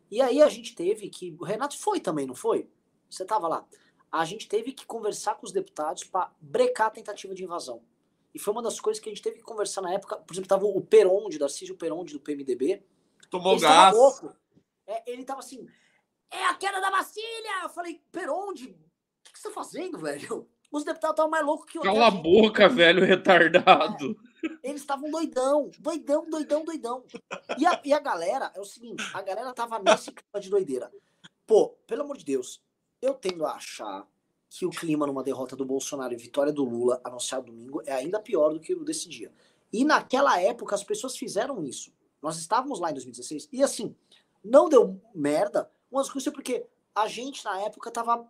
[0.09, 1.35] E aí a gente teve que.
[1.39, 2.69] O Renato foi também, não foi?
[3.09, 3.67] Você tava lá
[4.11, 7.81] a gente teve que conversar com os deputados para brecar a tentativa de invasão.
[8.33, 10.17] E foi uma das coisas que a gente teve que conversar na época.
[10.17, 12.83] Por exemplo, tava o Peronde, Darcísio Peronde, do PMDB.
[13.29, 13.95] Tomou ele gás.
[13.95, 14.35] Louco.
[14.85, 15.65] É, ele tava assim,
[16.29, 17.63] é a queda da vacilha!
[17.63, 20.49] Eu falei, Peronde, o que, que você tá fazendo, velho?
[20.71, 24.17] Os deputados estavam mais loucos que o Cala a boca, velho, retardado.
[24.63, 27.03] É, eles estavam doidão, doidão, doidão, doidão.
[27.57, 30.91] E a, e a galera, é o seguinte, a galera tava nesse clima de doideira.
[31.45, 32.63] Pô, pelo amor de Deus,
[33.01, 34.07] eu tendo a achar
[34.49, 38.19] que o clima numa derrota do Bolsonaro e vitória do Lula anunciado domingo é ainda
[38.19, 39.31] pior do que o desse dia.
[39.71, 41.91] E naquela época as pessoas fizeram isso.
[42.21, 43.95] Nós estávamos lá em 2016 e assim,
[44.43, 45.69] não deu merda.
[45.89, 48.27] Umas coisas porque a gente na época tava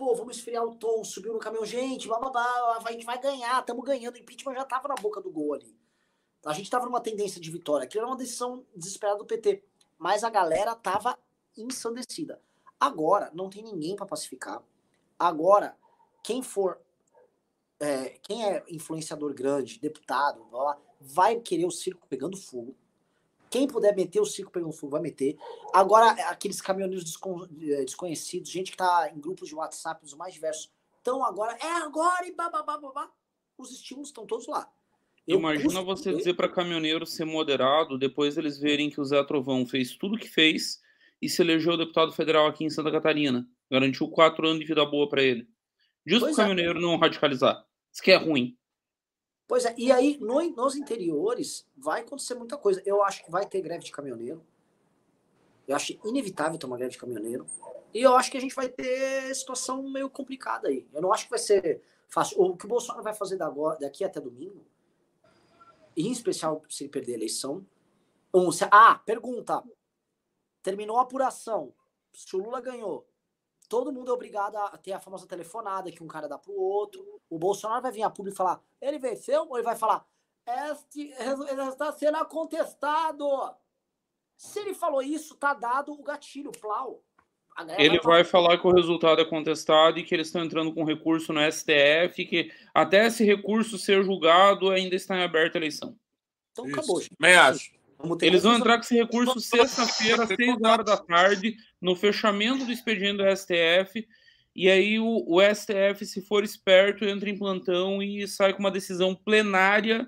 [0.00, 3.20] pô, vamos esfriar o tom, subiu no caminhão, gente, blá, blá, blá, a gente vai
[3.20, 5.76] ganhar, estamos ganhando, o impeachment já tava na boca do gol ali.
[6.46, 9.62] A gente tava numa tendência de vitória, aquilo era uma decisão desesperada do PT,
[9.98, 11.18] mas a galera tava
[11.54, 12.40] ensandecida.
[12.80, 14.62] Agora, não tem ninguém para pacificar.
[15.18, 15.76] Agora,
[16.22, 16.80] quem for
[17.78, 20.46] é, quem é influenciador grande, deputado,
[20.98, 22.74] vai querer o circo pegando fogo.
[23.50, 25.36] Quem puder meter o circo pegando fogo, vai meter.
[25.74, 27.18] Agora, aqueles caminhoneiros
[27.62, 30.70] é, desconhecidos, gente que tá em grupos de WhatsApp dos mais diversos,
[31.00, 33.10] então agora, é agora e bababá, babá.
[33.58, 34.70] Os estímulos estão todos lá.
[35.26, 39.66] Eu Imagina você dizer para caminhoneiro ser moderado, depois eles verem que o Zé Trovão
[39.66, 40.80] fez tudo o que fez
[41.20, 43.46] e se elegeu deputado federal aqui em Santa Catarina.
[43.70, 45.46] Garantiu quatro anos de vida boa para ele.
[46.06, 46.82] Diz o caminhoneiro é.
[46.82, 47.64] não radicalizar.
[47.92, 48.56] Isso que é ruim.
[49.50, 52.80] Pois é, e aí no, nos interiores vai acontecer muita coisa.
[52.86, 54.46] Eu acho que vai ter greve de caminhoneiro.
[55.66, 57.44] Eu acho inevitável ter uma greve de caminhoneiro.
[57.92, 60.86] E eu acho que a gente vai ter situação meio complicada aí.
[60.92, 62.40] Eu não acho que vai ser fácil.
[62.40, 63.36] O que o Bolsonaro vai fazer
[63.80, 64.64] daqui até domingo,
[65.96, 67.66] em especial se ele perder a eleição.
[68.32, 69.64] Um, se, ah, pergunta.
[70.62, 71.74] Terminou a apuração.
[72.12, 73.04] Se o Lula ganhou,
[73.68, 77.19] todo mundo é obrigado a ter a famosa telefonada que um cara dá pro outro.
[77.30, 79.46] O Bolsonaro vai vir a público e falar, ele venceu?
[79.48, 80.04] Ou ele vai falar,
[80.46, 81.14] este
[81.70, 83.54] está sendo contestado.
[84.36, 87.02] Se ele falou isso, tá dado o gatilho, plau.
[87.78, 90.84] Ele vai, vai falar que o resultado é contestado e que eles estão entrando com
[90.84, 95.96] recurso no STF, que até esse recurso ser julgado ainda está em aberta eleição.
[96.52, 96.74] Então isso.
[96.74, 97.00] acabou.
[97.00, 97.16] Gente.
[97.16, 97.72] Também acho.
[98.22, 103.18] Eles vão entrar com esse recurso sexta-feira, seis horas da tarde, no fechamento do expediente
[103.18, 104.08] do STF.
[104.54, 108.70] E aí o, o, STF, se for esperto, entra em plantão e sai com uma
[108.70, 110.06] decisão plenária.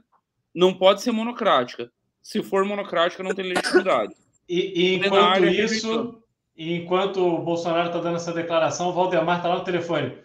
[0.54, 1.90] Não pode ser monocrática.
[2.22, 4.14] Se for monocrática, não tem legitimidade.
[4.48, 6.22] E, e enquanto isso,
[6.56, 10.18] enquanto o Bolsonaro está dando essa declaração, o Valdemar está lá no telefone.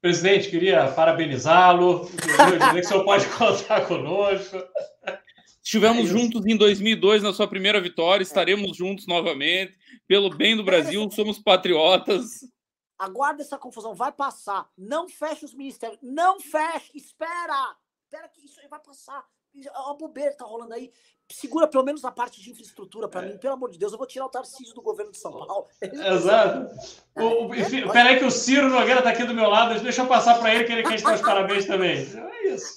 [0.00, 4.62] Presidente, queria parabenizá-lo, dizer que o senhor pode contar conosco.
[5.62, 9.72] Estivemos é juntos em 2002 na sua primeira vitória, estaremos juntos novamente.
[10.06, 12.40] Pelo bem do Brasil, somos patriotas.
[12.98, 14.70] Aguarda essa confusão, vai passar.
[14.76, 17.76] Não feche os ministérios, não feche, espera.
[18.04, 19.24] Espera que isso aí vai passar.
[19.72, 20.92] A bobeira que tá rolando aí.
[21.30, 23.30] Segura pelo menos a parte de infraestrutura para é.
[23.30, 23.92] mim, pelo amor de Deus.
[23.92, 25.66] Eu vou tirar o Tarcísio do governo de São Paulo.
[25.82, 26.74] Exato.
[27.16, 29.80] É, Peraí que o Ciro Nogueira tá aqui do meu lado.
[29.80, 31.98] Deixa eu passar para ele que ele quer te dar os parabéns também.
[31.98, 32.76] É isso.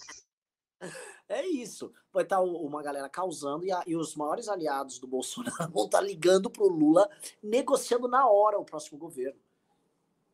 [1.29, 1.91] É isso.
[2.11, 5.85] Vai estar tá uma galera causando e, a, e, os maiores aliados do Bolsonaro vão
[5.85, 7.09] estar tá ligando para o Lula,
[7.43, 9.39] negociando na hora o próximo governo.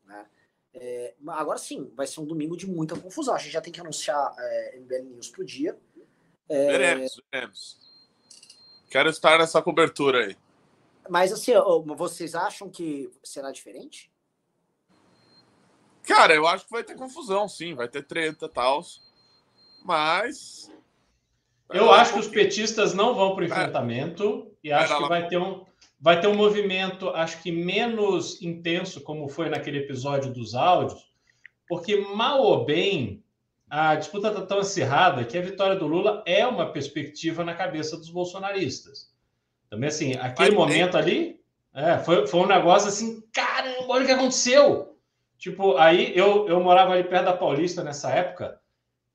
[0.05, 0.25] Né?
[0.73, 3.35] É, agora sim, vai ser um domingo de muita confusão.
[3.35, 5.77] A gente já tem que anunciar é, MBL News pro dia.
[6.49, 6.65] É...
[6.67, 7.77] Veremos, veremos.
[8.89, 10.37] Quero estar nessa cobertura aí.
[11.09, 11.51] Mas assim,
[11.95, 14.11] vocês acham que será diferente?
[16.03, 18.83] Cara, eu acho que vai ter confusão, sim, vai ter treta e tal.
[19.83, 20.71] Mas
[21.69, 25.37] eu acho que os petistas não vão para o enfrentamento e acho que vai ter
[25.37, 25.65] um
[26.03, 31.01] vai ter um movimento, acho que menos intenso, como foi naquele episódio dos áudios,
[31.65, 33.23] porque mal ou bem
[33.69, 37.95] a disputa está tão acirrada que a vitória do Lula é uma perspectiva na cabeça
[37.95, 39.13] dos bolsonaristas.
[39.69, 41.39] Também assim, aquele momento ali
[41.73, 44.97] é, foi, foi um negócio assim, caramba, olha o que aconteceu.
[45.37, 48.59] Tipo, aí eu, eu morava ali perto da Paulista nessa época.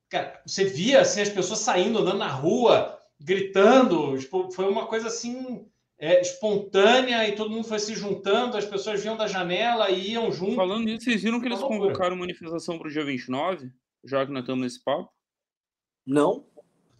[0.09, 4.17] Cara, você via assim, as pessoas saindo, andando na rua, gritando.
[4.17, 9.01] Tipo, foi uma coisa assim é, espontânea e todo mundo foi se juntando, as pessoas
[9.01, 10.55] vinham da janela e iam junto.
[10.55, 13.69] Falando nisso, vocês viram que eles convocaram manifestação para o dia 29?
[14.05, 15.11] Já que nós estamos nesse papo?
[16.07, 16.45] Não.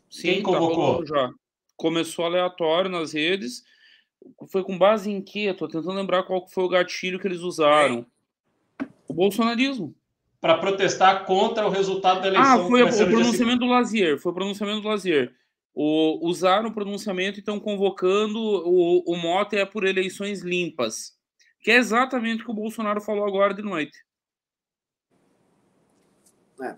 [0.10, 1.06] Sim, Quem tá convocou?
[1.06, 1.32] Tá já.
[1.78, 3.64] Começou aleatório nas redes.
[4.52, 5.54] Foi com base em quê?
[5.54, 8.06] Tô tentando lembrar qual foi o gatilho que eles usaram.
[9.08, 9.96] O bolsonarismo
[10.42, 12.66] para protestar contra o resultado da eleição.
[12.66, 14.18] Ah, foi o pronunciamento do Lazier.
[14.18, 15.34] Foi o pronunciamento do Lazier.
[15.82, 21.18] O, usaram o pronunciamento e estão convocando o, o mote é por eleições limpas.
[21.62, 24.06] Que é exatamente o que o Bolsonaro falou agora de noite.
[26.62, 26.76] É.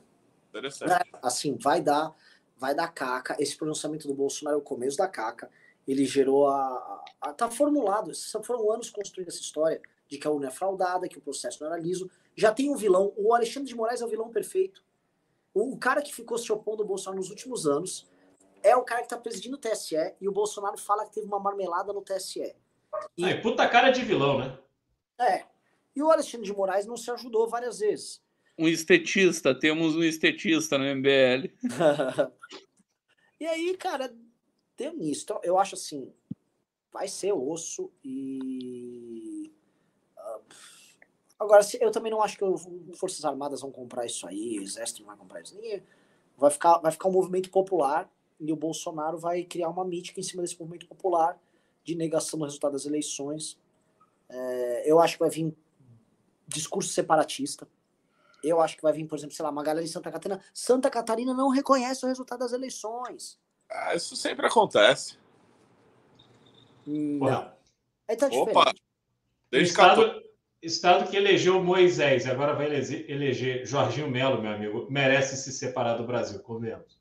[0.49, 0.91] Interessante.
[0.91, 2.15] É, assim, vai dar,
[2.55, 3.35] vai dar caca.
[3.39, 5.49] Esse pronunciamento do Bolsonaro é o começo da caca.
[5.87, 7.03] Ele gerou a.
[7.21, 8.11] a, a tá formulado.
[8.43, 11.73] Foram anos construindo essa história de que a urna é fraudada, que o processo não
[11.73, 13.11] era liso já tem um vilão.
[13.17, 14.83] O Alexandre de Moraes é o vilão perfeito.
[15.55, 18.10] O, o cara que ficou se opondo ao Bolsonaro nos últimos anos
[18.63, 21.39] é o cara que está presidindo o TSE e o Bolsonaro fala que teve uma
[21.39, 22.55] marmelada no TSE.
[23.17, 24.57] E, Ai, puta cara de vilão, né?
[25.19, 25.45] É.
[25.95, 28.21] E o Alexandre de Moraes não se ajudou várias vezes.
[28.57, 31.51] Um estetista, temos um estetista no MBL.
[33.39, 34.13] E aí, cara,
[34.77, 35.23] deu nisso.
[35.23, 36.13] Então, eu acho assim,
[36.93, 39.51] vai ser osso e.
[40.15, 40.39] ah,
[41.39, 42.55] Agora, se- eu também não acho que o
[42.93, 45.55] Forças Armadas vão comprar isso aí, o Exército não vai comprar isso.
[45.55, 45.81] Ninguém-
[46.37, 48.07] Vai ficar, vai ficar um movimento popular
[48.41, 51.39] e o Bolsonaro vai criar uma mítica em cima desse movimento popular
[51.83, 53.57] de negação do resultado das eleições.
[54.27, 55.55] É, eu acho que vai vir
[56.47, 57.67] discurso separatista.
[58.43, 60.43] Eu acho que vai vir, por exemplo, sei lá, uma galera em Santa Catarina.
[60.51, 63.39] Santa Catarina não reconhece o resultado das eleições.
[63.69, 65.19] Ah, isso sempre acontece.
[66.85, 67.53] Não.
[68.07, 68.73] Aí tá Opa!
[69.51, 70.01] Desde 14.
[70.01, 70.23] estado,
[70.61, 75.95] estado que elegeu Moisés, agora vai eleger, eleger Jorginho Melo, meu amigo, merece se separar
[75.95, 77.00] do Brasil, convenhamos.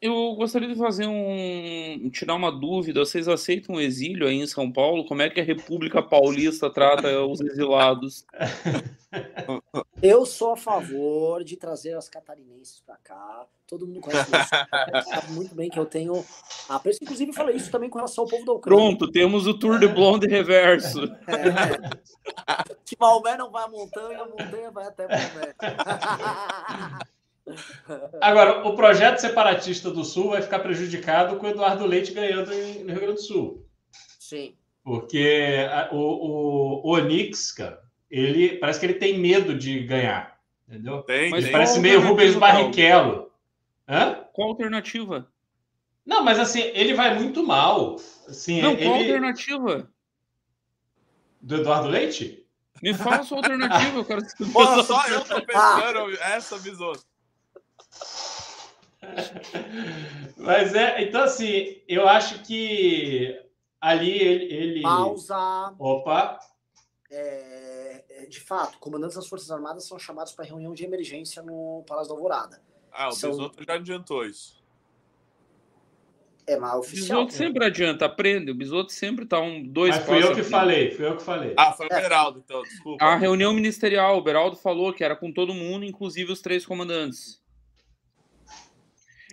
[0.00, 2.10] Eu gostaria de fazer um.
[2.10, 3.00] tirar uma dúvida.
[3.00, 5.06] Vocês aceitam o exílio aí em São Paulo?
[5.06, 8.26] Como é que a República Paulista trata os exilados?
[10.02, 13.46] Eu sou a favor de trazer as catarinenses pra cá.
[13.66, 15.10] Todo mundo conhece isso.
[15.10, 16.24] sabe muito bem que eu tenho.
[16.68, 18.84] Ah, por isso, inclusive, eu falei isso também com relação ao povo da Ucrânia.
[18.84, 21.04] Pronto, temos o Tour de Blonde reverso.
[21.26, 22.06] É.
[22.84, 25.54] Que Maomé não vai à montanha, a montanha vai até Maomé.
[28.20, 32.90] Agora, o projeto separatista do Sul vai ficar prejudicado com o Eduardo Leite ganhando no
[32.90, 33.66] Rio Grande do Sul.
[34.18, 34.54] Sim.
[34.82, 40.36] Porque o, o, o Onix, cara, ele parece que ele tem medo de ganhar.
[40.68, 41.02] Entendeu?
[41.02, 41.52] Tem, Mas Ele tem.
[41.52, 42.34] parece meio Rubens?
[42.34, 43.30] Barrichello.
[43.88, 44.24] Hã?
[44.32, 45.28] Qual a alternativa?
[46.04, 47.96] Não, mas assim, ele vai muito mal.
[48.28, 49.12] Assim, Não, qual a ele...
[49.12, 49.90] alternativa?
[51.40, 52.44] Do Eduardo Leite?
[52.82, 54.22] Me fala a sua alternativa, eu quero.
[54.52, 56.92] Porra, só eu tô pensando essa visão.
[60.36, 63.38] Mas é, então assim, eu acho que
[63.80, 64.44] ali ele.
[64.54, 64.82] ele...
[64.82, 65.74] Pausa.
[65.78, 66.38] Opa!
[67.10, 71.84] É, é, de fato, comandantes das Forças Armadas são chamados para reunião de emergência no
[71.86, 72.60] Palácio da Alvorada.
[72.92, 74.56] Ah, o São- Bisoto já adiantou isso.
[76.48, 77.18] É, mas O oficial.
[77.24, 78.52] Bisoto sempre adianta, aprende.
[78.52, 80.48] O Bisoto sempre tá um, dois Mas fui eu que frente.
[80.50, 81.54] falei, fui eu que falei.
[81.56, 82.00] Ah, foi o É.
[82.00, 83.04] Beraldo, então, desculpa.
[83.04, 87.40] A reunião ministerial, o Beraldo falou que era com todo mundo, inclusive os três comandantes.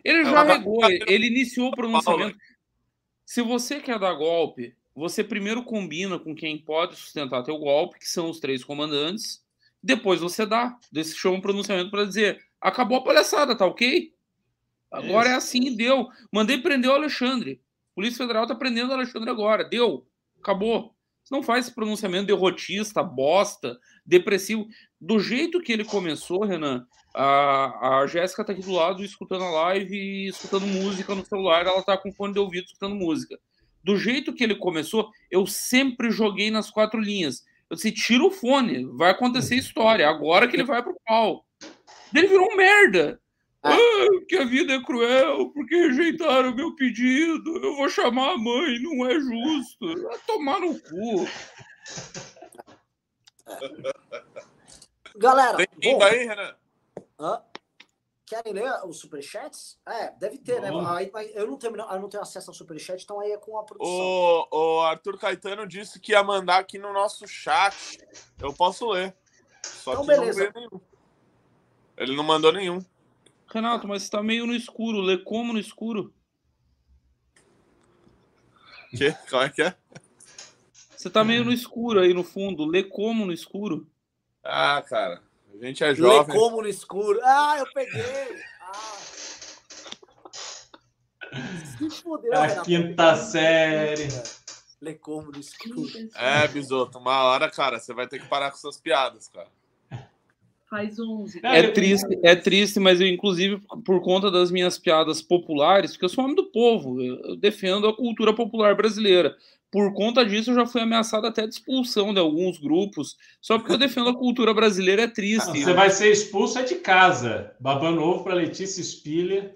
[0.04, 2.38] Ele já Ela vai- regou, ele iniciou o pronunciamento.
[3.26, 8.08] Se você quer dar golpe, você primeiro combina com quem pode sustentar teu golpe, que
[8.08, 9.44] são os três comandantes.
[9.82, 10.78] Depois você dá.
[10.92, 14.14] Desse chama um pronunciamento para dizer: acabou a palhaçada, tá ok?
[14.92, 16.10] Agora é assim, deu.
[16.32, 17.60] Mandei prender o Alexandre.
[17.96, 19.64] Polícia Federal tá prendendo o Alexandre agora.
[19.64, 20.06] Deu.
[20.40, 20.93] Acabou.
[21.34, 24.68] Não faz esse pronunciamento derrotista, bosta, depressivo.
[25.02, 29.50] Do jeito que ele começou, Renan, a, a Jéssica tá aqui do lado escutando a
[29.50, 31.66] live e escutando música no celular.
[31.66, 33.40] Ela tá com fone de ouvido escutando música.
[33.84, 37.44] Do jeito que ele começou, eu sempre joguei nas quatro linhas.
[37.68, 40.08] Eu disse: tira o fone, vai acontecer história.
[40.08, 41.44] Agora que ele vai pro pau.
[42.14, 43.20] Ele virou um merda.
[43.64, 43.78] Ah.
[44.28, 47.58] Que a vida é cruel, porque rejeitaram o meu pedido.
[47.58, 50.04] Eu vou chamar a mãe, não é justo.
[50.04, 51.28] Vai tomar no cu.
[55.16, 56.56] Galera, Tem bom, pimba aí, Renan?
[57.20, 57.42] hã?
[58.26, 59.78] querem ler os superchats?
[59.88, 60.72] É, deve ter, né?
[60.72, 60.90] Vamos.
[60.90, 63.58] Aí, mas eu não, tenho, eu não tenho acesso ao superchat, então aí é com
[63.60, 63.94] a produção.
[63.94, 68.00] O, o Arthur Caetano disse que ia mandar aqui no nosso chat.
[68.40, 69.16] Eu posso ler.
[69.64, 70.46] Só Então, que beleza.
[70.46, 70.82] não veio nenhum.
[71.96, 72.84] Ele não mandou nenhum.
[73.54, 75.00] Renato, mas tá meio no escuro.
[75.02, 76.14] Lê como no escuro?
[78.96, 79.12] Que?
[79.30, 79.76] Como é que é?
[80.96, 82.66] Você tá meio no escuro aí no fundo.
[82.66, 83.88] Lê como no escuro?
[84.44, 85.22] Ah, cara.
[85.54, 86.36] A gente é Lê jovem.
[86.36, 87.20] como no escuro.
[87.24, 88.42] Ah, eu peguei!
[88.62, 89.00] Ah.
[91.78, 92.66] Se fudeu, A Renato.
[92.66, 94.08] quinta série.
[94.82, 95.82] Lê como no escuro.
[96.16, 99.48] É, Bisoto, uma hora, cara, você vai ter que parar com essas piadas, cara.
[100.74, 101.40] Faz 11.
[101.44, 105.92] Ah, É eu- triste, é triste, mas eu, inclusive, por conta das minhas piadas populares,
[105.92, 109.38] porque eu sou homem do povo, eu defendo a cultura popular brasileira.
[109.70, 113.74] Por conta disso, eu já fui ameaçado até de expulsão de alguns grupos, só porque
[113.74, 115.62] eu defendo a cultura brasileira é triste.
[115.64, 117.54] Você vai ser expulso é de casa.
[117.60, 119.56] Babando ovo para Letícia Spiller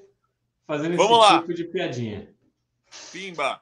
[0.67, 1.39] fazendo Vamos esse lá.
[1.41, 2.29] tipo de piadinha.
[3.11, 3.59] Pimba.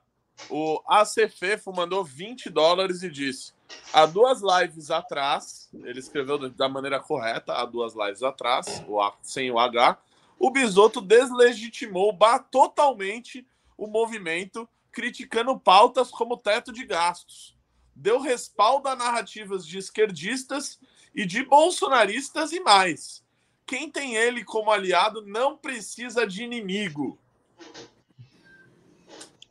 [0.49, 3.53] O ACFefo mandou 20 dólares e disse:
[3.94, 9.16] há duas lives atrás, ele escreveu da maneira correta, há duas lives atrás, o A,
[9.22, 9.98] sem o H,
[10.38, 12.18] o Bisoto deslegitimou
[12.52, 13.48] totalmente
[13.78, 17.56] o movimento, criticando pautas como teto de gastos.
[17.96, 20.80] Deu respaldo a narrativas de esquerdistas
[21.14, 23.24] e de bolsonaristas e mais.
[23.66, 27.18] Quem tem ele como aliado não precisa de inimigo.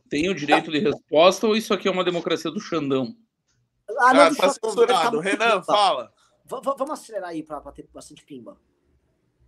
[0.07, 3.15] Tem o direito de resposta ou isso aqui é uma democracia do Xandão?
[3.99, 5.19] Ah, não, Ah, tá censurado.
[5.19, 5.63] Renan, pimba.
[5.63, 6.13] fala.
[6.45, 8.57] Va- Vamos acelerar aí pra, pra ter bastante pimba.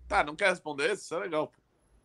[0.08, 1.04] Tá, não quer responder isso?
[1.04, 1.52] Isso é legal.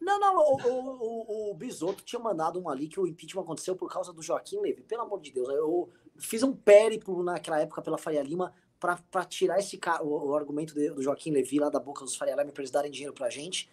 [0.01, 3.77] Não, não, o, o, o, o Bisotto tinha mandado um ali que o impeachment aconteceu
[3.77, 4.83] por causa do Joaquim Levy.
[4.83, 5.89] Pelo amor de Deus, eu
[6.19, 10.91] fiz um périplo naquela época pela Faria Lima para tirar esse o, o argumento de,
[10.91, 13.71] do Joaquim Levy lá da boca dos Faria Lima para eles darem dinheiro pra gente.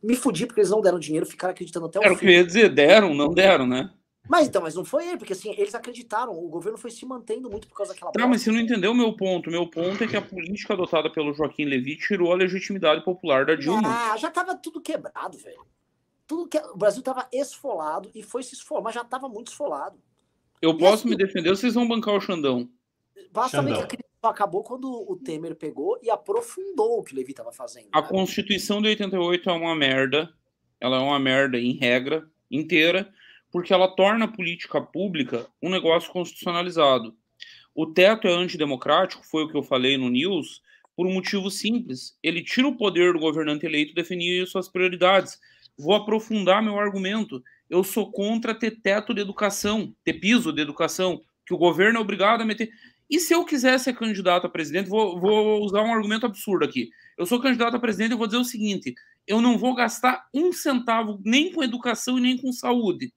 [0.00, 2.30] Me fudi porque eles não deram dinheiro, ficaram acreditando até o Era o que eu
[2.30, 3.92] ia dizer, deram, não deram, né?
[4.28, 7.50] Mas então, mas não foi ele, porque assim, eles acreditaram, o governo foi se mantendo
[7.50, 9.50] muito por causa daquela Tá, mas você não entendeu o meu ponto.
[9.50, 13.56] Meu ponto é que a política adotada pelo Joaquim Levy tirou a legitimidade popular da
[13.56, 14.12] Dilma.
[14.12, 15.66] Ah, já tava tudo quebrado, velho.
[16.26, 16.56] Tudo que...
[16.58, 19.98] O Brasil tava esfolado e foi se esfolar, mas já tava muito esfolado.
[20.62, 22.70] Eu posso me defender ou vocês vão bancar o Xandão?
[23.32, 27.12] Basta ver que a crise só acabou quando o Temer pegou e aprofundou o que
[27.12, 27.88] o Levi tava fazendo.
[27.90, 30.32] A Constituição de 88 é uma merda.
[30.80, 33.12] Ela é uma merda em regra inteira,
[33.52, 37.14] porque ela torna a política pública um negócio constitucionalizado.
[37.74, 40.62] O teto é antidemocrático, foi o que eu falei no News,
[40.96, 42.16] por um motivo simples.
[42.22, 45.38] Ele tira o poder do governante eleito definir suas prioridades.
[45.78, 47.42] Vou aprofundar meu argumento.
[47.68, 52.02] Eu sou contra ter teto de educação, ter piso de educação, que o governo é
[52.02, 52.70] obrigado a meter.
[53.08, 56.88] E se eu quiser ser candidato a presidente, vou, vou usar um argumento absurdo aqui.
[57.18, 58.94] Eu sou candidato a presidente e vou dizer o seguinte:
[59.26, 63.12] eu não vou gastar um centavo nem com educação e nem com saúde.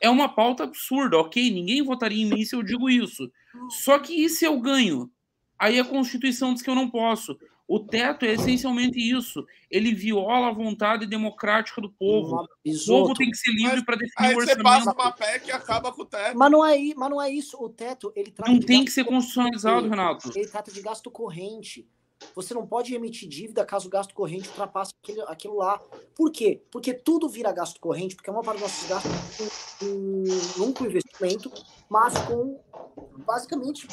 [0.00, 1.50] É uma pauta absurda, ok?
[1.50, 3.30] Ninguém votaria em mim se eu digo isso.
[3.70, 5.10] Só que e se eu ganho?
[5.58, 7.36] Aí a Constituição diz que eu não posso.
[7.68, 9.44] O teto é essencialmente isso.
[9.68, 12.46] Ele viola a vontade democrática do povo.
[12.64, 14.62] O povo tem que ser livre para definir Aí o você orçamento.
[14.62, 16.38] passa uma PEC e acaba com o teto.
[16.38, 17.56] Mas não é, mas não é isso.
[17.60, 19.22] O teto, ele trata Não tem que ser corrente.
[19.24, 20.30] constitucionalizado, Renato.
[20.36, 21.88] Ele trata de gasto corrente.
[22.34, 25.78] Você não pode emitir dívida caso o gasto corrente ultrapasse aquele, aquilo lá.
[26.14, 26.62] Por quê?
[26.70, 30.84] Porque tudo vira gasto corrente, porque uma parte dos nossos gastos com- com- não com
[30.84, 31.50] investimento,
[31.88, 32.58] mas com
[33.26, 33.86] basicamente.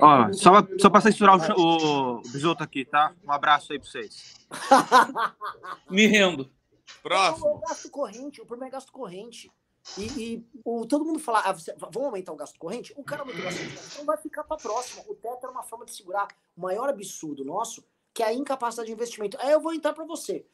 [0.00, 3.14] Ó, só, pra- só pra censurar o, o, o Bisoto aqui, tá?
[3.26, 4.34] Um abraço aí pra vocês.
[5.90, 6.50] Me rendo.
[7.02, 7.46] Próximo.
[7.46, 9.50] É o gasto corrente, o problema é gasto corrente.
[9.98, 12.92] E, e o, todo mundo fala, ah, você- vamos aumentar o gasto corrente?
[12.96, 15.02] O cara aumentou o gasto corrente, então vai ficar para próxima.
[15.08, 17.84] O teto era uma forma de segurar o maior absurdo nosso,
[18.14, 19.36] que é a incapacidade de investimento.
[19.40, 20.44] Aí eu vou entrar para você.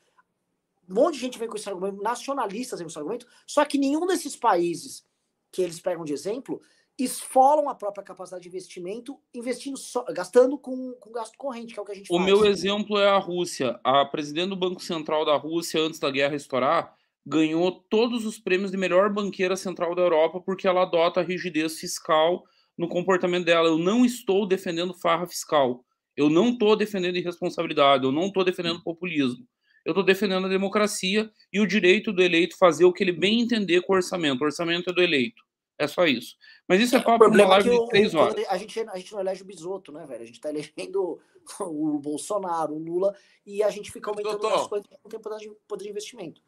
[0.88, 3.76] Um monte de gente vem com esse argumento, nacionalistas vem com esse argumento, só que
[3.76, 5.04] nenhum desses países
[5.52, 6.60] que eles pegam de exemplo
[6.98, 11.82] esfolam a própria capacidade de investimento, investindo só, gastando com, com gasto corrente, que é
[11.82, 12.26] o que a gente O faz.
[12.26, 13.78] meu exemplo é a Rússia.
[13.84, 16.97] A presidente do Banco Central da Rússia, antes da guerra estourar,
[17.28, 21.78] ganhou todos os prêmios de melhor banqueira central da Europa porque ela adota a rigidez
[21.78, 22.42] fiscal
[22.76, 23.68] no comportamento dela.
[23.68, 25.84] Eu não estou defendendo farra fiscal.
[26.16, 28.04] Eu não estou defendendo irresponsabilidade.
[28.04, 29.46] Eu não estou defendendo populismo.
[29.84, 33.42] Eu estou defendendo a democracia e o direito do eleito fazer o que ele bem
[33.42, 34.40] entender com o orçamento.
[34.40, 35.42] O orçamento é do eleito.
[35.78, 36.34] É só isso.
[36.66, 38.44] Mas isso é papo para uma problema é live de três horas.
[38.48, 40.22] a gente, a gente não elege o Bisoto, né, velho?
[40.22, 41.20] A gente tá elegendo
[41.60, 43.14] o Bolsonaro, o Lula,
[43.46, 44.60] e a gente fica aumentando Doutor.
[44.60, 46.42] as coisas que não tem poder de, poder de investimento.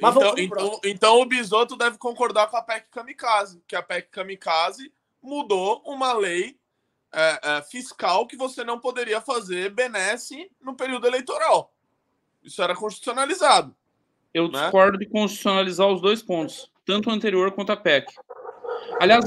[0.00, 4.08] Mas Então, então, então o Bisoto deve concordar com a PEC Kamikaze, que a PEC
[4.10, 4.92] Kamikaze
[5.22, 6.56] mudou uma lei
[7.12, 11.72] é, é, fiscal que você não poderia fazer benesse no período eleitoral.
[12.42, 13.74] Isso era constitucionalizado.
[14.32, 14.62] Eu né?
[14.62, 18.12] discordo de constitucionalizar os dois pontos, tanto o anterior quanto a PEC.
[19.00, 19.24] Aliás,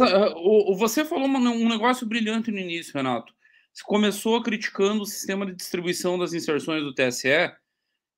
[0.77, 3.33] você falou um negócio brilhante no início, Renato.
[3.73, 7.51] Você começou criticando o sistema de distribuição das inserções do TSE,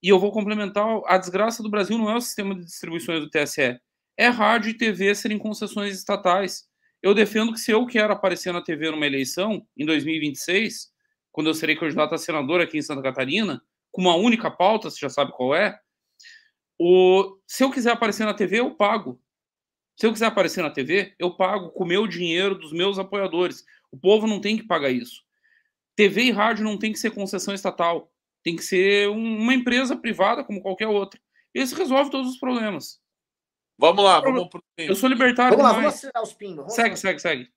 [0.04, 3.30] e eu vou complementar: a desgraça do Brasil não é o sistema de distribuições do
[3.30, 3.80] TSE,
[4.18, 6.68] é rádio e TV serem concessões estatais.
[7.02, 10.92] Eu defendo que se eu quero aparecer na TV numa eleição, em 2026,
[11.32, 14.98] quando eu serei candidato a senador aqui em Santa Catarina, com uma única pauta, você
[15.00, 15.78] já sabe qual é,
[16.78, 19.20] o, se eu quiser aparecer na TV, eu pago.
[19.96, 23.64] Se eu quiser aparecer na TV, eu pago com o meu dinheiro dos meus apoiadores.
[23.90, 25.22] O povo não tem que pagar isso.
[25.96, 28.13] TV e rádio não tem que ser concessão estatal.
[28.44, 31.18] Tem que ser um- uma empresa privada como qualquer outra.
[31.52, 33.00] Isso resolve todos os problemas.
[33.76, 36.72] Vamos lá, vamos pro Eu sou libertário Vamos lá, vamos acelerar os pingos.
[36.74, 37.52] Segue, segue, segue.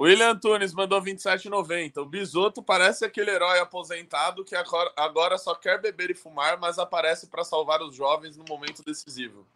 [0.00, 2.00] William Antunes mandou 27,90.
[2.00, 6.78] O Bisoto parece aquele herói aposentado que agora, agora só quer beber e fumar, mas
[6.78, 9.46] aparece para salvar os jovens no momento decisivo.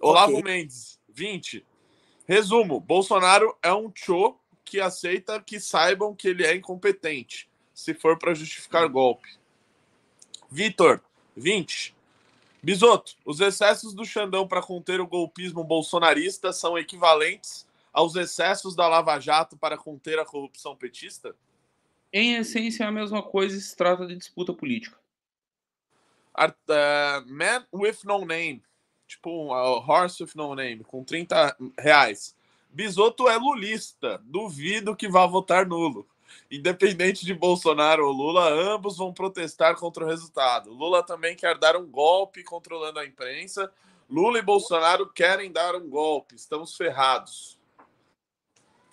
[0.00, 1.64] Olavo Mendes, 20.
[2.26, 8.18] Resumo: Bolsonaro é um cho que aceita que saibam que ele é incompetente, se for
[8.18, 9.28] para justificar golpe.
[10.50, 11.02] Vitor,
[11.36, 11.94] 20.
[12.62, 18.88] Bisoto, os excessos do Xandão para conter o golpismo bolsonarista são equivalentes aos excessos da
[18.88, 21.36] Lava Jato para conter a corrupção petista?
[22.10, 24.98] Em essência, é a mesma coisa se trata de disputa política.
[26.32, 28.62] Ar- eh, Man with No Name,
[29.06, 32.34] tipo uh, Horse with No Name, com 30 reais.
[32.70, 36.08] Bisoto é lulista, duvido que vá votar nulo.
[36.50, 40.72] Independente de Bolsonaro ou Lula, ambos vão protestar contra o resultado.
[40.72, 43.72] Lula também quer dar um golpe controlando a imprensa.
[44.08, 46.34] Lula e Bolsonaro querem dar um golpe.
[46.36, 47.58] Estamos ferrados.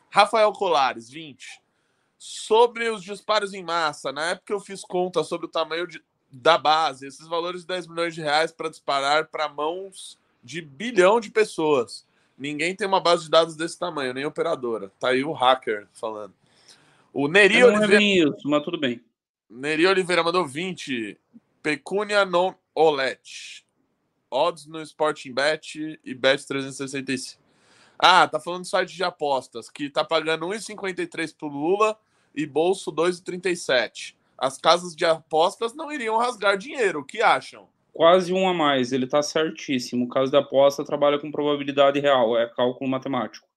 [0.09, 1.61] Rafael Colares, 20.
[2.17, 6.01] Sobre os disparos em massa, na época eu fiz conta sobre o tamanho de,
[6.31, 11.19] da base, esses valores de 10 milhões de reais para disparar para mãos de bilhão
[11.19, 12.05] de pessoas.
[12.37, 14.91] Ninguém tem uma base de dados desse tamanho, nem operadora.
[14.99, 16.33] Tá aí o hacker falando.
[17.13, 18.01] O Neri Oliveira.
[18.01, 18.99] isso, mas tudo bem.
[19.49, 21.17] Neri Oliveira mandou 20.
[21.61, 23.63] Pecúnia non Olet.
[24.31, 27.39] Odds no Sporting Bet e Bet 365.
[27.99, 31.95] Ah, tá falando do site de apostas, que tá pagando 1,53 pro Lula
[32.33, 34.15] e bolso 2,37.
[34.35, 37.01] As casas de apostas não iriam rasgar dinheiro.
[37.01, 37.69] O que acham?
[37.93, 40.05] Quase um a mais, ele tá certíssimo.
[40.05, 43.47] O caso da aposta trabalha com probabilidade real, é cálculo matemático.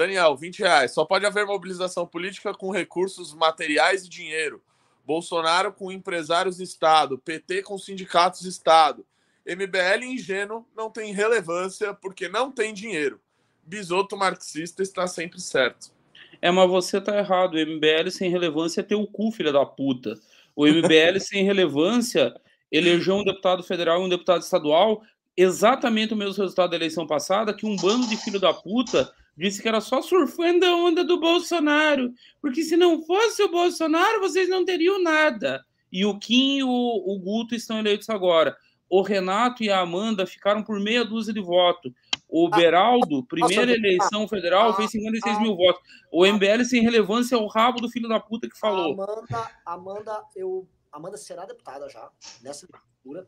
[0.00, 0.94] Daniel, 20 reais.
[0.94, 4.62] Só pode haver mobilização política com recursos materiais e dinheiro.
[5.04, 9.04] Bolsonaro com empresários Estado, PT com sindicatos Estado.
[9.46, 13.20] MBL ingênuo não tem relevância porque não tem dinheiro.
[13.62, 15.92] Bisoto marxista está sempre certo.
[16.40, 17.54] É, mas você tá errado.
[17.54, 20.18] O MBL sem relevância é teu cu, filha da puta.
[20.56, 22.34] O MBL sem relevância
[22.72, 25.02] elegeu um deputado federal e um deputado estadual,
[25.36, 29.62] exatamente o mesmo resultado da eleição passada, que um bando de filho da puta disse
[29.62, 34.48] que era só surfando a onda do Bolsonaro, porque se não fosse o Bolsonaro, vocês
[34.48, 35.64] não teriam nada.
[35.92, 38.56] E o Kim e o, o Guto estão eleitos agora.
[38.88, 41.92] O Renato e a Amanda ficaram por meia dúzia de votos.
[42.28, 45.82] O Beraldo, primeira eleição federal, ah, fez 56 ah, mil votos.
[46.12, 48.94] O MBL sem relevância é o rabo do filho da puta que falou.
[48.94, 52.08] Amanda, Amanda, eu, Amanda será deputada já,
[52.42, 53.26] nessa legislatura.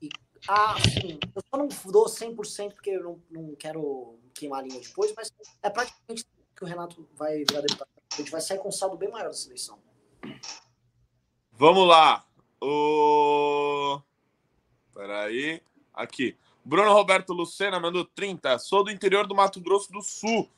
[0.00, 0.08] E,
[0.48, 4.80] ah, sim, eu só não dou 100% porque eu não, não quero queimar a linha
[4.80, 5.32] depois, mas
[5.62, 7.88] é praticamente que o Renato vai virar deputado.
[8.12, 9.78] A gente vai sair com um saldo bem maior dessa eleição.
[11.52, 12.24] Vamos lá.
[12.60, 14.00] O...
[14.92, 15.62] Peraí.
[15.92, 16.36] Aqui.
[16.64, 18.58] Bruno Roberto Lucena mandou 30.
[18.58, 20.48] Sou do interior do Mato Grosso do Sul.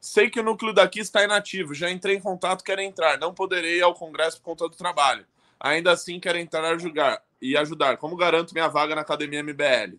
[0.00, 1.72] Sei que o núcleo daqui está inativo.
[1.72, 3.18] Já entrei em contato, quero entrar.
[3.18, 5.26] Não poderei ir ao Congresso por conta do trabalho.
[5.58, 7.96] Ainda assim, quero entrar a julgar e ajudar.
[7.96, 9.98] Como garanto minha vaga na Academia MBL?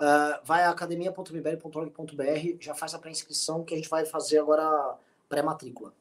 [0.00, 4.96] Uh, vai a academia.mbl.org.br, já faz a pré-inscrição que a gente vai fazer agora
[5.28, 5.92] pré-matrícula.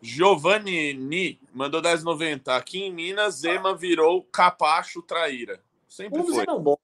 [0.00, 2.56] Giovanni Ni mandou 10,90.
[2.56, 5.60] Aqui em Minas, Zema virou capacho traíra.
[5.88, 6.34] Sempre Vamos foi.
[6.34, 6.76] dizer não bom.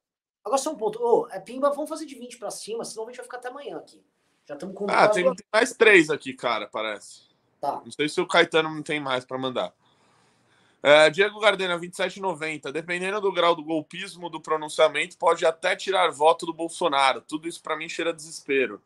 [0.44, 1.00] Agora só um ponto.
[1.00, 3.48] Ô, é Pimba, vamos fazer de 20 para cima, senão a gente vai ficar até
[3.48, 4.02] amanhã aqui.
[4.44, 7.28] Já estamos com Ah, tem, tem mais três aqui, cara, parece.
[7.60, 7.80] Tá.
[7.84, 9.72] Não sei se o Caetano não tem mais para mandar.
[10.82, 12.72] É, Diego Gardena, 27,90.
[12.72, 17.20] Dependendo do grau do golpismo do pronunciamento, pode até tirar voto do Bolsonaro.
[17.20, 18.82] Tudo isso para mim cheira desespero.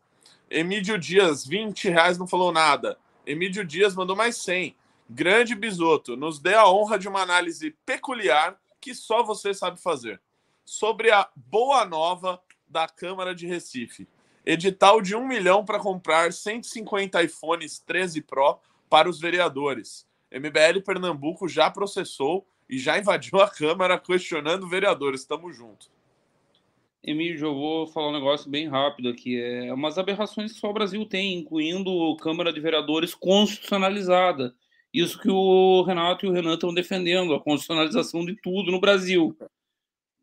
[0.50, 2.98] Emílio Dias, 20 reais, não falou nada.
[3.26, 4.76] Emílio Dias mandou mais 100.
[5.08, 10.20] Grande bisoto, nos dê a honra de uma análise peculiar que só você sabe fazer.
[10.64, 14.06] Sobre a boa nova da Câmara de Recife.
[14.44, 18.58] Edital de 1 milhão para comprar 150 iPhones 13 Pro
[18.90, 20.06] para os vereadores.
[20.38, 25.24] MBL Pernambuco já processou e já invadiu a Câmara questionando vereadores.
[25.24, 25.90] Tamo junto.
[27.02, 29.40] Emílio, eu vou falar um negócio bem rápido aqui.
[29.40, 34.54] É umas aberrações que só o Brasil tem, incluindo Câmara de Vereadores constitucionalizada.
[34.92, 39.36] Isso que o Renato e o Renan estão defendendo, a constitucionalização de tudo no Brasil.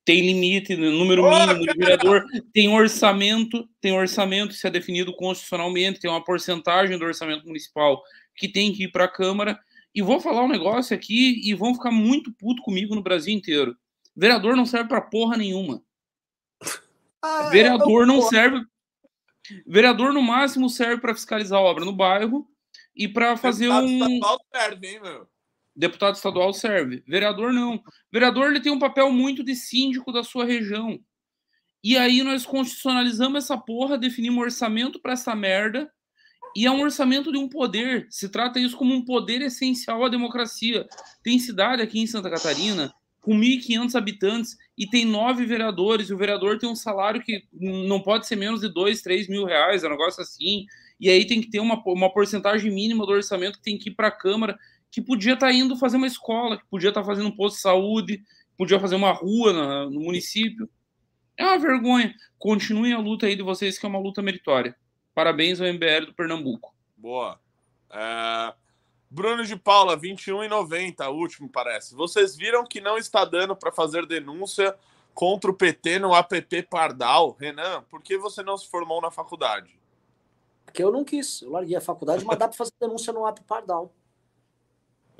[0.03, 6.11] Tem limite, número mínimo de vereador, tem orçamento, tem orçamento, isso é definido constitucionalmente, tem
[6.11, 8.03] uma porcentagem do orçamento municipal
[8.35, 9.57] que tem que ir para a Câmara.
[9.93, 13.77] E vou falar um negócio aqui e vão ficar muito puto comigo no Brasil inteiro.
[14.15, 15.83] Vereador não serve para porra nenhuma.
[17.21, 18.65] Ah, Vereador não serve.
[19.65, 22.47] Vereador, no máximo, serve para fiscalizar a obra no bairro
[22.95, 24.13] e para fazer Deputado um.
[24.13, 25.27] estadual serve, hein, meu?
[25.75, 27.03] Deputado estadual serve.
[27.07, 27.81] Vereador não.
[28.11, 30.99] Vereador ele tem um papel muito de síndico da sua região.
[31.83, 35.91] E aí nós constitucionalizamos essa porra, definimos um orçamento para essa merda.
[36.55, 38.07] E é um orçamento de um poder.
[38.09, 40.87] Se trata isso como um poder essencial à democracia.
[41.23, 42.93] Tem cidade aqui em Santa Catarina
[43.23, 46.09] com 1.500 habitantes e tem nove vereadores.
[46.09, 49.45] E o vereador tem um salário que não pode ser menos de dois, três mil
[49.45, 50.65] reais, é um negócio assim.
[50.99, 53.95] E aí tem que ter uma, uma porcentagem mínima do orçamento que tem que ir
[53.95, 54.57] para a Câmara,
[54.91, 57.55] que podia estar tá indo fazer uma escola, que podia estar tá fazendo um posto
[57.55, 58.21] de saúde,
[58.57, 60.69] podia fazer uma rua na, no município.
[61.37, 62.13] É uma vergonha.
[62.37, 64.75] Continuem a luta aí de vocês, que é uma luta meritória.
[65.13, 66.73] Parabéns ao MBL do Pernambuco.
[66.97, 67.39] Boa.
[67.89, 68.53] É...
[69.09, 71.93] Bruno de Paula, 21,90, último parece.
[71.93, 74.75] Vocês viram que não está dando para fazer denúncia
[75.13, 77.37] contra o PT no APP Pardal?
[77.39, 79.79] Renan, por que você não se formou na faculdade?
[80.65, 81.43] Porque eu não quis.
[81.43, 83.93] Eu larguei a faculdade, mas dá para fazer denúncia no app Pardal.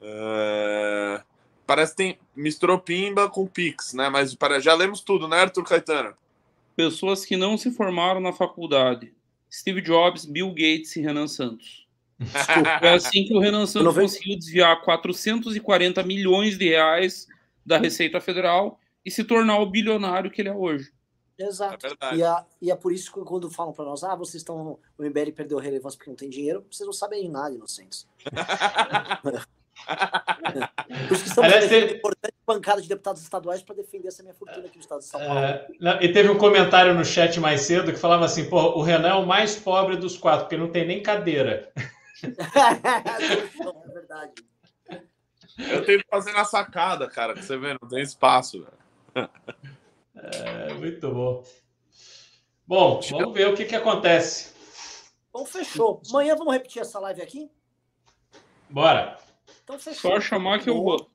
[0.02, 1.22] É,
[1.66, 4.10] Parece que tem misturou Pimba com Pix, né?
[4.10, 6.16] Mas para- já lemos tudo, né, Arthur Caetano?
[6.76, 9.14] Pessoas que não se formaram na faculdade.
[9.54, 11.86] Steve Jobs, Bill Gates e Renan Santos.
[12.80, 17.28] Foi assim que o Renan Santos conseguiu desviar 440 milhões de reais
[17.66, 20.92] da Receita Federal e se tornar o bilionário que ele é hoje.
[21.38, 21.88] Exato.
[22.02, 22.16] É.
[22.16, 24.80] E, a- e é por isso que quando falam pra nós, ah, vocês estão.
[24.98, 28.08] O MBL perdeu relevância porque não tem dinheiro, vocês não sabem nada, inocentes.
[31.08, 34.22] Por isso que estamos Aliás, tem- a importante bancada de deputados estaduais para defender essa
[34.22, 35.40] minha fortuna aqui no estado de São Paulo.
[35.40, 38.82] É, não, e teve um comentário no chat mais cedo que falava assim: pô, o
[38.82, 41.72] Renan é o mais pobre dos quatro, porque não tem nem cadeira.
[42.24, 44.34] é verdade.
[45.58, 49.30] Eu tenho que fazer na sacada, cara, que você vê, não tem espaço, velho.
[50.16, 51.44] É, muito bom.
[52.66, 54.54] Bom, vamos ver o que, que acontece.
[55.30, 56.02] Então fechou.
[56.10, 57.52] Amanhã vamos repetir essa live aqui?
[58.70, 59.18] Bora.
[59.64, 60.12] Então fechou.
[60.12, 61.10] Só chamar que eu vou.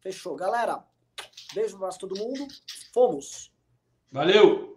[0.00, 0.36] Fechou.
[0.36, 0.84] Galera,
[1.54, 2.46] beijo, abraço a todo mundo.
[2.92, 3.52] Fomos.
[4.12, 4.75] Valeu!